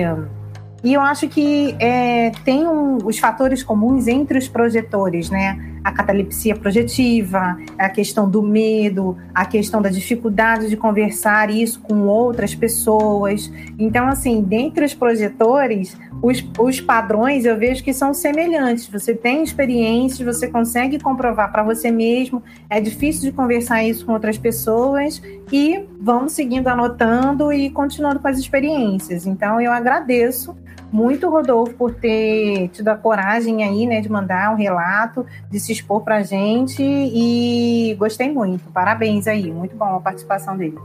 e 0.81 0.93
eu 0.93 1.01
acho 1.01 1.27
que 1.27 1.75
é, 1.79 2.31
tem 2.45 2.65
um, 2.65 2.95
os 3.05 3.19
fatores 3.19 3.61
comuns 3.61 4.07
entre 4.07 4.37
os 4.37 4.47
projetores, 4.47 5.29
né, 5.29 5.70
a 5.83 5.91
catalepsia 5.91 6.55
projetiva, 6.55 7.57
a 7.77 7.89
questão 7.89 8.29
do 8.29 8.41
medo, 8.41 9.17
a 9.33 9.45
questão 9.45 9.81
da 9.81 9.89
dificuldade 9.89 10.69
de 10.69 10.77
conversar 10.77 11.49
isso 11.49 11.79
com 11.81 12.07
outras 12.07 12.53
pessoas. 12.53 13.51
Então, 13.79 14.07
assim, 14.07 14.41
dentre 14.41 14.85
os 14.85 14.93
projetores, 14.93 15.97
os, 16.21 16.43
os 16.59 16.79
padrões 16.79 17.45
eu 17.45 17.57
vejo 17.57 17.83
que 17.83 17.93
são 17.93 18.13
semelhantes. 18.13 18.87
Você 18.87 19.15
tem 19.15 19.43
experiências, 19.43 20.37
você 20.37 20.47
consegue 20.47 20.99
comprovar 20.99 21.51
para 21.51 21.63
você 21.63 21.89
mesmo, 21.89 22.43
é 22.69 22.79
difícil 22.79 23.23
de 23.23 23.31
conversar 23.31 23.83
isso 23.83 24.05
com 24.05 24.13
outras 24.13 24.37
pessoas 24.37 25.21
e 25.51 25.83
vamos 25.99 26.33
seguindo 26.33 26.67
anotando 26.67 27.51
e 27.51 27.69
continuando 27.69 28.19
com 28.19 28.27
as 28.27 28.37
experiências. 28.37 29.25
Então, 29.25 29.59
eu 29.59 29.71
agradeço 29.71 30.55
muito, 30.91 31.29
Rodolfo, 31.29 31.73
por 31.73 31.93
ter 31.93 32.67
tido 32.69 32.89
a 32.89 32.95
coragem 32.95 33.63
aí, 33.63 33.85
né, 33.85 34.01
de 34.01 34.11
mandar 34.11 34.53
um 34.53 34.57
relato, 34.57 35.25
de 35.49 35.59
se 35.59 35.71
expor 35.71 36.03
para 36.03 36.17
a 36.17 36.23
gente 36.23 36.83
e 36.83 37.95
gostei 37.97 38.31
muito. 38.31 38.69
Parabéns 38.71 39.27
aí, 39.27 39.51
muito 39.51 39.75
bom 39.75 39.95
a 39.95 39.99
participação 39.99 40.57
dele. 40.57 40.77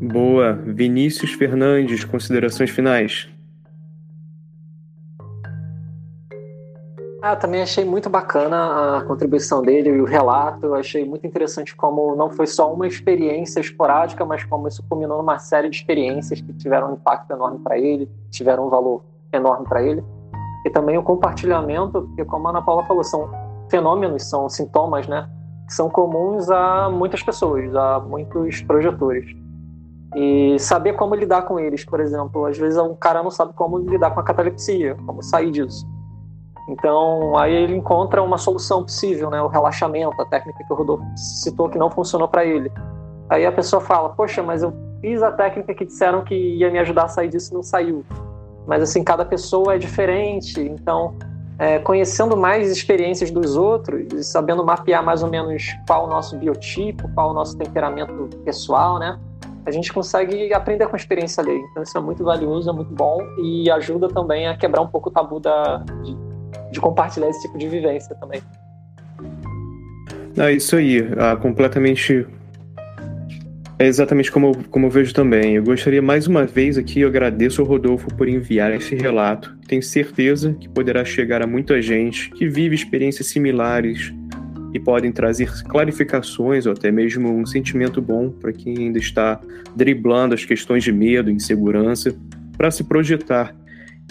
Boa. 0.00 0.52
Vinícius 0.52 1.32
Fernandes, 1.32 2.04
considerações 2.04 2.70
finais. 2.70 3.28
Ah, 7.28 7.34
também 7.34 7.60
achei 7.60 7.84
muito 7.84 8.08
bacana 8.08 8.98
a 8.98 9.02
contribuição 9.02 9.60
dele 9.60 9.90
e 9.90 10.00
o 10.00 10.04
relato. 10.04 10.66
Eu 10.66 10.76
achei 10.76 11.04
muito 11.04 11.26
interessante 11.26 11.74
como 11.74 12.14
não 12.14 12.30
foi 12.30 12.46
só 12.46 12.72
uma 12.72 12.86
experiência 12.86 13.58
esporádica, 13.58 14.24
mas 14.24 14.44
como 14.44 14.68
isso 14.68 14.80
culminou 14.88 15.18
numa 15.18 15.36
série 15.40 15.68
de 15.68 15.74
experiências 15.74 16.40
que 16.40 16.52
tiveram 16.52 16.90
um 16.90 16.92
impacto 16.92 17.32
enorme 17.32 17.58
para 17.58 17.76
ele, 17.76 18.08
tiveram 18.30 18.68
um 18.68 18.70
valor 18.70 19.02
enorme 19.32 19.66
para 19.66 19.82
ele. 19.82 20.04
E 20.64 20.70
também 20.70 20.96
o 20.96 21.02
compartilhamento, 21.02 22.02
porque 22.02 22.24
como 22.24 22.46
a 22.46 22.50
Ana 22.50 22.62
Paula 22.62 22.84
falou, 22.84 23.02
são 23.02 23.28
fenômenos, 23.68 24.22
são 24.22 24.48
sintomas, 24.48 25.08
né, 25.08 25.28
que 25.66 25.74
são 25.74 25.90
comuns 25.90 26.48
a 26.48 26.88
muitas 26.88 27.24
pessoas, 27.24 27.74
a 27.74 27.98
muitos 27.98 28.62
projetores. 28.62 29.26
E 30.14 30.56
saber 30.60 30.92
como 30.92 31.12
lidar 31.16 31.42
com 31.42 31.58
eles, 31.58 31.84
por 31.84 31.98
exemplo, 31.98 32.46
às 32.46 32.56
vezes 32.56 32.78
um 32.78 32.94
cara 32.94 33.20
não 33.20 33.32
sabe 33.32 33.52
como 33.52 33.78
lidar 33.78 34.12
com 34.12 34.20
a 34.20 34.22
catalepsia, 34.22 34.94
como 35.04 35.24
sair 35.24 35.50
disso. 35.50 35.95
Então, 36.68 37.38
aí 37.38 37.54
ele 37.54 37.76
encontra 37.76 38.22
uma 38.22 38.38
solução 38.38 38.82
possível, 38.82 39.30
né? 39.30 39.40
O 39.40 39.46
relaxamento, 39.46 40.20
a 40.20 40.26
técnica 40.26 40.64
que 40.64 40.72
o 40.72 40.76
Rodolfo 40.76 41.04
citou 41.16 41.68
que 41.68 41.78
não 41.78 41.90
funcionou 41.90 42.26
para 42.26 42.44
ele. 42.44 42.72
Aí 43.28 43.46
a 43.46 43.52
pessoa 43.52 43.80
fala: 43.80 44.08
Poxa, 44.10 44.42
mas 44.42 44.62
eu 44.62 44.72
fiz 45.00 45.22
a 45.22 45.30
técnica 45.30 45.74
que 45.74 45.84
disseram 45.84 46.24
que 46.24 46.34
ia 46.34 46.70
me 46.70 46.78
ajudar 46.78 47.04
a 47.04 47.08
sair 47.08 47.28
disso 47.28 47.54
não 47.54 47.62
saiu. 47.62 48.04
Mas, 48.66 48.82
assim, 48.82 49.04
cada 49.04 49.24
pessoa 49.24 49.76
é 49.76 49.78
diferente. 49.78 50.60
Então, 50.60 51.14
é, 51.58 51.78
conhecendo 51.78 52.36
mais 52.36 52.70
experiências 52.70 53.30
dos 53.30 53.56
outros 53.56 54.12
e 54.12 54.24
sabendo 54.24 54.64
mapear 54.64 55.04
mais 55.04 55.22
ou 55.22 55.30
menos 55.30 55.72
qual 55.86 56.06
o 56.06 56.08
nosso 56.08 56.36
biotipo, 56.36 57.08
qual 57.14 57.30
o 57.30 57.32
nosso 57.32 57.56
temperamento 57.56 58.28
pessoal, 58.44 58.98
né? 58.98 59.18
A 59.64 59.70
gente 59.70 59.92
consegue 59.92 60.52
aprender 60.52 60.86
com 60.86 60.94
a 60.94 60.98
experiência 60.98 61.40
alheia. 61.42 61.58
Então, 61.70 61.82
isso 61.82 61.96
é 61.96 62.00
muito 62.00 62.24
valioso, 62.24 62.68
é 62.68 62.72
muito 62.72 62.92
bom 62.92 63.18
e 63.38 63.70
ajuda 63.70 64.08
também 64.08 64.46
a 64.46 64.56
quebrar 64.56 64.80
um 64.80 64.86
pouco 64.86 65.08
o 65.08 65.12
tabu 65.12 65.40
da, 65.40 65.78
de, 66.02 66.16
de 66.70 66.80
compartilhar 66.80 67.28
esse 67.28 67.42
tipo 67.42 67.58
de 67.58 67.68
vivência 67.68 68.14
também. 68.16 68.40
É 70.36 70.52
isso 70.52 70.76
aí, 70.76 71.06
ah, 71.18 71.34
completamente. 71.36 72.26
É 73.78 73.86
exatamente 73.86 74.32
como, 74.32 74.64
como 74.68 74.86
eu 74.86 74.90
vejo 74.90 75.12
também. 75.12 75.56
Eu 75.56 75.62
gostaria 75.62 76.00
mais 76.00 76.26
uma 76.26 76.44
vez 76.46 76.78
aqui, 76.78 77.00
eu 77.00 77.08
agradeço 77.08 77.60
ao 77.60 77.66
Rodolfo 77.66 78.08
por 78.14 78.28
enviar 78.28 78.72
esse 78.72 78.94
relato. 78.94 79.54
Tenho 79.66 79.82
certeza 79.82 80.54
que 80.54 80.68
poderá 80.68 81.04
chegar 81.04 81.42
a 81.42 81.46
muita 81.46 81.80
gente 81.82 82.30
que 82.30 82.48
vive 82.48 82.74
experiências 82.74 83.28
similares 83.28 84.12
e 84.72 84.80
podem 84.80 85.12
trazer 85.12 85.50
clarificações 85.64 86.66
ou 86.66 86.72
até 86.72 86.90
mesmo 86.90 87.30
um 87.30 87.44
sentimento 87.46 88.00
bom 88.00 88.30
para 88.30 88.52
quem 88.52 88.76
ainda 88.78 88.98
está 88.98 89.40
driblando 89.74 90.34
as 90.34 90.44
questões 90.44 90.84
de 90.84 90.92
medo, 90.92 91.30
insegurança, 91.30 92.14
para 92.56 92.70
se 92.70 92.84
projetar 92.84 93.54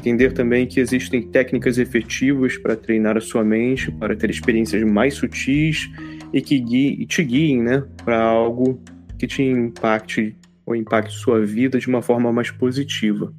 Entender 0.05 0.33
também 0.33 0.67
que 0.67 0.79
existem 0.79 1.19
técnicas 1.23 1.79
efetivas 1.79 2.59
para 2.59 2.75
treinar 2.75 3.17
a 3.17 3.19
sua 3.19 3.43
mente, 3.43 3.91
para 3.91 4.15
ter 4.15 4.29
experiências 4.29 4.83
mais 4.83 5.15
sutis 5.15 5.89
e 6.31 6.39
que 6.43 6.59
guie, 6.59 7.07
te 7.07 7.23
guiem 7.23 7.63
né, 7.63 7.83
para 8.03 8.21
algo 8.21 8.79
que 9.17 9.25
te 9.25 9.41
impacte 9.41 10.37
ou 10.63 10.75
impacte 10.75 11.11
sua 11.11 11.43
vida 11.43 11.79
de 11.79 11.87
uma 11.87 12.03
forma 12.03 12.31
mais 12.31 12.51
positiva. 12.51 13.33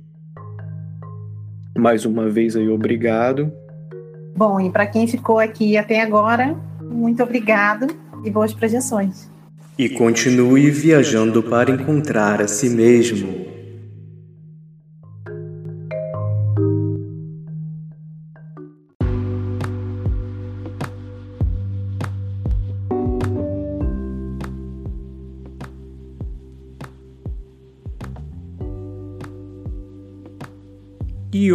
Mais 1.79 2.05
uma 2.05 2.29
vez 2.29 2.57
aí, 2.57 2.69
obrigado. 2.69 3.53
Bom, 4.37 4.61
e 4.61 4.69
para 4.69 4.89
quem 4.89 5.07
ficou 5.07 5.39
aqui 5.39 5.77
até 5.77 6.01
agora, 6.01 6.57
muito 6.83 7.23
obrigado 7.23 7.87
e 8.25 8.31
boas 8.31 8.53
projeções. 8.53 9.31
E 9.79 9.89
continue 9.89 10.69
viajando 10.73 11.45
para 11.45 11.71
encontrar 11.71 12.43
a 12.43 12.49
si 12.49 12.69
mesmo. 12.69 13.56